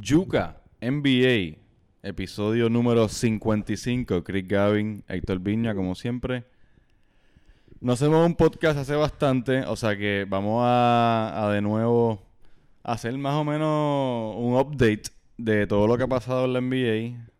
Yuca, 0.00 0.60
NBA, 0.80 1.58
episodio 2.02 2.70
número 2.70 3.08
55. 3.08 4.22
Chris 4.22 4.46
Gavin, 4.46 5.04
Héctor 5.08 5.40
Viña, 5.40 5.74
como 5.74 5.94
siempre. 5.94 6.44
No 7.80 7.92
hacemos 7.92 8.24
un 8.24 8.34
podcast 8.34 8.78
hace 8.78 8.94
bastante, 8.94 9.60
o 9.62 9.76
sea 9.76 9.96
que 9.96 10.24
vamos 10.28 10.62
a, 10.64 11.46
a 11.46 11.52
de 11.52 11.60
nuevo 11.60 12.22
hacer 12.82 13.16
más 13.18 13.34
o 13.34 13.44
menos 13.44 14.36
un 14.36 14.54
update 14.54 15.10
de 15.36 15.66
todo 15.66 15.86
lo 15.86 15.96
que 15.96 16.04
ha 16.04 16.08
pasado 16.08 16.44
en 16.44 16.52
la 16.52 16.60
NBA, 16.60 17.30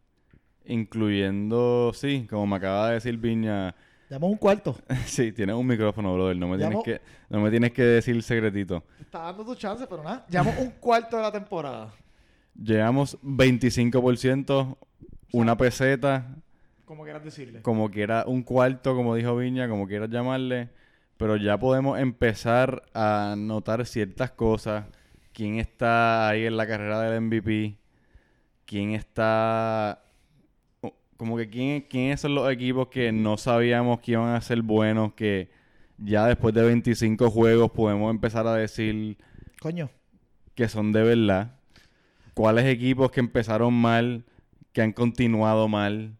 incluyendo, 0.65 1.93
sí, 1.95 2.27
como 2.29 2.47
me 2.47 2.57
acaba 2.57 2.89
de 2.89 2.95
decir 2.95 3.17
Viña, 3.17 3.75
Llamo 4.11 4.29
un 4.29 4.37
cuarto. 4.37 4.75
sí, 5.07 5.33
tienes 5.33 5.55
un 5.55 5.67
micrófono, 5.67 6.15
brother, 6.15 6.37
no 6.37 6.49
me 6.49 6.57
tienes 6.57 6.83
que, 6.83 7.01
no 7.29 7.41
me 7.41 7.51
tienes 7.51 7.73
que 7.73 7.83
decir 7.83 8.23
secretito. 8.23 8.83
Está 9.01 9.21
dando 9.21 9.45
tu 9.45 9.55
chance, 9.55 9.87
pero 9.87 10.03
nada. 10.03 10.25
Llamo 10.31 10.53
un 10.59 10.71
cuarto 10.73 11.17
de 11.17 11.23
la 11.23 11.33
temporada. 11.33 11.93
Llegamos 12.63 13.19
25%, 13.23 14.77
una 15.33 15.57
peseta, 15.57 16.35
Como 16.85 17.05
quieras 17.05 17.25
decirle. 17.25 17.63
como 17.63 17.91
quiera 17.91 18.25
un 18.27 18.43
cuarto, 18.43 18.95
como 18.97 19.15
dijo 19.15 19.37
Viña, 19.37 19.69
como 19.69 19.87
quieras 19.87 20.11
llamarle, 20.11 20.71
pero 21.17 21.37
ya 21.37 21.59
podemos 21.59 21.99
empezar 22.01 22.83
a 22.95 23.35
notar 23.39 23.85
ciertas 23.87 24.33
cosas. 24.33 24.87
¿Quién 25.33 25.59
está 25.61 26.29
ahí 26.29 26.47
en 26.47 26.57
la 26.57 26.67
carrera 26.67 27.01
del 27.03 27.21
MVP? 27.21 27.77
¿Quién 28.65 28.91
está... 28.93 30.03
Como 31.17 31.37
que 31.37 31.49
quién, 31.49 31.83
quiénes 31.83 32.21
son 32.21 32.35
los 32.35 32.51
equipos 32.51 32.89
que 32.89 33.11
no 33.13 33.37
sabíamos 33.37 34.01
que 34.01 34.13
iban 34.13 34.35
a 34.35 34.41
ser 34.41 34.63
buenos, 34.63 35.15
que 35.15 35.49
ya 35.97 36.27
después 36.27 36.55
de 36.55 36.63
25 36.63 37.31
juegos 37.31 37.71
podemos 37.73 38.11
empezar 38.13 38.47
a 38.47 38.55
decir 38.55 39.17
Coño. 39.61 39.91
que 40.55 40.69
son 40.69 40.93
de 40.93 41.03
verdad. 41.03 41.58
¿Cuáles 42.39 42.67
equipos 42.67 43.11
que 43.11 43.19
empezaron 43.19 43.75
mal, 43.75 44.23
que 44.73 44.81
han 44.81 44.93
continuado 44.93 45.67
mal, 45.67 46.15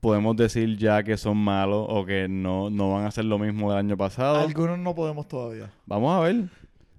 podemos 0.00 0.36
decir 0.36 0.76
ya 0.76 1.02
que 1.02 1.16
son 1.16 1.38
malos 1.38 1.86
o 1.88 2.04
que 2.04 2.28
no, 2.28 2.68
no 2.68 2.92
van 2.92 3.04
a 3.04 3.08
hacer 3.08 3.24
lo 3.24 3.38
mismo 3.38 3.70
del 3.70 3.78
año 3.78 3.96
pasado? 3.96 4.40
Algunos 4.40 4.78
no 4.78 4.94
podemos 4.94 5.26
todavía. 5.26 5.70
Vamos 5.86 6.14
a 6.14 6.20
ver. 6.20 6.50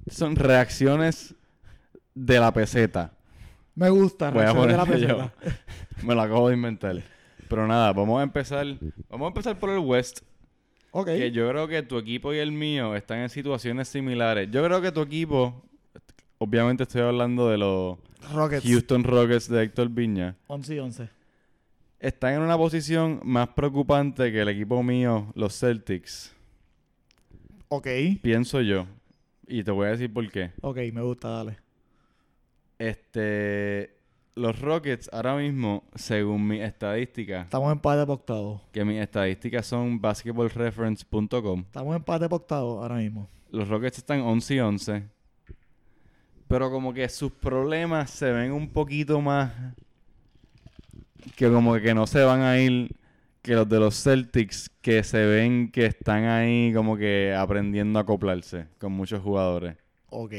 Son 0.10 0.36
reacciones 0.36 1.36
de 2.16 2.40
la 2.40 2.52
peseta. 2.52 3.14
Me 3.76 3.92
gusta. 3.92 4.32
Reacciones 4.32 4.72
de 4.72 4.78
la 4.78 4.86
poner 4.86 5.00
yo. 5.02 5.18
peseta. 5.18 5.34
Me 6.04 6.16
lo 6.16 6.22
acabo 6.23 6.48
de 6.48 6.56
inventar. 6.56 7.04
Pero 7.48 7.68
nada, 7.68 7.94
vamos 7.94 8.20
a 8.20 8.23
empezar. 8.23 8.66
Vamos 9.12 9.26
a 9.26 9.28
empezar 9.28 9.60
por 9.60 9.70
el 9.70 9.78
West. 9.78 10.22
Ok. 10.90 11.06
Que 11.06 11.32
yo 11.32 11.48
creo 11.52 11.68
que 11.68 11.84
tu 11.84 12.00
equipo 12.00 12.34
y 12.34 12.40
el 12.40 12.52
mío 12.52 12.95
están 12.95 13.20
en 13.20 13.30
situaciones 13.30 13.90
similares. 13.90 14.50
Yo 14.50 14.64
creo 14.64 14.82
que 14.82 14.92
tu 14.92 15.02
equipo, 15.02 15.64
obviamente 16.40 16.82
estoy 16.82 17.04
hablando 17.04 17.48
de 17.50 17.60
los 17.60 18.07
Rockets. 18.34 18.66
Houston 18.66 19.04
Rockets 19.04 19.48
de 19.50 19.64
Héctor 19.64 19.90
Viña, 19.90 20.36
11 20.48 20.76
y 20.76 20.80
11. 20.80 21.10
están 22.00 22.34
en 22.34 22.42
una 22.42 22.58
posición 22.58 23.20
más 23.23 23.50
preocupante 23.50 24.32
que 24.32 24.42
el 24.42 24.50
equipo 24.50 24.82
mío, 24.84 25.32
los 25.36 25.58
Celtics. 25.60 26.34
Ok. 27.70 27.88
Pienso 28.22 28.62
yo. 28.62 28.86
Y 29.48 29.64
te 29.64 29.72
voy 29.72 29.88
a 29.88 29.92
decir 29.92 30.12
por 30.12 30.30
qué. 30.32 30.52
Ok, 30.62 30.78
me 30.94 31.02
gusta, 31.02 31.30
dale. 31.30 31.58
Este. 32.80 33.94
Los 34.36 34.60
Rockets 34.62 35.10
ahora 35.12 35.36
mismo, 35.36 35.84
según 35.95 36.48
mis 36.48 36.62
estadísticas, 36.62 37.45
Estamos 37.45 37.66
en 37.68 37.72
empate 37.72 38.06
por 38.06 38.16
octavo. 38.20 38.62
que 38.72 38.86
mis 38.86 39.02
estadísticas 39.02 39.66
son 39.66 40.00
basketballreference.com, 40.00 41.62
Estamos 41.62 41.90
en 41.90 41.95
empate 41.95 42.30
por 42.30 42.42
octavo 42.42 42.84
ahora 42.84 42.98
mismo. 42.98 43.28
los 43.50 43.68
Rockets 43.68 43.98
están 43.98 44.22
11 44.22 44.54
y 44.54 44.60
11. 44.60 45.04
Pero 46.48 46.72
como 46.72 46.94
que 46.94 47.08
sus 47.09 47.31
problemas 47.31 48.09
se 48.09 48.31
ven 48.31 48.52
un 48.52 48.70
poquito 48.70 49.22
más. 49.22 49.52
Que 51.36 51.49
como 51.49 51.76
que 51.76 51.94
no 51.94 52.08
se 52.08 52.23
van 52.23 52.42
a 52.42 52.58
ir 52.60 52.95
que 53.42 53.54
los 53.54 53.67
de 53.70 53.80
los 53.80 54.04
Celtics, 54.04 54.70
que 54.82 55.04
se 55.04 55.26
ven 55.26 55.72
que 55.72 55.86
están 55.86 56.26
ahí 56.26 56.73
como 56.73 56.98
que 56.98 57.33
aprendiendo 57.33 57.99
a 57.99 58.02
acoplarse 58.02 58.67
con 58.77 58.92
muchos 58.92 59.22
jugadores. 59.22 59.77
Ok. 60.10 60.33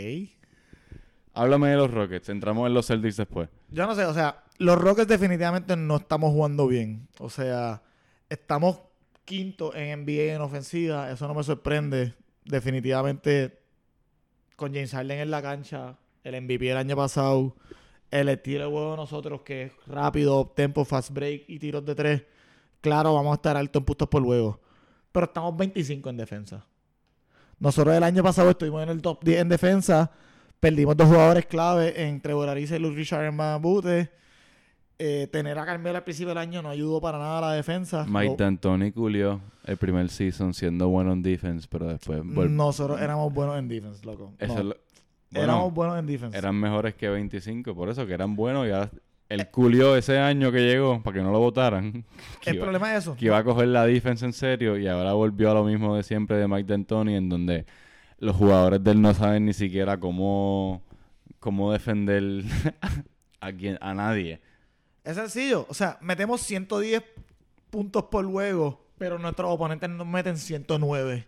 Háblame 1.35 1.69
de 1.69 1.77
los 1.77 1.91
Rockets, 1.91 2.29
entramos 2.29 2.67
en 2.67 2.75
los 2.75 2.87
Celtics 2.87 3.17
después. 3.17 3.49
Yo 3.71 3.87
no 3.87 3.95
sé, 3.95 4.05
o 4.05 4.13
sea, 4.13 4.45
los 4.59 4.77
Rockets 4.77 5.09
definitivamente 5.09 5.77
no 5.77 5.97
estamos 5.97 6.33
jugando 6.33 6.67
bien. 6.67 7.09
O 7.19 7.31
sea, 7.31 7.83
estamos 8.29 8.81
quinto 9.25 9.75
en 9.75 10.05
NBA 10.05 10.35
en 10.35 10.41
ofensiva. 10.41 11.11
Eso 11.11 11.29
no 11.29 11.35
me 11.35 11.43
sorprende. 11.43 12.15
Definitivamente, 12.45 13.58
con 14.59 14.75
James 14.75 14.91
Harden 14.91 15.21
en 15.21 15.31
la 15.31 15.41
cancha, 15.41 15.97
el 16.25 16.43
MVP 16.43 16.69
el 16.69 16.77
año 16.77 16.97
pasado, 16.97 17.55
el 18.11 18.29
estilo 18.29 18.65
de 18.65 18.71
juego 18.71 18.91
de 18.91 18.97
nosotros 18.97 19.43
que 19.43 19.63
es 19.63 19.73
rápido, 19.87 20.49
tempo, 20.49 20.85
fast 20.85 21.13
break 21.13 21.45
y 21.47 21.61
tiros 21.61 21.85
de 21.87 21.95
tres. 21.95 22.25
Claro, 22.81 23.15
vamos 23.15 23.31
a 23.31 23.35
estar 23.37 23.57
alto 23.57 23.79
en 23.79 23.85
puntos 23.85 24.09
por 24.09 24.21
juego. 24.25 24.59
Pero 25.13 25.27
estamos 25.27 25.57
25 25.57 26.11
en 26.11 26.17
defensa. 26.17 26.67
Nosotros 27.61 27.95
el 27.95 28.03
año 28.03 28.21
pasado 28.25 28.51
estuvimos 28.51 28.83
en 28.83 28.89
el 28.89 29.01
top 29.01 29.23
10 29.23 29.43
en 29.43 29.49
defensa. 29.49 30.11
Perdimos 30.59 30.97
dos 30.97 31.07
jugadores 31.07 31.47
clave 31.47 32.09
entre 32.09 32.35
Borariza 32.35 32.75
y 32.75 32.79
Luis 32.81 32.97
Richard 32.97 33.27
en 33.27 33.37
Mabute. 33.37 34.11
Eh, 35.01 35.29
tener 35.31 35.57
a 35.59 35.65
Carmelo 35.65 35.97
al 35.97 36.03
principio 36.03 36.31
del 36.31 36.39
año 36.39 36.61
no 36.61 36.71
ayudó 36.71 37.01
para 37.01 37.19
nada 37.19 37.39
a 37.39 37.41
la 37.41 37.53
defensa. 37.53 38.05
Mike 38.09 38.35
D'Antoni 38.37 38.91
culió 38.91 39.41
el 39.65 39.77
primer 39.77 40.09
season 40.09 40.53
siendo 40.55 40.89
bueno 40.89 41.13
en 41.13 41.23
defense, 41.23 41.69
pero 41.71 41.87
después 41.87 42.25
Nosotros 42.25 43.01
éramos 43.01 43.33
buenos 43.33 43.59
en 43.59 43.69
defense, 43.69 44.05
loco. 44.05 44.33
eso 44.41 44.55
No, 44.55 44.59
es 44.61 44.65
lo- 44.67 44.77
bueno, 45.31 45.45
éramos 45.45 45.73
buenos 45.75 45.99
en 46.01 46.07
defense. 46.07 46.37
eran 46.37 46.57
mejores 46.57 46.95
que 46.97 47.09
25, 47.09 47.75
por 47.77 47.91
eso 47.91 48.07
que 48.09 48.13
eran 48.15 48.35
buenos 48.35 48.67
y 48.67 48.71
ahora 48.73 48.91
el 49.29 49.47
culió 49.51 49.95
ese 49.95 50.19
año 50.19 50.51
que 50.51 50.63
llegó 50.67 51.01
para 51.03 51.19
que 51.19 51.23
no 51.23 51.31
lo 51.31 51.39
votaran. 51.39 52.05
el 52.47 52.55
iba- 52.57 52.65
problema 52.65 52.93
es 52.97 53.05
eso. 53.05 53.15
que 53.15 53.27
iba 53.27 53.39
a 53.39 53.45
coger 53.45 53.69
la 53.69 53.87
defense 53.87 54.25
en 54.25 54.33
serio 54.33 54.77
y 54.79 54.89
ahora 54.89 55.13
volvió 55.13 55.53
a 55.53 55.55
lo 55.55 55.63
mismo 55.65 55.95
de 55.95 56.03
siempre 56.03 56.39
de 56.39 56.49
Mike 56.49 56.65
D'Antoni 56.73 57.15
en 57.15 57.29
donde 57.29 57.67
los 58.19 58.35
jugadores 58.35 58.83
de 58.83 58.91
él 58.91 59.01
no 59.01 59.15
saben 59.15 59.45
ni 59.45 59.53
siquiera 59.53 60.01
cómo 60.01 60.83
cómo 61.39 61.71
defender 61.73 62.43
a 63.41 63.53
quien 63.53 63.79
a 63.81 63.95
nadie. 63.95 64.41
Es 65.09 65.17
sencillo. 65.17 65.65
O 65.71 65.75
sea, 65.75 65.97
metemos 66.03 66.43
110 66.43 67.03
puntos 67.71 68.05
por 68.05 68.27
juego, 68.27 68.85
pero 68.99 69.19
nuestros 69.19 69.51
oponentes 69.51 69.89
nos 69.89 70.07
meten 70.07 70.37
109. 70.37 71.27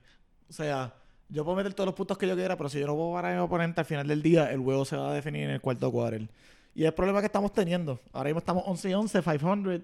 O 0.51 0.53
sea, 0.53 0.93
yo 1.31 1.45
puedo 1.47 1.57
meter 1.57 1.73
todos 1.73 1.87
los 1.87 1.95
puntos 1.95 2.19
que 2.19 2.29
yo 2.29 2.35
quiera, 2.35 2.59
pero 2.59 2.69
si 2.69 2.79
yo 2.79 2.87
no 2.87 2.95
puedo 2.95 3.15
parar 3.15 3.33
a 3.33 3.37
mi 3.37 3.41
oponente 3.41 3.81
al 3.81 3.87
final 3.87 4.07
del 4.07 4.21
día, 4.21 4.53
el 4.53 4.61
juego 4.61 4.85
se 4.85 4.99
va 4.99 5.11
a 5.11 5.15
definir 5.15 5.45
en 5.45 5.51
el 5.53 5.63
cuarto 5.63 5.91
quarter. 5.91 6.29
Y 6.75 6.83
es 6.83 6.89
el 6.89 6.93
problema 6.93 7.21
que 7.21 7.27
estamos 7.27 7.55
teniendo. 7.55 7.99
Ahora 8.13 8.29
mismo 8.29 8.41
estamos 8.41 8.65
11 8.67 8.91
y 8.91 8.93
11, 8.93 9.23
500. 9.23 9.81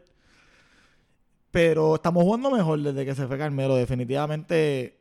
Pero 1.50 1.94
estamos 1.94 2.22
jugando 2.22 2.50
mejor 2.50 2.78
desde 2.80 3.02
que 3.02 3.14
se 3.14 3.26
fue 3.26 3.38
Carmelo. 3.38 3.76
Definitivamente 3.76 4.98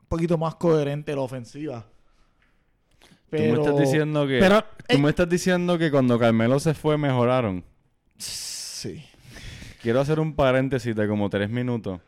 un 0.00 0.06
poquito 0.06 0.38
más 0.38 0.54
coherente 0.54 1.14
la 1.14 1.20
ofensiva. 1.20 1.84
Tú 3.28 3.36
me 3.36 3.52
estás 3.52 3.78
diciendo 3.78 4.26
que 4.26 4.38
pero, 4.40 4.64
tú 4.88 4.98
me 4.98 5.10
estás 5.10 5.28
diciendo 5.28 5.76
que 5.76 5.90
cuando 5.90 6.18
Carmelo 6.18 6.58
se 6.58 6.72
fue 6.72 6.96
mejoraron. 6.96 7.70
Sí. 8.82 9.00
Quiero 9.80 10.00
hacer 10.00 10.18
un 10.18 10.34
paréntesis 10.34 10.96
de 10.96 11.06
como 11.06 11.30
tres 11.30 11.48
minutos. 11.48 12.00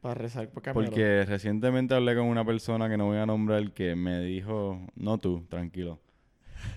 Para 0.00 0.14
rezar 0.14 0.48
por. 0.48 0.62
Porque 0.72 1.26
recientemente 1.26 1.94
hablé 1.94 2.16
con 2.16 2.24
una 2.24 2.42
persona 2.42 2.88
que 2.88 2.96
no 2.96 3.04
voy 3.04 3.18
a 3.18 3.26
nombrar 3.26 3.72
que 3.72 3.94
me 3.96 4.20
dijo, 4.20 4.80
no 4.96 5.18
tú, 5.18 5.44
tranquilo, 5.50 6.00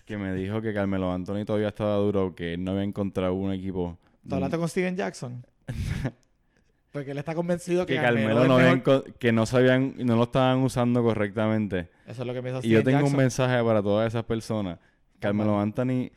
que 0.06 0.18
me 0.18 0.34
dijo 0.34 0.62
que 0.62 0.74
Carmelo 0.74 1.10
Anthony 1.10 1.46
todavía 1.46 1.70
estaba 1.70 1.96
duro, 1.96 2.36
que 2.36 2.56
él 2.56 2.66
no 2.66 2.72
había 2.72 2.84
encontrado 2.84 3.34
un 3.34 3.54
equipo. 3.54 3.98
¿Tú 4.28 4.36
hablaste 4.36 4.58
con 4.58 4.68
Steven 4.68 4.98
Jackson? 4.98 5.46
Porque 6.92 7.12
él 7.12 7.18
está 7.18 7.34
convencido 7.34 7.86
que, 7.86 7.94
que 7.96 8.02
Carmelo, 8.02 8.28
Carmelo 8.28 8.48
no, 8.48 8.56
había 8.58 8.76
mejor. 8.76 9.14
que 9.14 9.32
no 9.32 9.46
sabían, 9.46 9.96
no 10.00 10.18
lo 10.18 10.24
estaban 10.24 10.60
usando 10.60 11.02
correctamente. 11.02 11.88
Eso 12.06 12.24
es 12.24 12.28
lo 12.28 12.34
que 12.34 12.42
piensa 12.42 12.60
Y 12.62 12.72
yo 12.72 12.84
tengo 12.84 13.08
un 13.08 13.16
mensaje 13.16 13.64
para 13.64 13.82
todas 13.82 14.10
esas 14.10 14.26
personas. 14.26 14.80
Carmelo 15.20 15.58
Anthony 15.58 16.12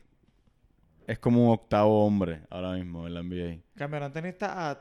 es 1.09 1.17
como 1.17 1.47
un 1.47 1.53
octavo 1.53 2.05
hombre 2.05 2.41
ahora 2.51 2.73
mismo 2.73 3.07
en 3.07 3.13
la 3.15 3.23
NBA. 3.23 3.63
Carmelo 3.75 4.05
Anthony 4.05 4.25
está 4.25 4.69
a 4.69 4.79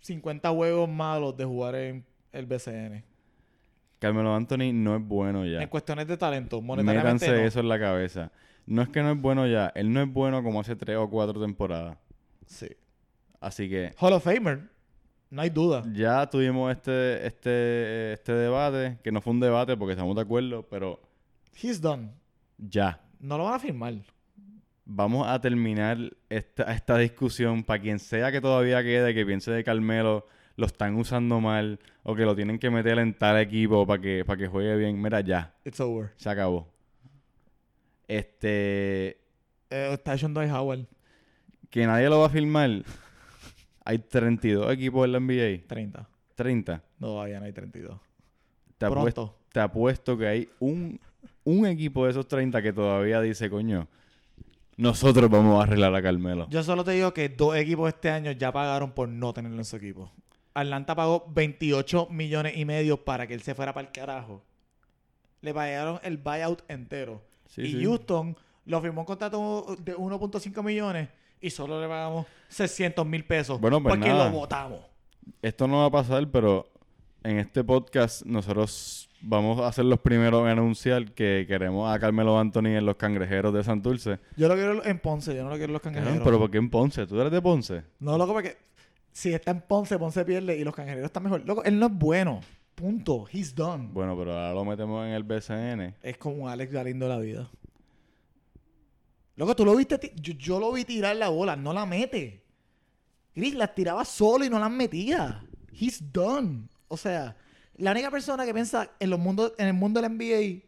50 0.00 0.48
juegos 0.50 0.88
malos 0.88 1.36
de 1.36 1.44
jugar 1.44 1.74
en 1.74 2.06
el 2.32 2.46
BCN. 2.46 3.04
Carmelo 3.98 4.34
Anthony 4.34 4.72
no 4.72 4.96
es 4.96 5.02
bueno 5.06 5.44
ya. 5.44 5.60
En 5.60 5.68
cuestiones 5.68 6.06
de 6.06 6.16
talento, 6.16 6.62
monetariamente 6.62 7.26
Métanse 7.26 7.42
no. 7.42 7.46
eso 7.46 7.60
en 7.60 7.68
la 7.68 7.78
cabeza. 7.78 8.32
No 8.64 8.80
es 8.80 8.88
que 8.88 9.02
no 9.02 9.12
es 9.12 9.20
bueno 9.20 9.46
ya, 9.46 9.70
él 9.74 9.92
no 9.92 10.00
es 10.00 10.10
bueno 10.10 10.42
como 10.42 10.60
hace 10.60 10.74
tres 10.74 10.96
o 10.96 11.10
cuatro 11.10 11.38
temporadas. 11.42 11.98
Sí. 12.46 12.68
Así 13.38 13.68
que 13.68 13.92
Hall 14.00 14.14
of 14.14 14.24
Famer, 14.24 14.70
no 15.28 15.42
hay 15.42 15.50
duda. 15.50 15.84
ya 15.92 16.26
tuvimos 16.30 16.72
este, 16.72 17.26
este, 17.26 18.14
este 18.14 18.32
debate, 18.32 18.98
que 19.04 19.12
no 19.12 19.20
fue 19.20 19.34
un 19.34 19.40
debate 19.40 19.76
porque 19.76 19.92
estamos 19.92 20.16
de 20.16 20.22
acuerdo, 20.22 20.66
pero 20.70 21.02
He's 21.62 21.82
done. 21.82 22.12
ya. 22.56 23.02
No 23.20 23.36
lo 23.36 23.44
van 23.44 23.54
a 23.54 23.58
firmar. 23.58 23.94
Vamos 24.88 25.26
a 25.26 25.40
terminar 25.40 25.98
esta, 26.28 26.72
esta 26.72 26.96
discusión 26.98 27.64
para 27.64 27.82
quien 27.82 27.98
sea 27.98 28.30
que 28.30 28.40
todavía 28.40 28.82
quede, 28.84 29.12
que 29.14 29.26
piense 29.26 29.50
de 29.50 29.64
Carmelo, 29.64 30.26
lo 30.54 30.66
están 30.66 30.94
usando 30.94 31.40
mal 31.40 31.80
o 32.04 32.14
que 32.14 32.22
lo 32.22 32.36
tienen 32.36 32.58
que 32.60 32.70
meter 32.70 32.98
en 33.00 33.12
tal 33.12 33.38
equipo 33.40 33.84
para 33.84 34.00
que, 34.00 34.24
para 34.24 34.38
que 34.38 34.46
juegue 34.46 34.76
bien. 34.76 35.02
Mira, 35.02 35.20
ya, 35.22 35.52
It's 35.64 35.80
over. 35.80 36.12
se 36.16 36.30
acabó. 36.30 36.68
Este, 38.08 39.18
Eh, 39.70 39.90
está 39.92 40.16
Sean 40.16 40.32
Dwight 40.32 40.50
Howard. 40.52 40.86
que 41.70 41.84
nadie 41.86 42.08
lo 42.08 42.20
va 42.20 42.26
a 42.26 42.30
filmar. 42.30 42.70
Hay 43.84 43.98
32 43.98 44.72
equipos 44.72 45.04
en 45.04 45.12
la 45.12 45.18
NBA. 45.20 45.66
30. 45.66 46.08
30. 46.36 46.82
No, 47.00 47.06
todavía 47.08 47.40
no 47.40 47.46
hay 47.46 47.52
32. 47.52 47.98
Te 48.78 48.86
apuesto, 48.86 49.36
te 49.52 49.60
apuesto 49.60 50.16
que 50.18 50.26
hay 50.26 50.48
un, 50.60 51.00
un 51.44 51.66
equipo 51.66 52.04
de 52.04 52.10
esos 52.12 52.28
30 52.28 52.62
que 52.62 52.72
todavía 52.72 53.20
dice, 53.20 53.48
coño, 53.50 53.88
nosotros 54.76 55.30
vamos 55.30 55.58
a 55.58 55.64
arreglar 55.64 55.94
a 55.94 56.02
Carmelo. 56.02 56.46
Yo 56.50 56.62
solo 56.62 56.84
te 56.84 56.92
digo 56.92 57.14
que 57.14 57.28
dos 57.28 57.56
equipos 57.56 57.88
este 57.88 58.10
año 58.10 58.30
ya 58.32 58.52
pagaron 58.52 58.92
por 58.92 59.08
no 59.08 59.32
tenerlo 59.32 59.58
en 59.58 59.64
su 59.64 59.76
equipo. 59.76 60.10
Atlanta 60.54 60.94
pagó 60.94 61.24
28 61.28 62.08
millones 62.10 62.56
y 62.56 62.64
medio 62.64 63.04
para 63.04 63.26
que 63.26 63.34
él 63.34 63.42
se 63.42 63.54
fuera 63.54 63.74
para 63.74 63.86
el 63.86 63.92
carajo. 63.92 64.42
Le 65.40 65.52
pagaron 65.52 66.00
el 66.02 66.16
buyout 66.16 66.62
entero. 66.68 67.22
Sí, 67.46 67.62
y 67.62 67.72
sí. 67.72 67.84
Houston 67.84 68.36
lo 68.64 68.80
firmó 68.80 69.02
un 69.02 69.06
contrato 69.06 69.76
de 69.78 69.96
1.5 69.96 70.62
millones 70.62 71.08
y 71.40 71.50
solo 71.50 71.80
le 71.80 71.88
pagamos 71.88 72.26
600 72.48 73.06
mil 73.06 73.24
pesos. 73.24 73.60
Bueno, 73.60 73.82
pues 73.82 73.94
porque 73.94 74.08
nada. 74.08 74.30
lo 74.30 74.38
votamos. 74.38 74.80
Esto 75.42 75.68
no 75.68 75.78
va 75.78 75.86
a 75.86 75.90
pasar, 75.90 76.28
pero 76.30 76.70
en 77.22 77.38
este 77.38 77.64
podcast 77.64 78.24
nosotros 78.24 79.08
vamos 79.28 79.60
a 79.60 79.72
ser 79.72 79.84
los 79.84 80.00
primeros 80.00 80.42
en 80.42 80.48
anunciar 80.48 81.12
que 81.12 81.44
queremos 81.48 81.92
a 81.92 81.98
Carmelo 81.98 82.38
Anthony 82.38 82.76
en 82.76 82.86
los 82.86 82.96
cangrejeros 82.96 83.52
de 83.52 83.64
Santurce. 83.64 84.20
Yo 84.36 84.48
lo 84.48 84.54
quiero 84.54 84.84
en 84.84 84.98
Ponce, 85.00 85.34
yo 85.34 85.42
no 85.42 85.50
lo 85.50 85.56
quiero 85.56 85.70
en 85.70 85.72
los 85.74 85.82
cangrejeros. 85.82 86.22
pero 86.24 86.38
¿por 86.38 86.50
qué 86.50 86.58
en 86.58 86.70
Ponce? 86.70 87.06
¿Tú 87.06 87.20
eres 87.20 87.32
de 87.32 87.42
Ponce? 87.42 87.82
No, 87.98 88.16
loco, 88.16 88.32
porque 88.32 88.56
si 89.12 89.34
está 89.34 89.50
en 89.50 89.60
Ponce, 89.62 89.98
Ponce 89.98 90.24
pierde 90.24 90.56
y 90.56 90.64
los 90.64 90.74
cangrejeros 90.74 91.06
están 91.06 91.24
mejor. 91.24 91.42
Loco, 91.44 91.64
él 91.64 91.78
no 91.78 91.86
es 91.86 91.92
bueno. 91.92 92.40
Punto. 92.74 93.26
He's 93.32 93.54
done. 93.54 93.88
Bueno, 93.92 94.16
pero 94.16 94.32
ahora 94.32 94.52
lo 94.52 94.64
metemos 94.64 95.04
en 95.06 95.12
el 95.12 95.24
BCN. 95.24 95.96
Es 96.02 96.18
como 96.18 96.48
Alex 96.48 96.70
Galindo 96.70 97.08
la 97.08 97.18
vida. 97.18 97.50
Loco, 99.34 99.56
tú 99.56 99.64
lo 99.64 99.74
viste. 99.74 100.12
Yo, 100.16 100.34
yo 100.34 100.60
lo 100.60 100.72
vi 100.72 100.84
tirar 100.84 101.16
la 101.16 101.30
bola, 101.30 101.56
no 101.56 101.72
la 101.72 101.86
mete. 101.86 102.44
Gris 103.34 103.54
las 103.54 103.74
tiraba 103.74 104.04
solo 104.04 104.44
y 104.44 104.50
no 104.50 104.58
las 104.58 104.70
metía. 104.70 105.42
He's 105.72 106.02
done. 106.12 106.68
O 106.88 106.96
sea, 106.96 107.36
la 107.78 107.92
única 107.92 108.10
persona 108.10 108.44
que 108.44 108.54
piensa 108.54 108.90
en, 108.98 109.10
los 109.10 109.18
mundos, 109.18 109.52
en 109.58 109.66
el 109.68 109.74
mundo 109.74 110.00
del 110.00 110.12
NBA 110.12 110.66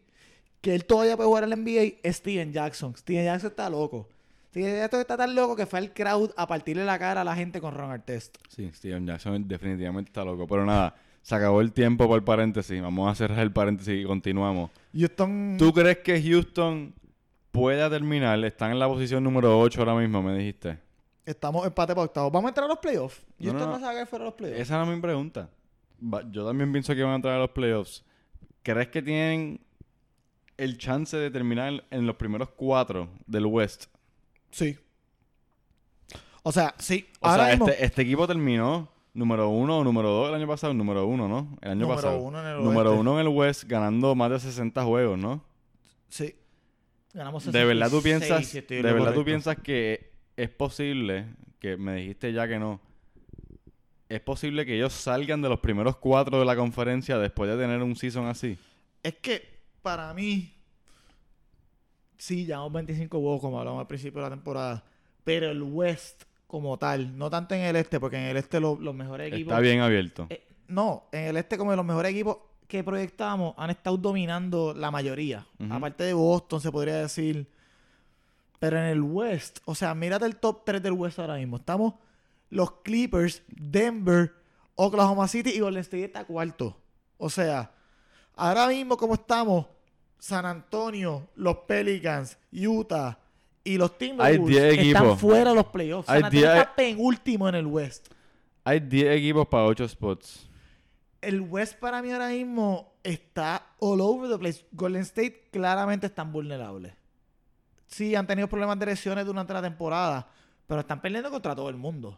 que 0.61 0.75
él 0.75 0.85
todavía 0.85 1.15
puede 1.15 1.27
jugar 1.27 1.47
la 1.47 1.55
NBA 1.55 1.99
es 2.03 2.17
Steven 2.17 2.51
Jackson. 2.51 2.95
Steven 2.95 3.25
Jackson 3.25 3.49
está 3.51 3.69
loco. 3.69 4.07
Steven 4.49 4.77
Jackson 4.77 4.99
está 5.01 5.17
tan 5.17 5.35
loco 5.35 5.55
que 5.55 5.65
fue 5.65 5.79
al 5.79 5.93
crowd 5.93 6.31
a 6.35 6.47
partirle 6.47 6.83
la 6.85 6.99
cara 6.99 7.21
a 7.21 7.23
la 7.23 7.35
gente 7.35 7.61
con 7.61 7.73
Ron 7.73 7.91
Artest. 7.91 8.37
Sí, 8.49 8.69
Steven 8.73 9.05
Jackson 9.05 9.47
definitivamente 9.47 10.09
está 10.09 10.25
loco. 10.25 10.47
Pero 10.47 10.65
nada, 10.65 10.95
se 11.21 11.35
acabó 11.35 11.61
el 11.61 11.71
tiempo 11.71 12.07
por 12.07 12.17
el 12.17 12.23
paréntesis. 12.23 12.81
Vamos 12.81 13.11
a 13.11 13.15
cerrar 13.15 13.39
el 13.39 13.53
paréntesis 13.53 14.01
y 14.01 14.03
continuamos. 14.03 14.71
Houston... 14.93 15.55
¿Tú 15.57 15.71
crees 15.71 15.99
que 15.99 16.21
Houston 16.21 16.93
pueda 17.51 17.89
terminar? 17.89 18.43
Están 18.43 18.71
en 18.71 18.79
la 18.79 18.87
posición 18.87 19.23
número 19.23 19.57
8 19.59 19.79
ahora 19.79 19.95
mismo, 19.95 20.21
me 20.21 20.37
dijiste. 20.37 20.77
Estamos 21.25 21.65
empate 21.65 21.93
para 21.93 22.05
octavo. 22.05 22.31
¿Vamos 22.31 22.47
a 22.47 22.49
entrar 22.49 22.65
a 22.65 22.69
los 22.69 22.79
playoffs? 22.79 23.21
No, 23.37 23.51
Houston 23.51 23.59
no, 23.59 23.65
no, 23.67 23.79
no. 23.79 23.85
sabe 23.85 23.99
que 23.99 24.05
fuera 24.07 24.25
a 24.25 24.27
los 24.27 24.33
playoffs. 24.33 24.61
Esa 24.61 24.81
es 24.81 24.87
mi 24.87 24.99
pregunta. 24.99 25.47
Yo 26.31 26.45
también 26.45 26.71
pienso 26.71 26.93
que 26.95 27.03
van 27.03 27.13
a 27.13 27.15
entrar 27.15 27.35
a 27.35 27.39
los 27.39 27.51
playoffs. 27.51 28.03
¿Crees 28.63 28.87
que 28.89 29.01
tienen 29.01 29.59
el 30.57 30.77
chance 30.77 31.15
de 31.17 31.31
terminar 31.31 31.83
en 31.89 32.05
los 32.05 32.15
primeros 32.15 32.49
cuatro 32.49 33.09
del 33.25 33.45
West? 33.45 33.85
Sí. 34.51 34.77
O 36.43 36.51
sea, 36.51 36.73
sí. 36.77 37.07
O 37.19 37.27
Ahora 37.27 37.45
sea, 37.45 37.51
mismo, 37.53 37.69
este, 37.69 37.85
este 37.85 38.01
equipo 38.01 38.27
terminó 38.27 38.89
número 39.13 39.49
uno 39.49 39.79
o 39.79 39.83
número 39.83 40.09
dos 40.09 40.29
el 40.29 40.35
año 40.35 40.47
pasado. 40.47 40.73
Número 40.73 41.05
uno, 41.05 41.27
¿no? 41.27 41.57
El 41.61 41.71
año 41.71 41.81
número 41.81 41.95
pasado. 42.01 42.19
uno 42.19 42.39
en 42.39 42.47
el 42.47 42.63
número 42.63 42.89
oeste. 42.91 43.01
uno 43.01 43.19
en 43.19 43.27
el 43.27 43.33
West, 43.33 43.63
ganando 43.65 44.15
más 44.15 44.31
de 44.31 44.39
60 44.39 44.83
juegos, 44.83 45.17
¿no? 45.19 45.43
Sí. 46.07 46.35
Ganamos 47.13 47.51
¿De 47.51 47.65
verdad 47.65 47.89
tú 47.89 48.01
66, 48.01 48.03
piensas, 48.03 48.47
si 48.51 48.57
estoy 48.59 48.77
de 48.77 48.83
lo 48.83 48.89
verdad 48.89 48.99
tú 48.99 49.05
correcto. 49.21 49.25
piensas 49.25 49.57
que 49.57 50.11
es 50.37 50.49
posible, 50.49 51.25
que 51.59 51.75
me 51.75 51.95
dijiste 51.95 52.31
ya 52.31 52.47
que 52.47 52.59
no, 52.59 52.79
es 54.09 54.19
posible 54.21 54.65
que 54.65 54.75
ellos 54.75 54.91
salgan 54.93 55.41
de 55.41 55.49
los 55.49 55.59
primeros 55.59 55.95
cuatro 55.97 56.39
de 56.39 56.45
la 56.45 56.55
conferencia 56.55 57.17
después 57.17 57.49
de 57.49 57.57
tener 57.57 57.81
un 57.81 57.95
season 57.95 58.25
así? 58.27 58.57
Es 59.03 59.15
que 59.15 59.59
para 59.81 60.13
mí, 60.13 60.51
sí, 62.17 62.45
llevamos 62.45 62.73
25 62.73 63.19
juegos 63.19 63.41
como 63.41 63.59
hablamos 63.59 63.79
al 63.81 63.87
principio 63.87 64.21
de 64.21 64.29
la 64.29 64.35
temporada, 64.35 64.83
pero 65.23 65.49
el 65.49 65.61
West 65.61 66.23
como 66.47 66.77
tal, 66.77 67.17
no 67.17 67.29
tanto 67.29 67.53
en 67.55 67.61
el 67.61 67.75
este, 67.75 67.99
porque 67.99 68.17
en 68.17 68.23
el 68.23 68.37
este 68.37 68.59
lo- 68.59 68.77
los 68.79 68.95
mejores 68.95 69.31
equipos... 69.31 69.51
Está 69.51 69.59
bien 69.61 69.81
abierto. 69.81 70.25
Eh, 70.29 70.43
no, 70.67 71.03
en 71.11 71.25
el 71.27 71.37
este 71.37 71.57
como 71.57 71.75
los 71.75 71.85
mejores 71.85 72.11
equipos 72.11 72.37
que 72.67 72.83
proyectamos 72.83 73.53
han 73.57 73.69
estado 73.69 73.97
dominando 73.97 74.73
la 74.75 74.91
mayoría. 74.91 75.45
Aparte 75.69 76.03
de 76.03 76.13
Boston, 76.13 76.61
se 76.61 76.71
podría 76.71 76.97
decir. 76.97 77.47
Pero 78.59 78.77
en 78.77 78.85
el 78.85 79.01
West, 79.01 79.59
o 79.65 79.73
sea, 79.73 79.95
mírate 79.95 80.25
el 80.25 80.35
top 80.35 80.63
3 80.65 80.81
del 80.83 80.93
West 80.93 81.17
ahora 81.17 81.35
mismo. 81.37 81.57
Estamos 81.57 81.93
los 82.49 82.71
Clippers, 82.81 83.43
Denver, 83.47 84.33
Oklahoma 84.75 85.27
City 85.27 85.51
y 85.51 85.59
Golden 85.59 85.81
State 85.81 86.05
está 86.05 86.25
cuarto. 86.25 86.77
O 87.17 87.29
sea, 87.29 87.71
ahora 88.35 88.67
mismo 88.67 88.97
como 88.97 89.15
estamos, 89.15 89.65
San 90.17 90.45
Antonio, 90.45 91.27
los 91.35 91.57
Pelicans, 91.59 92.37
Utah 92.51 93.19
y 93.63 93.77
los 93.77 93.97
Timberwolves 93.97 94.47
10 94.47 94.87
están 94.87 95.17
fuera 95.17 95.49
de 95.49 95.55
los 95.55 95.67
playoffs. 95.67 96.07
San 96.07 96.23
Antonio 96.23 96.47
10 96.47 96.57
está 96.57 96.75
penúltimo 96.75 97.49
en 97.49 97.55
el 97.55 97.67
West. 97.67 98.07
Hay 98.63 98.79
10 98.79 99.17
equipos 99.17 99.47
para 99.47 99.65
8 99.65 99.87
spots. 99.87 100.49
El 101.21 101.41
West 101.41 101.77
para 101.79 102.01
mí 102.01 102.11
ahora 102.11 102.29
mismo 102.29 102.93
está 103.03 103.65
all 103.79 103.99
over 104.01 104.29
the 104.29 104.37
place. 104.37 104.65
Golden 104.71 105.01
State 105.01 105.49
claramente 105.51 106.07
están 106.07 106.31
vulnerables. 106.31 106.93
Sí, 107.87 108.15
han 108.15 108.27
tenido 108.27 108.47
problemas 108.47 108.77
de 108.79 108.85
lesiones 108.85 109.25
durante 109.25 109.51
la 109.51 109.61
temporada, 109.61 110.29
pero 110.67 110.81
están 110.81 111.01
perdiendo 111.01 111.31
contra 111.31 111.55
todo 111.55 111.69
el 111.69 111.75
mundo. 111.75 112.17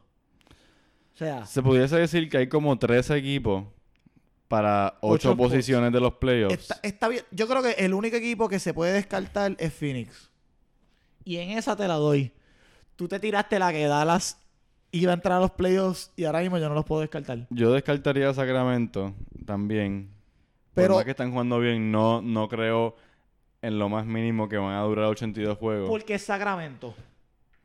Sea, 1.21 1.45
Se 1.45 1.61
pudiese 1.61 1.97
decir 1.97 2.27
que 2.29 2.37
hay 2.37 2.47
como 2.47 2.79
13 2.79 3.15
equipos 3.15 3.65
para 4.47 4.97
8 5.01 5.29
Ocho 5.29 5.37
posiciones 5.37 5.93
de 5.93 5.99
los 5.99 6.13
playoffs. 6.13 6.71
está, 6.71 6.79
está 6.81 7.07
bien. 7.09 7.23
Yo 7.29 7.47
creo 7.47 7.61
que 7.61 7.73
el 7.73 7.93
único 7.93 8.15
equipo 8.17 8.49
que 8.49 8.57
se 8.57 8.73
puede 8.73 8.93
descartar 8.93 9.55
es 9.59 9.71
Phoenix. 9.71 10.31
Y 11.23 11.37
en 11.37 11.51
esa 11.51 11.75
te 11.75 11.87
la 11.87 11.93
doy. 11.93 12.31
Tú 12.95 13.07
te 13.07 13.19
tiraste 13.19 13.59
la 13.59 13.71
que 13.71 13.85
Dallas 13.85 14.39
iba 14.91 15.11
a 15.11 15.13
entrar 15.13 15.37
a 15.37 15.41
los 15.41 15.51
playoffs 15.51 16.11
y 16.15 16.23
ahora 16.23 16.39
mismo 16.39 16.57
yo 16.57 16.67
no 16.69 16.73
los 16.73 16.85
puedo 16.85 17.01
descartar. 17.01 17.45
Yo 17.51 17.71
descartaría 17.71 18.27
a 18.27 18.33
Sacramento 18.33 19.13
también. 19.45 20.09
Pero 20.73 20.87
Por 20.87 20.95
más 20.97 21.05
que 21.05 21.11
están 21.11 21.29
jugando 21.29 21.59
bien, 21.59 21.91
no, 21.91 22.23
no 22.23 22.49
creo 22.49 22.95
en 23.61 23.77
lo 23.77 23.89
más 23.89 24.07
mínimo 24.07 24.49
que 24.49 24.57
van 24.57 24.73
a 24.73 24.81
durar 24.81 25.05
82 25.05 25.55
juegos. 25.59 25.87
Porque 25.87 26.15
es 26.15 26.23
Sacramento. 26.23 26.95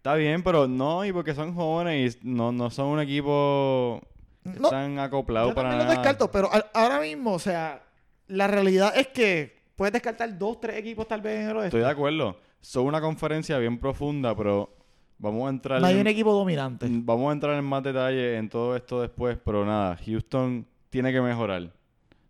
Está 0.06 0.14
bien, 0.14 0.40
pero 0.44 0.68
no, 0.68 1.04
y 1.04 1.10
porque 1.12 1.34
son 1.34 1.52
jóvenes 1.52 2.16
y 2.22 2.28
no, 2.28 2.52
no 2.52 2.70
son 2.70 2.86
un 2.86 3.00
equipo 3.00 4.00
No, 4.44 4.52
están 4.68 5.00
acoplados 5.00 5.50
Yo 5.50 5.54
para 5.56 5.70
también 5.70 5.88
lo 5.88 5.94
nada. 5.94 6.00
descarto, 6.00 6.30
pero 6.30 6.48
a- 6.52 6.64
ahora 6.75 7.00
mismo, 7.00 7.32
o 7.32 7.40
sea, 7.40 7.82
la 8.28 8.46
realidad 8.46 8.96
es 8.96 9.08
que 9.08 9.58
puedes 9.75 9.92
descartar 9.92 10.38
dos, 10.38 10.60
tres 10.60 10.76
equipos 10.76 11.08
tal 11.08 11.22
vez 11.22 11.40
en 11.40 11.50
el 11.50 11.56
oeste. 11.56 11.66
Estoy 11.78 11.80
de 11.80 11.90
acuerdo. 11.90 12.36
Son 12.60 12.86
una 12.86 13.00
conferencia 13.00 13.58
bien 13.58 13.78
profunda, 13.80 14.32
pero 14.36 14.76
vamos 15.18 15.44
a 15.48 15.50
entrar 15.50 15.80
No 15.80 15.88
hay 15.88 15.94
en- 15.94 16.00
un 16.02 16.06
equipo 16.06 16.32
dominante. 16.32 16.86
Vamos 16.88 17.28
a 17.30 17.32
entrar 17.32 17.58
en 17.58 17.64
más 17.64 17.82
detalle 17.82 18.36
en 18.36 18.48
todo 18.48 18.76
esto 18.76 19.00
después, 19.02 19.36
pero 19.44 19.66
nada, 19.66 19.98
Houston 20.06 20.64
tiene 20.88 21.12
que 21.12 21.20
mejorar. 21.20 21.72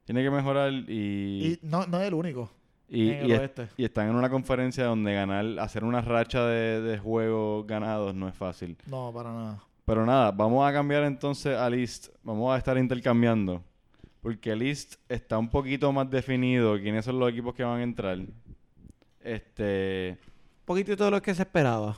Tiene 0.06 0.22
que 0.22 0.30
mejorar 0.30 0.72
y, 0.72 0.88
Y 1.44 1.58
no, 1.60 1.86
no 1.86 2.00
es 2.00 2.08
el 2.08 2.14
único 2.14 2.50
y, 2.88 3.10
están 3.78 4.08
en 4.08 4.14
una 4.14 4.30
conferencia 4.30 4.84
donde 4.84 5.12
ganar, 5.12 5.58
hacer 5.58 5.84
una 5.84 6.00
racha 6.00 6.46
de, 6.46 6.80
de 6.80 6.98
juegos 6.98 7.66
ganados 7.66 8.14
no 8.14 8.28
es 8.28 8.34
fácil. 8.34 8.76
No, 8.86 9.12
para 9.12 9.32
nada. 9.32 9.62
Pero 9.86 10.04
nada, 10.04 10.32
vamos 10.32 10.68
a 10.68 10.72
cambiar 10.72 11.04
entonces 11.04 11.56
a 11.56 11.70
List. 11.70 12.08
Vamos 12.24 12.52
a 12.52 12.58
estar 12.58 12.76
intercambiando. 12.76 13.62
Porque 14.20 14.56
List 14.56 14.96
está 15.08 15.38
un 15.38 15.48
poquito 15.48 15.92
más 15.92 16.10
definido 16.10 16.76
quiénes 16.80 17.04
son 17.04 17.20
los 17.20 17.30
equipos 17.30 17.54
que 17.54 17.62
van 17.62 17.78
a 17.78 17.82
entrar. 17.84 18.18
Este. 19.20 20.18
Un 20.20 20.64
poquito 20.64 21.04
de 21.04 21.10
lo 21.12 21.22
que 21.22 21.32
se 21.32 21.42
esperaba. 21.42 21.96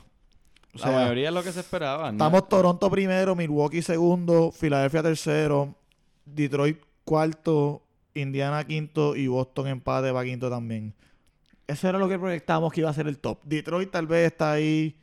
O 0.73 0.77
la 0.77 0.83
sea, 0.83 0.91
mayoría 0.91 1.29
es 1.29 1.33
lo 1.33 1.41
que 1.41 1.51
se 1.51 1.61
esperaba. 1.61 2.11
¿no? 2.11 2.23
estamos 2.23 2.47
Toronto 2.47 2.91
primero, 2.91 3.35
Milwaukee 3.35 3.81
segundo, 3.81 4.51
Filadelfia 4.51 5.01
tercero, 5.01 5.75
Detroit 6.25 6.79
cuarto, 7.03 7.81
Indiana 8.13 8.63
quinto 8.65 9.15
y 9.15 9.27
Boston 9.27 9.67
empate 9.67 10.11
para 10.11 10.25
quinto 10.25 10.49
también. 10.49 10.93
Eso 11.67 11.87
era 11.87 11.99
lo 11.99 12.09
que 12.09 12.17
proyectábamos 12.17 12.73
que 12.73 12.81
iba 12.81 12.89
a 12.89 12.93
ser 12.93 13.07
el 13.07 13.19
top. 13.19 13.39
Detroit 13.43 13.91
tal 13.91 14.07
vez 14.07 14.31
está 14.31 14.53
ahí 14.53 14.97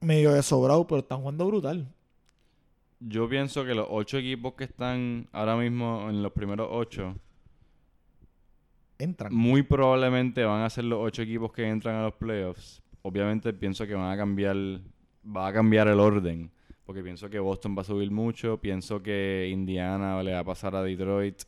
medio 0.00 0.32
de 0.32 0.42
sobrado, 0.42 0.86
pero 0.86 1.00
están 1.00 1.18
jugando 1.18 1.46
brutal. 1.46 1.88
Yo 3.00 3.28
pienso 3.28 3.64
que 3.64 3.74
los 3.74 3.86
ocho 3.90 4.18
equipos 4.18 4.54
que 4.54 4.64
están 4.64 5.28
ahora 5.32 5.56
mismo 5.56 6.08
en 6.10 6.22
los 6.22 6.32
primeros 6.32 6.68
ocho, 6.70 7.14
Entran. 8.98 9.32
muy 9.32 9.62
probablemente 9.62 10.44
van 10.44 10.62
a 10.62 10.70
ser 10.70 10.84
los 10.84 10.98
ocho 11.00 11.22
equipos 11.22 11.52
que 11.52 11.68
entran 11.68 11.96
a 11.96 12.02
los 12.02 12.14
playoffs. 12.14 12.82
Obviamente 13.02 13.52
pienso 13.52 13.86
que 13.86 13.94
van 13.94 14.10
a 14.10 14.16
cambiar, 14.16 14.56
va 15.24 15.48
a 15.48 15.52
cambiar 15.52 15.88
el 15.88 16.00
orden. 16.00 16.50
Porque 16.84 17.02
pienso 17.02 17.28
que 17.28 17.38
Boston 17.38 17.76
va 17.76 17.82
a 17.82 17.84
subir 17.84 18.10
mucho, 18.10 18.58
pienso 18.58 19.02
que 19.02 19.48
Indiana 19.52 20.22
le 20.22 20.32
va 20.32 20.40
a 20.40 20.44
pasar 20.44 20.74
a 20.74 20.82
Detroit. 20.82 21.42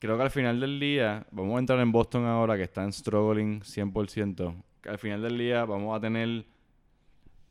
Creo 0.00 0.16
que 0.16 0.22
al 0.24 0.30
final 0.30 0.58
del 0.58 0.80
día, 0.80 1.24
vamos 1.30 1.56
a 1.56 1.60
entrar 1.60 1.78
en 1.78 1.92
Boston 1.92 2.24
ahora 2.26 2.56
que 2.56 2.64
están 2.64 2.92
struggling 2.92 3.60
100%. 3.60 4.54
Que 4.82 4.88
al 4.88 4.98
final 4.98 5.22
del 5.22 5.38
día 5.38 5.64
vamos 5.64 5.96
a 5.96 6.00
tener, 6.00 6.44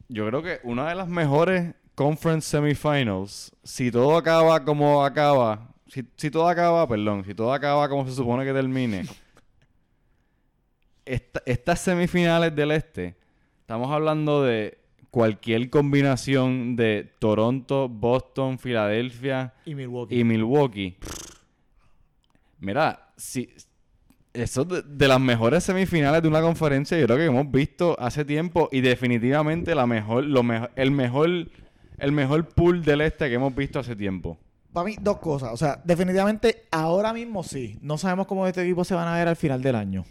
yo 0.09 0.27
creo 0.27 0.41
que 0.43 0.59
una 0.63 0.89
de 0.89 0.95
las 0.95 1.07
mejores 1.07 1.73
conference 1.95 2.49
semifinals, 2.49 3.53
si 3.63 3.91
todo 3.91 4.17
acaba 4.17 4.63
como 4.65 5.05
acaba, 5.05 5.69
si, 5.87 6.03
si 6.15 6.29
todo 6.31 6.47
acaba, 6.49 6.87
perdón, 6.87 7.23
si 7.25 7.33
todo 7.33 7.53
acaba 7.53 7.87
como 7.87 8.05
se 8.07 8.13
supone 8.15 8.43
que 8.45 8.53
termine, 8.53 9.05
esta- 11.05 11.41
estas 11.45 11.79
semifinales 11.79 12.55
del 12.55 12.71
este, 12.71 13.15
estamos 13.61 13.91
hablando 13.91 14.43
de 14.43 14.77
cualquier 15.11 15.69
combinación 15.69 16.75
de 16.75 17.11
Toronto, 17.19 17.89
Boston, 17.89 18.59
Filadelfia 18.59 19.53
Y 19.65 19.75
Milwaukee. 19.75 20.19
y 20.19 20.23
Milwaukee. 20.23 20.97
Mira, 22.59 23.13
si 23.17 23.49
eso 24.33 24.65
de, 24.65 24.81
de 24.81 25.07
las 25.07 25.19
mejores 25.19 25.63
semifinales 25.63 26.21
de 26.21 26.27
una 26.27 26.41
conferencia, 26.41 26.97
yo 26.97 27.05
creo 27.05 27.17
que 27.17 27.25
hemos 27.25 27.49
visto 27.51 27.95
hace 27.99 28.25
tiempo 28.25 28.69
y 28.71 28.81
definitivamente 28.81 29.75
la 29.75 29.87
mejor, 29.87 30.23
lo 30.23 30.43
mejor, 30.43 30.71
el 30.75 30.91
mejor, 30.91 31.29
el 31.97 32.11
mejor 32.11 32.47
pool 32.49 32.83
del 32.83 33.01
este 33.01 33.29
que 33.29 33.35
hemos 33.35 33.55
visto 33.55 33.79
hace 33.79 33.95
tiempo. 33.95 34.37
Para 34.73 34.85
mí, 34.85 34.95
dos 35.01 35.17
cosas. 35.17 35.51
O 35.51 35.57
sea, 35.57 35.81
definitivamente 35.83 36.67
ahora 36.71 37.11
mismo 37.11 37.43
sí. 37.43 37.77
No 37.81 37.97
sabemos 37.97 38.27
cómo 38.27 38.45
este 38.45 38.63
equipo 38.63 38.83
se 38.83 38.93
van 38.93 39.07
a 39.07 39.15
ver 39.15 39.27
al 39.27 39.35
final 39.35 39.61
del 39.61 39.75
año. 39.75 40.05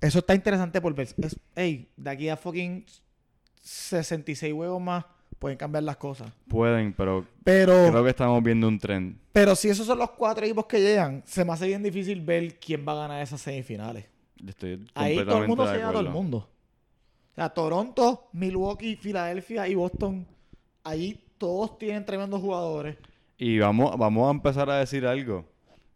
Eso 0.00 0.20
está 0.20 0.34
interesante 0.34 0.80
por 0.80 0.94
ver. 0.94 1.08
Es, 1.18 1.38
ey, 1.56 1.90
de 1.96 2.10
aquí 2.10 2.28
a 2.28 2.36
fucking 2.36 2.84
66 3.62 4.52
huevos 4.52 4.80
más 4.80 5.04
pueden 5.42 5.58
cambiar 5.58 5.82
las 5.82 5.96
cosas. 5.96 6.32
Pueden, 6.46 6.92
pero 6.92 7.26
Pero, 7.42 7.88
creo 7.90 8.04
que 8.04 8.10
estamos 8.10 8.40
viendo 8.44 8.68
un 8.68 8.78
trend. 8.78 9.16
pero 9.32 9.56
si 9.56 9.68
esos 9.68 9.84
son 9.88 9.98
los 9.98 10.10
cuatro 10.12 10.44
equipos 10.44 10.66
que 10.66 10.80
llegan, 10.80 11.20
se 11.26 11.44
me 11.44 11.52
hace 11.52 11.66
bien 11.66 11.82
difícil 11.82 12.20
ver 12.20 12.60
quién 12.60 12.84
va 12.86 12.92
a 12.92 12.96
ganar 13.08 13.20
esas 13.22 13.40
semifinales. 13.40 14.06
Estoy 14.46 14.84
Ahí 14.94 15.16
todo 15.24 15.42
el 15.42 15.48
mundo 15.48 15.64
de 15.64 15.70
se 15.72 15.76
lleva 15.78 15.88
a 15.88 15.92
todo 15.92 16.02
el 16.02 16.10
mundo. 16.10 16.48
O 17.32 17.34
sea, 17.34 17.48
Toronto, 17.48 18.28
Milwaukee, 18.32 18.94
Filadelfia 18.94 19.66
y 19.66 19.74
Boston. 19.74 20.24
Ahí 20.84 21.24
todos 21.38 21.76
tienen 21.76 22.04
tremendos 22.04 22.40
jugadores. 22.40 22.96
Y 23.36 23.58
vamos, 23.58 23.98
vamos 23.98 24.28
a 24.28 24.30
empezar 24.30 24.70
a 24.70 24.76
decir 24.78 25.04
algo. 25.06 25.44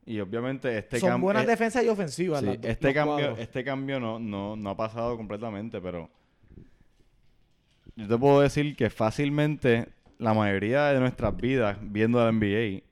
Y 0.05 0.19
obviamente 0.19 0.76
este 0.76 0.99
Son 0.99 1.11
cambio. 1.11 1.25
buenas 1.25 1.47
defensas 1.47 1.85
y 1.85 1.88
ofensivas. 1.88 2.41
Sí, 2.41 2.47
las 2.47 2.61
do- 2.61 2.69
este 2.69 2.93
cambio, 2.93 3.37
este 3.37 3.62
cambio 3.62 4.00
no, 4.00 4.19
no, 4.19 4.57
no 4.57 4.71
ha 4.71 4.76
pasado 4.76 5.17
completamente, 5.17 5.81
pero 5.81 6.11
yo 7.97 8.07
te 8.09 8.17
puedo 8.19 8.41
decir 8.41 8.76
que 8.76 8.91
fácilmente 8.91 9.88
la 10.19 10.33
mayoría 10.35 10.87
de 10.93 11.00
nuestras 11.00 11.37
vidas 11.37 11.76
viendo 11.81 12.19
la 12.25 12.31
NBA, 12.33 12.83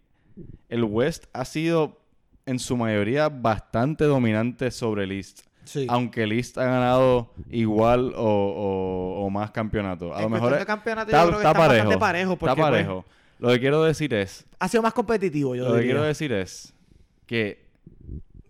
el 0.68 0.84
West 0.84 1.24
ha 1.32 1.44
sido 1.44 1.98
en 2.46 2.58
su 2.58 2.76
mayoría 2.76 3.28
bastante 3.28 4.04
dominante 4.04 4.70
sobre 4.70 5.04
el 5.04 5.12
East. 5.12 5.40
Sí. 5.64 5.86
Aunque 5.88 6.24
el 6.24 6.32
East 6.32 6.58
ha 6.58 6.64
ganado 6.64 7.30
igual 7.50 8.12
o, 8.16 8.22
o- 8.22 9.24
o 9.24 9.30
más 9.30 9.50
campeonatos. 9.50 10.12
A 10.12 10.16
En 10.18 10.22
lo 10.24 10.28
mejor 10.28 10.58
de 10.58 10.66
campeonato, 10.66 11.06
está, 11.10 11.22
yo 11.22 11.28
creo 11.28 11.38
que 11.40 11.46
está 11.46 11.50
está 11.52 11.66
parejo. 11.68 11.84
bastante 11.84 12.00
parejo. 12.00 12.36
Porque, 12.36 12.50
está 12.52 12.62
pues, 12.70 12.70
parejo. 12.84 13.04
Lo 13.38 13.48
que 13.48 13.60
quiero 13.60 13.82
decir 13.82 14.12
es 14.14 14.44
ha 14.58 14.68
sido 14.68 14.82
más 14.82 14.92
competitivo, 14.92 15.54
yo 15.54 15.68
lo 15.68 15.76
que 15.76 15.82
quiero 15.84 16.02
decir 16.02 16.32
es 16.32 16.72
que 17.26 17.64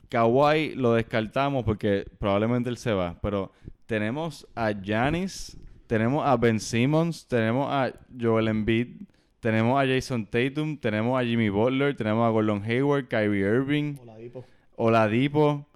Kawhi 0.08 0.74
lo 0.74 0.94
descartamos 0.94 1.64
porque 1.64 2.04
probablemente 2.18 2.68
él 2.70 2.76
se 2.76 2.92
va, 2.92 3.16
pero 3.20 3.50
tenemos 3.86 4.46
a 4.54 4.70
Giannis, 4.72 5.56
tenemos 5.94 6.26
a 6.26 6.36
Ben 6.36 6.58
Simmons, 6.58 7.24
tenemos 7.28 7.68
a 7.70 7.94
Joel 8.20 8.48
Embiid, 8.48 9.02
tenemos 9.38 9.80
a 9.80 9.86
Jason 9.86 10.26
Tatum, 10.26 10.76
tenemos 10.76 11.16
a 11.16 11.24
Jimmy 11.24 11.50
Butler, 11.50 11.94
tenemos 11.94 12.26
a 12.26 12.30
Gordon 12.30 12.64
Hayward, 12.64 13.06
Kyrie 13.06 13.42
Irving, 13.42 13.94
Oladipo. 14.02 14.44
Oladipo, 14.74 15.68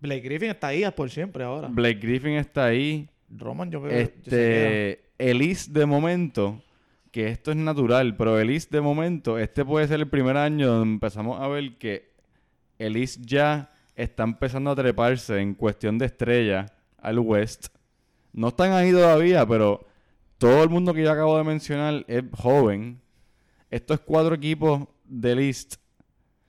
Blake 0.00 0.20
Griffin 0.20 0.50
está 0.50 0.66
ahí 0.66 0.84
por 0.94 1.08
siempre 1.08 1.44
ahora. 1.44 1.68
Blake 1.68 1.98
Griffin 1.98 2.32
está 2.32 2.66
ahí, 2.66 3.08
Roman, 3.30 3.70
yo 3.70 3.80
creo 3.80 3.98
este, 3.98 5.00
el 5.16 5.40
East 5.40 5.70
de 5.70 5.86
momento, 5.86 6.62
que 7.10 7.28
esto 7.28 7.50
es 7.50 7.56
natural, 7.56 8.18
pero 8.18 8.38
el 8.38 8.50
East 8.50 8.70
de 8.70 8.82
momento, 8.82 9.38
este 9.38 9.64
puede 9.64 9.88
ser 9.88 10.00
el 10.00 10.08
primer 10.08 10.36
año 10.36 10.66
donde 10.66 10.92
empezamos 10.92 11.40
a 11.40 11.48
ver 11.48 11.78
que 11.78 12.12
el 12.78 12.96
East 12.96 13.22
ya 13.24 13.72
está 13.94 14.24
empezando 14.24 14.72
a 14.72 14.76
treparse 14.76 15.40
en 15.40 15.54
cuestión 15.54 15.96
de 15.96 16.04
estrella 16.04 16.66
al 16.98 17.18
West. 17.18 17.68
No 18.34 18.48
están 18.48 18.72
ahí 18.72 18.92
todavía, 18.92 19.46
pero 19.46 19.86
todo 20.38 20.62
el 20.62 20.68
mundo 20.68 20.92
que 20.92 21.02
yo 21.02 21.10
acabo 21.10 21.38
de 21.38 21.44
mencionar 21.44 22.04
es 22.08 22.22
joven. 22.36 23.00
Estos 23.70 24.00
cuatro 24.00 24.34
equipos 24.34 24.82
del 25.04 25.38
East, 25.38 25.76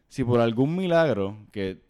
si 0.10 0.24
por 0.24 0.40
algún 0.42 0.76
milagro, 0.76 1.38
que 1.52 1.82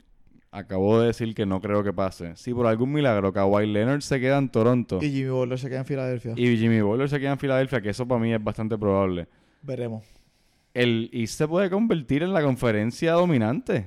acabo 0.52 1.00
de 1.00 1.08
decir 1.08 1.34
que 1.36 1.46
no 1.46 1.60
creo 1.60 1.84
que 1.84 1.92
pase, 1.92 2.36
si 2.38 2.54
por 2.54 2.66
algún 2.68 2.92
milagro 2.94 3.34
Kawhi 3.34 3.68
Leonard 3.68 4.02
se 4.02 4.22
queda 4.22 4.38
en 4.38 4.48
Toronto 4.50 5.00
Y 5.02 5.12
Jimmy 5.12 5.30
Butler 5.30 5.60
se 5.60 5.68
queda 5.68 5.80
en 5.80 5.86
Filadelfia. 5.86 6.34
y 6.38 6.58
Jimmy 6.58 6.80
Butler 6.82 7.10
se 7.10 7.20
queda 7.20 7.32
en 7.34 7.40
Filadelfia, 7.40 7.82
que 7.82 7.90
eso 7.90 8.08
para 8.08 8.22
mí 8.22 8.34
es 8.34 8.42
bastante 8.42 8.78
probable, 8.78 9.28
Veremos. 9.62 10.06
el 10.74 11.10
East 11.12 11.38
se 11.38 11.48
puede 11.48 11.70
convertir 11.70 12.24
en 12.24 12.32
la 12.34 12.42
conferencia 12.42 13.12
dominante. 13.14 13.86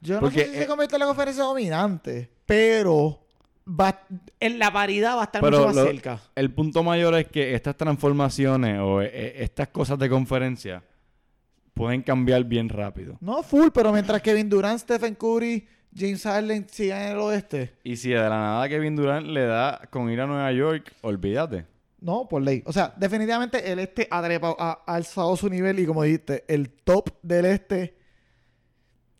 Yo 0.00 0.14
no 0.14 0.20
Porque, 0.20 0.40
sé 0.44 0.50
si 0.52 0.56
eh, 0.56 0.60
se 0.60 0.66
convierte 0.68 0.94
en 0.94 1.00
la 1.00 1.06
conferencia 1.06 1.42
dominante, 1.42 2.30
pero 2.46 3.26
va, 3.68 4.00
en 4.40 4.58
la 4.58 4.72
paridad 4.72 5.16
va 5.16 5.22
a 5.22 5.24
estar 5.24 5.40
Pero 5.42 5.58
mucho 5.58 5.66
más 5.68 5.76
lo- 5.76 5.84
cerca. 5.86 6.20
El 6.34 6.52
punto 6.52 6.82
mayor 6.82 7.14
es 7.16 7.26
que 7.28 7.54
estas 7.54 7.76
transformaciones 7.76 8.78
o 8.80 9.02
eh, 9.02 9.10
eh, 9.12 9.32
estas 9.38 9.68
cosas 9.68 9.98
de 9.98 10.08
conferencia 10.08 10.82
pueden 11.74 12.02
cambiar 12.02 12.44
bien 12.44 12.68
rápido. 12.68 13.16
No 13.20 13.42
full, 13.42 13.68
pero 13.72 13.92
mientras 13.92 14.20
Kevin 14.22 14.48
Durant, 14.48 14.80
Stephen 14.80 15.14
Curry, 15.14 15.66
James 15.94 16.22
Harden 16.22 16.66
sigan 16.68 17.02
en 17.02 17.12
el 17.12 17.18
oeste. 17.18 17.74
Y 17.84 17.96
si 17.96 18.10
de 18.10 18.16
la 18.16 18.28
nada 18.30 18.68
Kevin 18.68 18.96
Durant 18.96 19.26
le 19.26 19.46
da 19.46 19.80
con 19.90 20.10
ir 20.10 20.20
a 20.20 20.26
Nueva 20.26 20.50
York, 20.52 20.92
olvídate. 21.02 21.66
No, 22.00 22.28
por 22.28 22.42
ley. 22.42 22.62
O 22.66 22.72
sea, 22.72 22.92
definitivamente 22.96 23.72
el 23.72 23.78
este 23.80 24.06
ha- 24.10 24.20
ha 24.58 24.94
alzado 24.94 25.34
su 25.36 25.48
nivel 25.48 25.78
y 25.80 25.86
como 25.86 26.02
dijiste, 26.04 26.44
el 26.46 26.70
top 26.70 27.10
del 27.22 27.44
este 27.46 27.96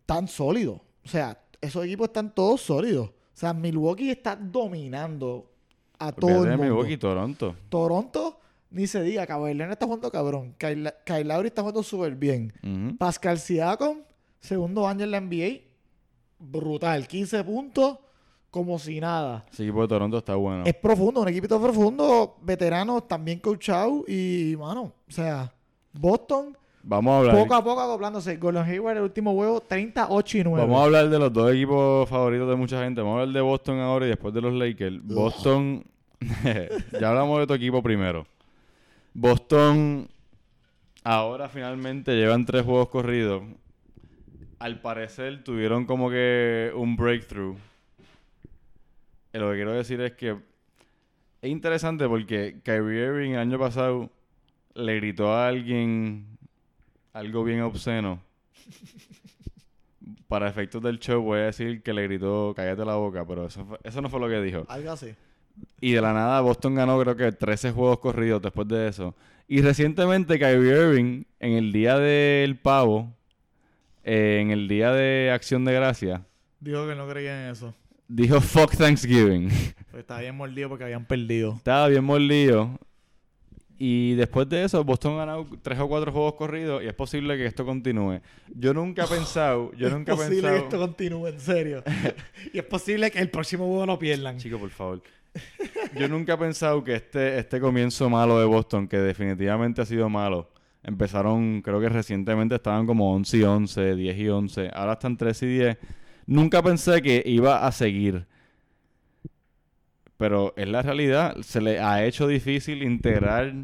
tan 0.07 0.29
sólido. 0.29 0.85
O 1.05 1.09
sea, 1.09 1.39
esos 1.61 1.85
equipos 1.85 2.09
están 2.09 2.35
todos 2.35 2.61
sólidos. 2.61 3.11
O 3.39 3.41
sea, 3.41 3.55
Milwaukee 3.55 4.11
está 4.11 4.35
dominando 4.35 5.49
a 5.97 6.11
todo 6.11 6.43
el 6.43 6.51
mundo. 6.51 6.65
Milwaukee, 6.65 6.97
Toronto. 6.97 7.55
Toronto, 7.69 8.41
ni 8.69 8.89
se 8.89 9.01
diga, 9.01 9.25
Leonard 9.27 9.71
está 9.71 9.87
jugando 9.87 10.11
cabrón. 10.11 10.57
Kyle, 10.59 10.93
Kyle 11.07 11.23
Lowry 11.23 11.47
está 11.47 11.63
jugando 11.63 11.85
súper 11.85 12.17
bien. 12.17 12.53
Pascal 12.99 13.39
Siakam, 13.39 14.03
segundo 14.41 14.89
año 14.89 15.05
en 15.05 15.13
la 15.13 15.21
NBA, 15.21 15.61
brutal. 16.41 17.07
15 17.07 17.45
puntos, 17.45 17.99
como 18.51 18.77
si 18.81 18.99
nada. 18.99 19.47
Ese 19.53 19.63
equipo 19.63 19.83
de 19.83 19.87
Toronto 19.87 20.19
está 20.19 20.35
bueno. 20.35 20.65
Es 20.67 20.75
profundo, 20.75 21.21
un 21.21 21.29
equipito 21.29 21.63
profundo, 21.63 22.39
veteranos 22.43 23.07
también 23.07 23.39
coachado 23.39 24.03
y, 24.09 24.57
mano, 24.59 24.95
o 25.09 25.13
sea, 25.13 25.55
Boston 25.93 26.59
Vamos 26.89 27.13
a 27.13 27.19
hablar. 27.19 27.37
poco 27.37 27.55
a 27.55 27.63
poco 27.63 27.81
acoplándose. 27.83 28.39
Gordon 28.39 28.65
Hayward, 28.65 28.97
el 28.97 29.03
último 29.03 29.35
juego, 29.35 29.61
38 29.61 30.39
y 30.39 30.45
9. 30.45 30.67
Vamos 30.67 30.81
a 30.81 30.85
hablar 30.85 31.11
de 31.11 31.19
los 31.19 31.31
dos 31.31 31.53
equipos 31.53 32.09
favoritos 32.09 32.49
de 32.49 32.57
mucha 32.57 32.83
gente. 32.83 33.03
Vamos 33.03 33.19
a 33.19 33.21
hablar 33.21 33.35
de 33.35 33.41
Boston 33.43 33.79
ahora 33.81 34.07
y 34.07 34.09
después 34.09 34.33
de 34.33 34.41
los 34.41 34.55
Lakers. 34.55 35.05
Boston. 35.05 35.85
ya 36.99 37.11
hablamos 37.11 37.41
de 37.41 37.47
tu 37.47 37.53
equipo 37.53 37.83
primero. 37.83 38.27
Boston. 39.13 40.09
Ahora 41.05 41.51
finalmente 41.51 42.17
llevan 42.17 42.47
tres 42.47 42.65
juegos 42.65 42.89
corridos. 42.89 43.43
Al 44.59 44.81
parecer 44.81 45.45
tuvieron 45.45 45.85
como 45.85 46.09
que 46.09 46.73
un 46.75 46.97
breakthrough. 46.97 47.59
Y 49.35 49.39
lo 49.39 49.51
que 49.51 49.57
quiero 49.57 49.73
decir 49.73 50.01
es 50.01 50.13
que 50.13 50.39
es 51.43 51.51
interesante 51.51 52.09
porque 52.09 52.63
Kyrie 52.65 53.09
Irving 53.09 53.31
el 53.33 53.41
año 53.41 53.59
pasado 53.59 54.09
le 54.75 54.97
gritó 54.97 55.35
a 55.35 55.49
alguien 55.49 56.38
algo 57.19 57.45
bien 57.45 57.61
obsceno 57.63 58.21
para 60.29 60.49
efectos 60.49 60.83
del 60.83 60.99
show 60.99 61.23
voy 61.23 61.41
a 61.41 61.45
decir 61.45 61.83
que 61.83 61.93
le 61.93 62.03
gritó 62.05 62.53
cállate 62.55 62.85
la 62.85 62.95
boca, 62.97 63.25
pero 63.27 63.47
eso, 63.47 63.65
fue- 63.65 63.79
eso 63.83 64.01
no 64.01 64.09
fue 64.09 64.21
lo 64.21 64.29
que 64.29 64.41
dijo. 64.43 64.65
Algo 64.69 64.93
así. 64.93 65.15
Y 65.81 65.93
de 65.93 66.01
la 66.01 66.13
nada 66.13 66.41
Boston 66.41 66.75
ganó 66.75 67.01
creo 67.01 67.17
que 67.17 67.33
13 67.33 67.73
juegos 67.73 67.99
corridos 67.99 68.41
después 68.43 68.69
de 68.69 68.89
eso. 68.89 69.15
Y 69.49 69.63
recientemente 69.63 70.39
Kyrie 70.39 70.71
Irving, 70.91 71.25
en 71.41 71.53
el 71.53 71.73
día 71.73 71.99
del 71.99 72.57
pavo, 72.57 73.11
eh, 74.05 74.39
en 74.43 74.51
el 74.51 74.69
día 74.69 74.93
de 74.93 75.31
acción 75.33 75.65
de 75.65 75.73
gracia, 75.73 76.23
Dijo 76.61 76.87
que 76.89 76.95
no 76.95 77.09
creía 77.09 77.45
en 77.47 77.53
eso. 77.53 77.73
dijo 78.09 78.41
fuck 78.41 78.77
Thanksgiving. 78.77 79.49
Pues 79.91 80.01
estaba 80.03 80.21
bien 80.21 80.37
mordido 80.37 80.69
porque 80.69 80.85
habían 80.85 81.05
perdido. 81.07 81.55
Estaba 81.57 81.89
bien 81.89 82.05
mordido. 82.05 82.79
Y 83.79 84.15
después 84.15 84.49
de 84.49 84.65
eso, 84.65 84.83
Boston 84.83 85.15
ha 85.15 85.19
ganado 85.19 85.47
tres 85.63 85.79
o 85.79 85.89
cuatro 85.89 86.11
juegos 86.11 86.35
corridos 86.35 86.83
y 86.83 86.87
es 86.87 86.95
posible 86.95 87.37
que 87.37 87.47
esto 87.47 87.65
continúe. 87.65 88.21
Yo 88.55 88.75
nunca 88.75 89.05
he 89.05 89.09
pensado, 89.17 89.73
yo 89.75 89.89
nunca 89.89 90.13
he 90.13 90.15
es 90.15 90.21
posible 90.21 90.43
pensado... 90.43 90.59
que 90.59 90.65
esto 90.65 90.79
continúe, 90.79 91.27
en 91.29 91.41
serio. 91.41 91.85
y 92.53 92.59
es 92.59 92.65
posible 92.65 93.11
que 93.11 93.21
el 93.21 93.31
próximo 93.31 93.67
juego 93.67 93.87
lo 93.87 93.99
pierdan. 93.99 94.37
Chico, 94.39 94.59
por 94.59 94.71
favor. 94.71 95.03
Yo 95.97 96.09
nunca 96.09 96.35
he 96.35 96.39
pensado 96.39 96.83
que 96.83 96.97
este, 96.97 97.39
este 97.39 97.61
comienzo 97.61 98.11
malo 98.11 98.41
de 98.41 98.47
Boston, 98.47 98.89
que 98.89 98.99
definitivamente 98.99 99.81
ha 99.81 99.87
sido 99.87 100.09
malo 100.09 100.49
Empezaron, 100.83 101.61
creo 101.61 101.81
que 101.81 101.89
recientemente 101.89 102.55
estaban 102.55 102.87
como 102.87 103.13
11 103.13 103.37
y 103.37 103.43
11, 103.43 103.97
10 103.97 104.19
y 104.19 104.29
11. 104.29 104.71
Ahora 104.73 104.93
están 104.95 105.17
3 105.17 105.43
y 105.43 105.47
10. 105.47 105.79
Nunca 106.27 106.63
pensé 106.63 107.03
que 107.03 107.23
iba 107.27 107.67
a 107.67 107.73
seguir. 107.73 108.27
Pero 110.19 110.53
es 110.57 110.69
la 110.69 110.83
realidad. 110.83 111.37
Se 111.41 111.61
le 111.63 111.81
ha 111.81 112.05
hecho 112.05 112.27
difícil 112.29 112.83
integrar 112.83 113.55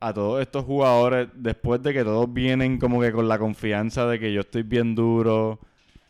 a 0.00 0.14
todos 0.14 0.40
estos 0.40 0.64
jugadores 0.64 1.28
después 1.34 1.82
de 1.82 1.92
que 1.92 2.04
todos 2.04 2.32
vienen 2.32 2.78
como 2.78 3.00
que 3.00 3.12
con 3.12 3.28
la 3.28 3.38
confianza 3.38 4.06
de 4.06 4.18
que 4.20 4.32
yo 4.32 4.40
estoy 4.40 4.62
bien 4.62 4.94
duro 4.94 5.58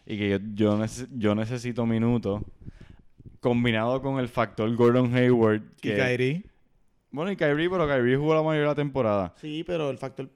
y 0.06 0.16
que 0.18 0.28
yo, 0.30 0.38
yo, 0.54 0.78
nece- 0.78 1.08
yo 1.16 1.34
necesito 1.34 1.84
minutos. 1.86 2.42
Combinado 3.40 4.02
con 4.02 4.18
el 4.18 4.28
factor 4.28 4.74
Gordon 4.74 5.14
Hayward. 5.14 5.62
Y 5.82 5.90
Kyrie. 5.92 6.42
Bueno, 7.10 7.30
y 7.32 7.36
Kyrie, 7.36 7.70
pero 7.70 7.86
Kyrie 7.86 8.16
jugó 8.16 8.34
la 8.34 8.42
mayoría 8.42 8.62
de 8.62 8.66
la 8.68 8.74
temporada. 8.74 9.32
Sí, 9.36 9.64
pero 9.66 9.90
el 9.90 9.96
factor... 9.98 10.28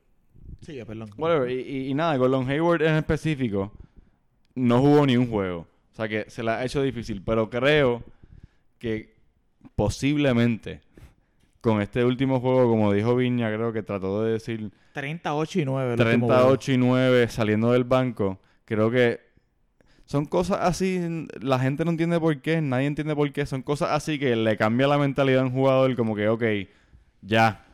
Sigue, 0.60 0.86
perdón. 0.86 1.10
Whatever. 1.18 1.50
Y, 1.50 1.60
y- 1.60 1.88
y 1.88 1.94
nada, 1.94 2.16
Gordon 2.16 2.48
Hayward 2.48 2.82
en 2.82 2.94
específico 2.94 3.72
no 4.54 4.80
jugó 4.80 5.04
ni 5.04 5.16
un 5.16 5.28
juego. 5.28 5.66
O 5.92 5.94
sea 5.96 6.08
que 6.08 6.24
se 6.30 6.42
la 6.42 6.58
ha 6.58 6.64
hecho 6.64 6.80
difícil. 6.80 7.20
Pero 7.22 7.50
creo 7.50 8.02
que 8.78 9.12
posiblemente 9.76 10.80
con 11.60 11.80
este 11.80 12.04
último 12.04 12.40
juego, 12.40 12.68
como 12.68 12.92
dijo 12.92 13.14
Viña, 13.16 13.48
creo 13.54 13.72
que 13.72 13.82
trató 13.82 14.22
de 14.24 14.32
decir 14.32 14.70
38 14.94 15.60
y 15.60 15.64
9. 15.64 15.94
el 15.94 16.00
último 16.00 16.26
juego. 16.26 16.42
38 16.58 16.72
y 16.72 16.76
9 16.78 17.28
saliendo 17.28 17.72
del 17.72 17.84
banco. 17.84 18.40
Creo 18.64 18.90
que 18.90 19.20
son 20.04 20.26
cosas 20.26 20.58
así, 20.62 21.00
la 21.40 21.58
gente 21.58 21.84
no 21.84 21.90
entiende 21.92 22.18
por 22.20 22.40
qué, 22.42 22.60
nadie 22.60 22.86
entiende 22.86 23.14
por 23.14 23.32
qué. 23.32 23.46
Son 23.46 23.62
cosas 23.62 23.90
así 23.92 24.18
que 24.18 24.34
le 24.36 24.56
cambia 24.56 24.86
la 24.88 24.98
mentalidad 24.98 25.42
a 25.42 25.44
un 25.46 25.52
jugador 25.52 25.94
como 25.96 26.14
que, 26.16 26.28
ok, 26.28 26.42
ya. 27.22 27.64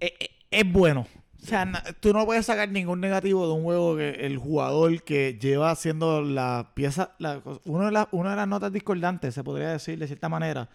es, 0.00 0.12
es- 0.18 0.28
es 0.50 0.72
bueno. 0.72 1.06
O 1.42 1.46
sea, 1.46 1.64
na- 1.64 1.82
tú 2.00 2.12
no 2.12 2.24
puedes 2.26 2.46
sacar 2.46 2.68
ningún 2.70 3.00
negativo 3.00 3.46
de 3.46 3.52
un 3.54 3.62
juego 3.62 3.96
que 3.96 4.10
el 4.26 4.36
jugador 4.38 5.02
que 5.02 5.38
lleva 5.40 5.70
haciendo 5.70 6.22
la 6.22 6.72
pieza, 6.74 7.12
la, 7.18 7.40
una, 7.64 7.86
de 7.86 7.92
las- 7.92 8.08
una 8.10 8.30
de 8.30 8.36
las 8.36 8.48
notas 8.48 8.72
discordantes, 8.72 9.34
se 9.34 9.44
podría 9.44 9.70
decir 9.70 9.98
de 9.98 10.06
cierta 10.06 10.28
manera, 10.28 10.68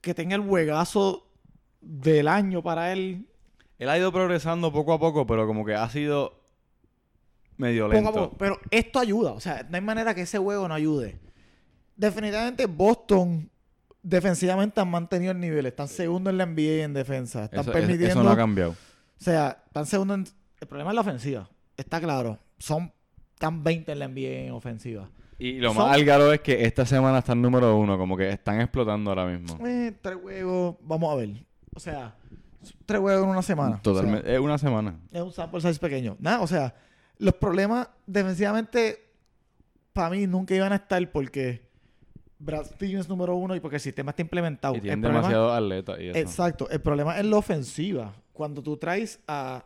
que 0.00 0.14
tenga 0.14 0.34
el 0.36 0.42
juegazo 0.42 1.26
del 1.80 2.28
año 2.28 2.62
para 2.62 2.92
él. 2.92 3.26
Él 3.78 3.88
ha 3.88 3.96
ido 3.98 4.10
progresando 4.12 4.72
poco 4.72 4.92
a 4.94 4.98
poco, 4.98 5.26
pero 5.26 5.46
como 5.46 5.64
que 5.64 5.74
ha 5.74 5.88
sido 5.88 6.40
medio 7.56 7.84
poco 7.84 7.92
a 7.96 8.02
lento. 8.02 8.12
poco. 8.12 8.36
Pero 8.38 8.58
esto 8.70 8.98
ayuda. 8.98 9.32
O 9.32 9.40
sea, 9.40 9.66
no 9.68 9.76
hay 9.76 9.82
manera 9.82 10.14
que 10.14 10.22
ese 10.22 10.38
juego 10.38 10.66
no 10.66 10.74
ayude. 10.74 11.18
Definitivamente 11.96 12.66
Boston 12.66 13.50
defensivamente 14.02 14.80
han 14.80 14.90
mantenido 14.90 15.32
el 15.32 15.40
nivel. 15.40 15.66
Están 15.66 15.88
segundo 15.88 16.30
en 16.30 16.38
la 16.38 16.46
NBA 16.46 16.84
en 16.84 16.94
defensa. 16.94 17.44
Están 17.44 17.60
Eso, 17.60 17.72
permitiendo... 17.72 18.06
eso 18.08 18.22
no 18.22 18.30
ha 18.30 18.36
cambiado. 18.36 18.74
O 19.20 19.24
sea, 19.24 19.62
están 19.66 19.86
segundo 19.86 20.14
en... 20.14 20.24
El 20.60 20.66
problema 20.66 20.90
es 20.90 20.94
la 20.94 21.00
ofensiva. 21.02 21.48
Está 21.76 22.00
claro. 22.00 22.38
Son... 22.58 22.92
Están 23.34 23.62
20 23.62 23.92
en 23.92 23.98
la 23.98 24.08
NBA 24.08 24.46
en 24.46 24.52
ofensiva. 24.52 25.08
Y 25.38 25.58
lo 25.58 25.72
Son- 25.72 25.84
más 25.84 25.94
álgaro 25.94 26.32
es 26.32 26.40
que 26.40 26.64
esta 26.64 26.84
semana 26.84 27.18
están 27.18 27.40
número 27.40 27.76
uno, 27.76 27.96
como 27.96 28.16
que 28.16 28.28
están 28.28 28.60
explotando 28.60 29.10
ahora 29.10 29.26
mismo. 29.26 29.58
Eh, 29.66 29.92
tres 30.00 30.16
juegos... 30.20 30.76
Vamos 30.82 31.12
a 31.12 31.16
ver. 31.16 31.30
O 31.74 31.80
sea, 31.80 32.16
tres 32.86 33.00
juegos 33.00 33.24
en 33.24 33.30
una 33.30 33.42
semana. 33.42 33.80
Totalmente. 33.82 34.32
es 34.32 34.40
una 34.40 34.58
semana. 34.58 34.98
Es 35.12 35.22
un 35.22 35.32
sample 35.32 35.60
size 35.60 35.78
pequeño. 35.78 36.16
Nada, 36.18 36.40
o 36.40 36.46
sea, 36.46 36.74
los 37.18 37.34
problemas 37.34 37.88
defensivamente 38.06 39.10
para 39.92 40.10
mí 40.10 40.26
nunca 40.26 40.54
iban 40.54 40.72
a 40.72 40.76
estar 40.76 41.10
porque 41.10 41.68
Brad 42.38 42.64
Stevens 42.64 43.08
número 43.08 43.34
uno 43.34 43.54
y 43.54 43.60
porque 43.60 43.76
el 43.76 43.82
sistema 43.82 44.10
está 44.10 44.22
implementado. 44.22 44.74
Y 44.76 44.80
tienen 44.80 45.00
demasiados 45.02 45.52
atletas 45.52 45.98
y 46.00 46.08
eso. 46.08 46.18
Exacto. 46.18 46.70
El 46.70 46.80
problema 46.80 47.18
es 47.18 47.24
la 47.26 47.36
ofensiva. 47.36 48.14
Cuando 48.32 48.62
tú 48.62 48.76
traes 48.76 49.20
a 49.26 49.64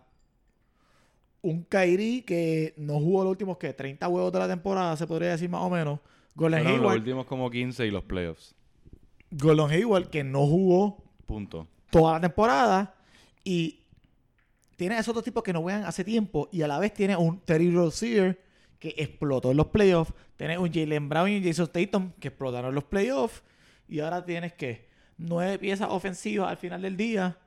un 1.43 1.63
Kyrie 1.65 2.25
que 2.25 2.75
no 2.77 2.95
jugó 2.99 3.23
los 3.23 3.31
últimos 3.33 3.59
que 3.59 3.73
30 3.73 4.09
huevos 4.09 4.33
de 4.33 4.39
la 4.39 4.49
temporada, 4.49 4.97
se 4.97 5.07
podría 5.07 5.31
decir 5.31 5.49
más 5.49 5.63
o 5.63 5.71
menos. 5.71 6.01
Golden 6.35 6.63
Fueron 6.63 6.83
los 6.83 6.91
Hayward, 6.91 6.99
últimos 7.01 7.27
como 7.27 7.51
15 7.51 7.87
y 7.87 7.91
los 7.91 8.03
playoffs. 8.05 8.55
Golden 9.31 9.71
Hayward 9.71 10.09
que 10.09 10.25
no 10.25 10.47
jugó 10.47 11.05
Punto. 11.27 11.69
toda 11.91 12.15
la 12.15 12.21
temporada 12.21 12.95
y 13.45 13.81
tiene 14.77 14.97
a 14.97 14.99
esos 15.01 15.15
dos 15.15 15.23
tipos 15.23 15.43
que 15.43 15.53
no 15.53 15.63
juegan 15.63 15.85
hace 15.85 16.03
tiempo 16.03 16.49
y 16.51 16.63
a 16.63 16.69
la 16.69 16.79
vez 16.79 16.93
tiene 16.95 17.17
un 17.17 17.39
Terry 17.41 17.71
Rozier 17.71 18.41
que 18.79 18.95
explotó 18.97 19.51
en 19.51 19.57
los 19.57 19.67
playoffs, 19.69 20.13
tiene 20.37 20.59
un 20.59 20.73
Jalen 20.73 21.09
Brown 21.09 21.29
y 21.29 21.37
un 21.39 21.45
Jason 21.45 21.69
Tatum 21.69 22.11
que 22.19 22.29
explotaron 22.29 22.71
en 22.71 22.75
los 22.75 22.85
playoffs 22.85 23.43
y 23.89 24.01
ahora 24.01 24.25
tienes 24.25 24.53
que 24.55 24.89
nueve 25.19 25.59
piezas 25.59 25.89
ofensivas 25.91 26.51
al 26.51 26.57
final 26.57 26.83
del 26.83 26.97
día 26.97 27.39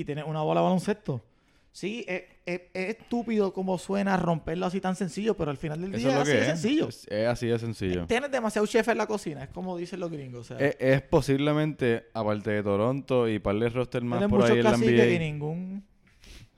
y 0.00 0.04
tienes 0.04 0.24
una 0.26 0.42
bola 0.42 0.60
de 0.60 0.64
baloncesto. 0.64 1.24
Sí, 1.72 2.04
es, 2.08 2.22
es- 2.46 2.62
es 2.74 2.96
estúpido 2.96 3.52
como 3.52 3.78
suena 3.78 4.16
romperlo 4.16 4.66
así 4.66 4.80
tan 4.80 4.96
sencillo, 4.96 5.36
pero 5.36 5.50
al 5.50 5.56
final 5.58 5.80
del 5.80 5.94
Eso 5.94 6.08
día 6.08 6.16
es 6.16 6.22
así 6.22 6.32
de 6.32 6.44
sencillo. 6.46 6.88
Es, 6.88 7.06
es 7.08 7.26
así 7.28 7.46
de 7.46 7.58
sencillo. 7.58 8.06
Tienes 8.06 8.30
demasiado 8.30 8.66
chef 8.66 8.88
en 8.88 8.98
la 8.98 9.06
cocina, 9.06 9.44
es 9.44 9.50
como 9.50 9.76
dicen 9.76 10.00
los 10.00 10.10
gringos. 10.10 10.50
O 10.50 10.56
sea, 10.56 10.66
Es, 10.66 11.02
posiblemente, 11.02 12.06
aparte 12.14 12.50
de 12.50 12.62
Toronto 12.62 13.28
y 13.28 13.38
par 13.38 13.56
de 13.58 13.68
roster 13.68 14.02
más 14.02 14.26
por 14.28 14.44
ahí 14.44 14.58
en 14.58 14.64
la 14.64 14.70
caciques 14.72 14.92
y 15.06 15.10
NBA. 15.14 15.18
ningún 15.18 15.84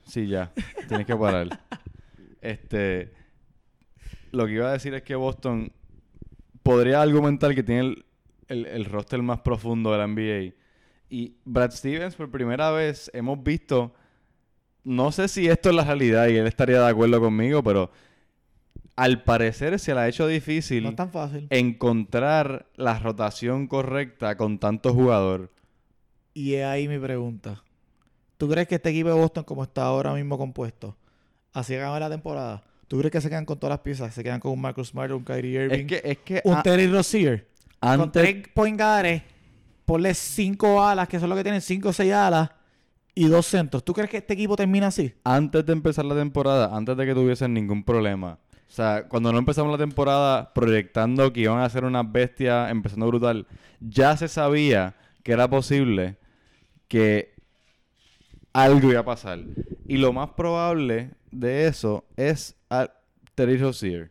Sí, 0.07 0.27
ya. 0.27 0.51
Tienes 0.87 1.05
que 1.05 1.15
parar. 1.15 1.47
este. 2.41 3.11
Lo 4.31 4.45
que 4.45 4.53
iba 4.53 4.69
a 4.69 4.73
decir 4.73 4.93
es 4.93 5.03
que 5.03 5.15
Boston 5.15 5.71
podría 6.63 7.01
argumentar 7.01 7.53
que 7.53 7.63
tiene 7.63 7.81
el, 7.81 8.05
el- 8.47 8.65
el 8.65 8.85
roster 8.85 9.21
más 9.21 9.41
profundo 9.41 9.91
de 9.91 9.97
la 9.97 10.07
NBA. 10.07 10.53
Y 11.11 11.35
Brad 11.43 11.71
Stevens, 11.71 12.15
por 12.15 12.31
primera 12.31 12.71
vez, 12.71 13.11
hemos 13.13 13.43
visto. 13.43 13.93
No 14.85 15.11
sé 15.11 15.27
si 15.27 15.45
esto 15.47 15.69
es 15.69 15.75
la 15.75 15.83
realidad 15.83 16.27
y 16.29 16.37
él 16.37 16.47
estaría 16.47 16.79
de 16.81 16.89
acuerdo 16.89 17.19
conmigo, 17.19 17.61
pero 17.61 17.91
al 18.95 19.21
parecer 19.23 19.77
se 19.77 19.93
le 19.93 19.99
ha 19.99 20.07
hecho 20.07 20.25
difícil 20.25 20.83
No 20.83 20.89
es 20.91 20.95
tan 20.95 21.11
fácil. 21.11 21.47
encontrar 21.49 22.67
la 22.75 22.97
rotación 22.97 23.67
correcta 23.67 24.37
con 24.37 24.57
tanto 24.57 24.93
jugador. 24.93 25.51
Y 26.33 26.53
es 26.55 26.65
ahí 26.65 26.87
mi 26.87 26.97
pregunta. 26.97 27.61
¿Tú 28.37 28.49
crees 28.49 28.67
que 28.69 28.75
este 28.75 28.89
equipo 28.89 29.09
de 29.09 29.15
Boston, 29.15 29.43
como 29.43 29.63
está 29.63 29.83
ahora 29.83 30.13
mismo 30.13 30.37
compuesto, 30.37 30.95
así 31.51 31.75
acaba 31.75 31.99
la 31.99 32.09
temporada? 32.09 32.63
¿Tú 32.87 32.97
crees 32.99 33.11
que 33.11 33.21
se 33.21 33.29
quedan 33.29 33.45
con 33.45 33.59
todas 33.59 33.71
las 33.71 33.79
piezas? 33.81 34.13
¿Se 34.13 34.23
quedan 34.23 34.39
con 34.39 34.53
un 34.53 34.61
Marcus 34.61 34.87
Smart, 34.89 35.11
un 35.11 35.25
Kyrie 35.25 35.65
Irving, 35.65 35.79
Es 35.81 35.85
que, 35.85 36.01
es 36.09 36.17
que 36.19 36.41
un 36.45 36.63
Terry 36.63 36.87
Rozier? 36.87 37.47
Con 37.79 37.89
antes, 38.01 38.21
tres 38.23 38.47
point 38.53 38.79
guards, 38.79 39.21
ponle 39.91 40.13
cinco 40.13 40.81
alas, 40.81 41.09
que 41.09 41.19
son 41.19 41.27
los 41.27 41.37
que 41.37 41.43
tienen 41.43 41.59
cinco 41.59 41.89
o 41.89 41.93
seis 41.93 42.13
alas, 42.13 42.49
y 43.13 43.27
dos 43.27 43.45
centros. 43.45 43.83
¿Tú 43.83 43.91
crees 43.91 44.09
que 44.09 44.17
este 44.19 44.35
equipo 44.35 44.55
termina 44.55 44.87
así? 44.87 45.13
antes 45.25 45.65
de 45.65 45.73
empezar 45.73 46.05
la 46.05 46.15
temporada, 46.15 46.73
antes 46.73 46.95
de 46.95 47.05
que 47.05 47.13
tuviesen 47.13 47.53
ningún 47.53 47.83
problema. 47.83 48.39
O 48.69 48.73
sea, 48.73 49.09
cuando 49.09 49.33
no 49.33 49.37
empezamos 49.37 49.69
la 49.69 49.77
temporada 49.77 50.53
proyectando 50.53 51.33
que 51.33 51.41
iban 51.41 51.59
a 51.59 51.69
ser 51.69 51.83
unas 51.83 52.09
bestias 52.09 52.71
empezando 52.71 53.05
brutal, 53.07 53.45
ya 53.81 54.15
se 54.15 54.29
sabía 54.29 54.95
que 55.23 55.33
era 55.33 55.49
posible 55.49 56.15
que 56.87 57.33
algo 58.53 58.91
iba 58.91 59.01
a 59.01 59.05
pasar. 59.05 59.39
Y 59.89 59.97
lo 59.97 60.13
más 60.13 60.29
probable 60.29 61.11
de 61.31 61.67
eso 61.67 62.05
es 62.15 62.55
a 62.69 62.89
Terry 63.35 63.57
Rozier 63.57 64.09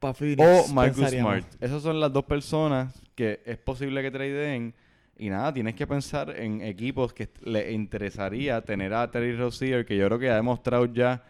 o 0.00 0.66
Marcus 0.72 1.08
Smart. 1.08 1.46
Esas 1.60 1.84
son 1.84 2.00
las 2.00 2.12
dos 2.12 2.24
personas 2.24 3.00
que 3.14 3.40
es 3.46 3.58
posible 3.58 4.02
que 4.02 4.10
tradeen. 4.10 4.74
Y 5.22 5.28
nada, 5.28 5.52
tienes 5.52 5.74
que 5.74 5.86
pensar 5.86 6.30
en 6.34 6.62
equipos 6.62 7.12
que 7.12 7.28
le 7.44 7.72
interesaría 7.72 8.62
tener 8.62 8.94
a 8.94 9.10
Terry 9.10 9.36
Rozier, 9.36 9.84
que 9.84 9.94
yo 9.94 10.06
creo 10.06 10.18
que 10.18 10.30
ha 10.30 10.36
demostrado 10.36 10.86
ya 10.86 11.22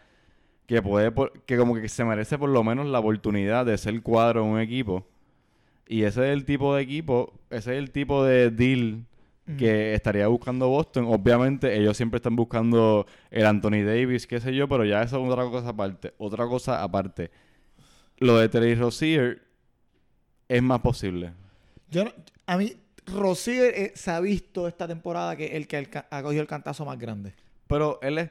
que 0.65 0.81
puede, 0.81 1.11
por- 1.11 1.41
que 1.41 1.57
como 1.57 1.75
que 1.75 1.89
se 1.89 2.05
merece 2.05 2.37
por 2.37 2.49
lo 2.49 2.63
menos 2.63 2.85
la 2.87 2.99
oportunidad 2.99 3.65
de 3.65 3.77
ser 3.77 4.01
cuadro 4.01 4.45
en 4.45 4.49
un 4.51 4.59
equipo. 4.61 5.05
Y 5.89 6.03
ese 6.03 6.21
es 6.29 6.33
el 6.37 6.45
tipo 6.45 6.73
de 6.73 6.83
equipo, 6.83 7.33
ese 7.49 7.73
es 7.73 7.79
el 7.79 7.91
tipo 7.91 8.23
de 8.23 8.49
deal 8.49 9.03
que 9.57 9.93
estaría 9.93 10.27
buscando 10.27 10.69
Boston. 10.69 11.03
Obviamente 11.09 11.77
ellos 11.77 11.97
siempre 11.97 12.15
están 12.19 12.37
buscando 12.37 13.05
el 13.29 13.45
Anthony 13.45 13.83
Davis, 13.83 14.25
qué 14.25 14.39
sé 14.39 14.55
yo, 14.55 14.69
pero 14.69 14.85
ya 14.85 15.01
eso 15.03 15.21
es 15.21 15.29
otra 15.29 15.43
cosa 15.49 15.67
aparte. 15.67 16.13
Otra 16.17 16.47
cosa 16.47 16.81
aparte. 16.81 17.29
Lo 18.19 18.37
de 18.37 18.47
Terry 18.47 18.75
Rozier 18.75 19.41
es 20.47 20.63
más 20.63 20.79
posible. 20.79 21.33
Yo 21.89 22.05
no- 22.05 22.13
a 22.45 22.55
mí, 22.57 22.71
Rozier 23.07 23.73
eh, 23.75 23.91
se 23.95 24.11
ha 24.11 24.19
visto 24.19 24.67
esta 24.67 24.87
temporada 24.87 25.35
que 25.35 25.55
el 25.57 25.67
que 25.67 25.87
ha 26.09 26.21
cogido 26.23 26.41
el 26.41 26.47
cantazo 26.47 26.85
más 26.85 26.97
grande. 26.97 27.33
Pero 27.67 27.99
él 28.01 28.17
es... 28.17 28.29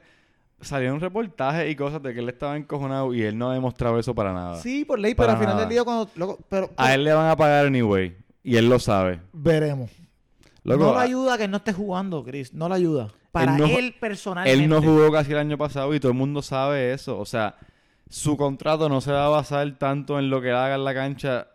Salió 0.61 0.93
un 0.93 0.99
reportaje 0.99 1.69
y 1.71 1.75
cosas 1.75 2.03
de 2.03 2.13
que 2.13 2.19
él 2.19 2.29
estaba 2.29 2.55
encojonado 2.55 3.11
y 3.15 3.23
él 3.23 3.35
no 3.35 3.49
ha 3.49 3.53
demostrado 3.55 3.97
eso 3.97 4.13
para 4.13 4.31
nada. 4.31 4.57
Sí, 4.57 4.85
por 4.85 4.99
ley, 4.99 5.15
pero 5.15 5.27
Para 5.29 5.39
al 5.39 5.43
final 5.43 5.57
del 5.59 5.69
día 5.69 5.83
cuando... 5.83 6.07
loco, 6.15 6.37
pero, 6.47 6.69
A 6.77 6.93
él 6.93 7.03
le 7.03 7.13
van 7.13 7.29
a 7.29 7.35
pagar 7.35 7.65
anyway. 7.65 8.15
Y 8.43 8.55
él 8.57 8.69
lo 8.69 8.77
sabe. 8.77 9.19
veremos. 9.33 9.89
Loco, 10.63 10.83
no 10.83 10.91
le 10.93 10.99
a- 10.99 11.01
ayuda 11.01 11.37
que 11.39 11.45
él 11.45 11.51
no 11.51 11.57
esté 11.57 11.73
jugando, 11.73 12.23
Chris. 12.23 12.53
No 12.53 12.69
le 12.69 12.75
ayuda. 12.75 13.07
Para 13.31 13.57
no- 13.57 13.65
él, 13.65 13.95
personalmente. 13.99 14.53
Él 14.63 14.69
no 14.69 14.83
jugó 14.83 15.11
casi 15.11 15.31
el 15.31 15.39
año 15.39 15.57
pasado 15.57 15.95
y 15.95 15.99
todo 15.99 16.11
el 16.11 16.17
mundo 16.19 16.43
sabe 16.43 16.93
eso. 16.93 17.17
O 17.17 17.25
sea, 17.25 17.55
su 18.07 18.37
contrato 18.37 18.87
no 18.87 19.01
se 19.01 19.11
va 19.11 19.25
a 19.25 19.29
basar 19.29 19.79
tanto 19.79 20.19
en 20.19 20.29
lo 20.29 20.41
que 20.41 20.49
él 20.49 20.55
haga 20.55 20.75
en 20.75 20.83
la 20.83 20.93
cancha 20.93 21.47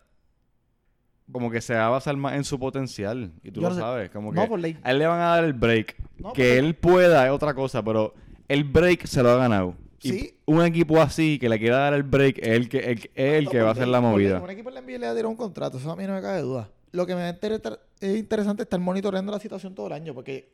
como 1.31 1.51
que 1.51 1.61
se 1.61 1.75
va 1.75 1.87
a 1.87 1.91
basar 1.91 2.17
más 2.17 2.35
en 2.35 2.45
su 2.45 2.59
potencial. 2.59 3.33
Y 3.43 3.51
tú 3.51 3.61
Yo 3.61 3.69
lo 3.69 3.69
no 3.71 3.75
sé. 3.75 3.81
sabes. 3.81 4.11
Como 4.11 4.31
que 4.33 4.37
No, 4.41 4.47
por 4.49 4.61
ley. 4.61 4.79
a 4.83 4.91
él 4.93 4.99
le 4.99 5.07
van 5.07 5.21
a 5.21 5.27
dar 5.37 5.45
el 5.45 5.53
break. 5.55 5.97
No, 6.19 6.33
que 6.33 6.45
porque- 6.45 6.59
él 6.59 6.75
pueda 6.75 7.25
es 7.27 7.31
otra 7.33 7.55
cosa, 7.55 7.83
pero 7.83 8.15
el 8.49 8.65
break 8.65 9.07
se 9.07 9.23
lo 9.23 9.31
ha 9.31 9.37
ganado. 9.37 9.75
Y 10.03 10.11
Sí. 10.13 10.35
un 10.45 10.63
equipo 10.63 11.01
así 11.01 11.39
que 11.39 11.49
le 11.49 11.59
quiera 11.59 11.79
dar 11.79 11.95
el 11.95 12.03
break 12.05 12.39
es 12.39 12.49
el 12.49 12.69
que, 12.69 12.79
el, 12.79 12.99
es 13.15 13.33
el 13.39 13.49
que 13.49 13.61
va 13.61 13.71
a 13.71 13.73
hacer 13.73 13.89
la 13.89 14.01
movida. 14.01 14.41
Un 14.41 14.51
equipo 14.51 14.69
en 14.69 14.75
la 14.77 14.81
NBA 14.83 14.99
le 14.99 15.09
tirado 15.15 15.29
un 15.31 15.37
contrato, 15.37 15.79
eso 15.79 15.91
a 15.91 15.97
mí 15.97 16.05
no 16.07 16.15
me 16.15 16.21
cabe 16.23 16.43
duda. 16.43 16.71
Lo 16.93 17.07
que 17.07 17.15
me 17.17 17.29
interesa- 17.29 17.79
es 17.99 18.17
interesante 18.17 18.63
estar 18.63 18.79
monitoreando 18.79 19.33
la 19.33 19.41
situación 19.41 19.75
todo 19.75 19.89
el 19.89 19.95
año, 19.95 20.15
porque. 20.15 20.53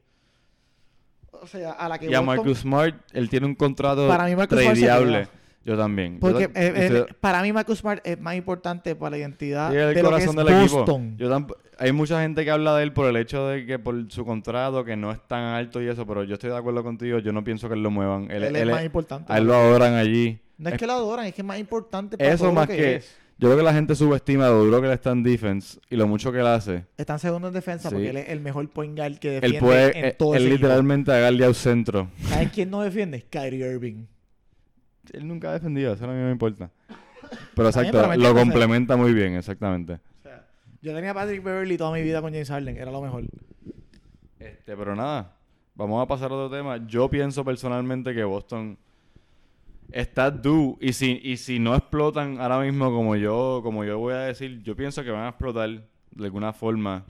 O 1.33 1.47
sea, 1.47 1.73
a 1.73 1.89
la 1.89 1.99
que 1.99 2.07
Y 2.07 2.15
a 2.15 2.21
Boston- 2.21 2.37
Marcus 2.37 2.59
Smart, 2.59 2.95
él 3.13 3.29
tiene 3.29 3.47
un 3.47 3.55
contrato 3.55 4.07
Para 4.07 4.25
mí 4.27 4.37
Marcus 4.37 4.61
Smart 4.61 4.77
se 4.77 4.85
tradeable. 4.85 5.19
queda. 5.25 5.31
Yo 5.65 5.77
también. 5.77 6.15
Yo 6.15 6.21
Porque 6.21 6.49
ta- 6.49 6.61
eh, 6.61 6.73
estoy- 6.77 6.99
eh, 7.01 7.07
para 7.21 7.41
mí 7.43 7.53
Marcus 7.53 7.79
Smart 7.79 8.01
es 8.07 8.21
más 8.21 8.35
importante 8.35 8.97
para 8.97 9.11
la 9.11 9.19
identidad 9.19 9.71
Sí, 9.71 9.77
es 9.77 9.83
el 9.83 9.89
de 9.95 9.95
lo 10.03 10.09
que 10.09 10.15
corazón 10.15 10.39
es 10.41 10.45
del 10.47 10.55
Boston. 10.69 11.03
equipo. 11.07 11.19
Yo 11.19 11.31
tamp- 11.31 11.55
hay 11.79 11.93
mucha 11.93 12.21
gente 12.23 12.45
que 12.45 12.51
habla 12.51 12.77
de 12.77 12.83
él 12.83 12.93
por 12.93 13.07
el 13.09 13.17
hecho 13.17 13.47
de 13.49 13.65
que 13.65 13.79
por 13.79 14.11
su 14.11 14.25
contrato, 14.25 14.85
que 14.85 14.97
no 14.97 15.13
es 15.13 15.21
tan 15.29 15.43
alto 15.55 15.81
y 15.83 15.89
eso, 15.89 16.07
pero 16.07 16.25
yo 16.25 16.35
estoy 16.35 16.51
de 16.51 16.57
acuerdo 16.57 16.83
contigo. 16.83 17.19
Yo 17.21 17.33
no 17.33 17.45
pienso 17.45 17.69
que 17.69 17.75
él 17.75 17.83
lo 17.83 17.91
muevan. 17.91 18.25
Él, 18.31 18.43
Él, 18.43 18.45
él 18.45 18.57
es 18.57 18.63
es- 18.63 18.69
más 18.71 18.85
importante. 18.85 19.33
a 19.33 19.39
él 19.39 19.45
lo 19.45 19.55
adoran 19.55 19.95
allí. 19.95 20.39
No 20.59 20.69
es 20.71 20.77
que 20.79 20.87
lo 20.87 20.93
adoran, 20.93 21.27
es 21.27 21.35
que 21.35 21.43
es 21.43 21.47
más 21.47 21.59
importante 21.59 22.17
para 22.19 22.31
Eso 22.33 22.45
todo 22.45 22.53
más 22.55 22.69
lo 22.69 22.75
que, 22.75 22.81
que- 22.81 22.95
es. 22.97 23.17
Yo 23.39 23.49
creo 23.49 23.59
que 23.59 23.65
la 23.65 23.73
gente 23.75 23.97
subestima 23.97 24.47
lo 24.47 24.65
duro 24.65 24.81
que 24.81 24.87
él 24.87 24.93
está 24.93 25.11
en 25.11 25.25
defense 25.25 25.81
y 25.91 25.97
lo 25.97 26.07
mucho 26.07 26.31
que 26.31 26.39
él 26.39 26.47
hace. 26.47 26.85
Está 26.97 27.15
en 27.15 27.19
segundo 27.19 27.49
en 27.49 27.55
defensa 27.55 27.89
Sí. 27.89 27.95
porque 27.97 28.11
él 28.11 28.17
es 28.19 28.29
el 28.29 28.39
mejor 28.41 28.69
point 28.69 28.97
guard 28.97 29.19
que 29.19 29.37
Él 29.37 29.41
defiende 29.41 29.59
puede, 29.67 29.99
en 29.99 30.05
él, 30.05 30.15
todo 30.17 30.35
él 30.35 30.43
ese 30.43 30.47
equipo. 30.51 30.67
literalmente 30.67 31.11
agarle 31.13 31.45
al 31.45 31.55
centro. 31.57 32.09
¿Sabes 32.29 32.51
quién 32.53 32.71
no 32.71 32.83
defiende? 32.83 33.25
Kyrie 33.29 33.67
Irving. 33.73 34.05
Él 35.13 35.27
nunca 35.27 35.51
ha 35.51 35.53
defendido, 35.53 35.93
eso 35.93 36.05
a 36.05 36.09
mí 36.09 36.15
no 36.19 36.27
me 36.27 36.33
importa. 36.33 36.71
Pero 37.55 37.69
exacto, 37.69 38.17
lo 38.17 38.35
complementa 38.35 38.97
muy 38.97 39.13
bien, 39.13 39.37
exactamente. 39.37 39.95
O 39.95 40.23
sea, 40.23 40.47
yo 40.81 40.95
tenía 40.95 41.11
a 41.11 41.15
Patrick 41.15 41.43
Beverly 41.43 41.77
toda 41.77 41.93
mi 41.93 42.03
vida 42.03 42.21
con 42.21 42.33
James 42.33 42.49
Harden, 42.49 42.77
era 42.77 42.91
lo 42.91 43.01
mejor. 43.01 43.25
Este, 44.39 44.77
pero 44.77 44.95
nada, 44.95 45.37
vamos 45.75 46.03
a 46.03 46.07
pasar 46.07 46.31
a 46.31 46.35
otro 46.35 46.57
tema. 46.57 46.87
Yo 46.87 47.09
pienso 47.09 47.45
personalmente 47.45 48.15
que 48.15 48.25
Boston 48.25 48.77
está 49.91 50.31
due 50.31 50.77
y 50.81 50.93
si, 50.93 51.21
y 51.23 51.37
si 51.37 51.59
no 51.59 51.75
explotan 51.75 52.41
ahora 52.41 52.61
mismo 52.61 52.91
como 52.91 53.17
yo, 53.17 53.61
como 53.63 53.85
yo 53.85 53.99
voy 53.99 54.15
a 54.15 54.21
decir, 54.21 54.63
yo 54.63 54.75
pienso 54.75 55.05
que 55.05 55.11
van 55.11 55.25
a 55.25 55.29
explotar 55.31 55.69
de 56.11 56.25
alguna 56.25 56.53
forma. 56.53 57.05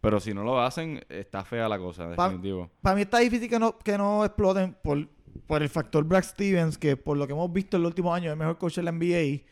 Pero 0.00 0.18
si 0.18 0.32
no 0.32 0.42
lo 0.44 0.58
hacen, 0.58 1.04
está 1.10 1.44
fea 1.44 1.68
la 1.68 1.78
cosa, 1.78 2.08
definitivo. 2.08 2.70
Para 2.80 2.96
mí 2.96 3.02
está 3.02 3.18
difícil 3.18 3.50
que 3.50 3.58
no, 3.58 3.76
que 3.76 3.98
no 3.98 4.24
exploten 4.24 4.74
por, 4.82 5.06
por 5.46 5.62
el 5.62 5.68
factor 5.68 6.04
Brad 6.04 6.22
Stevens, 6.24 6.78
que 6.78 6.96
por 6.96 7.16
lo 7.16 7.26
que 7.26 7.32
hemos 7.32 7.52
visto 7.52 7.76
en 7.76 7.82
los 7.82 7.90
últimos 7.90 8.14
años 8.14 8.26
es 8.26 8.32
el 8.32 8.38
mejor 8.38 8.58
coach 8.58 8.76
de 8.76 8.82
la 8.82 8.92
NBA. 8.92 9.42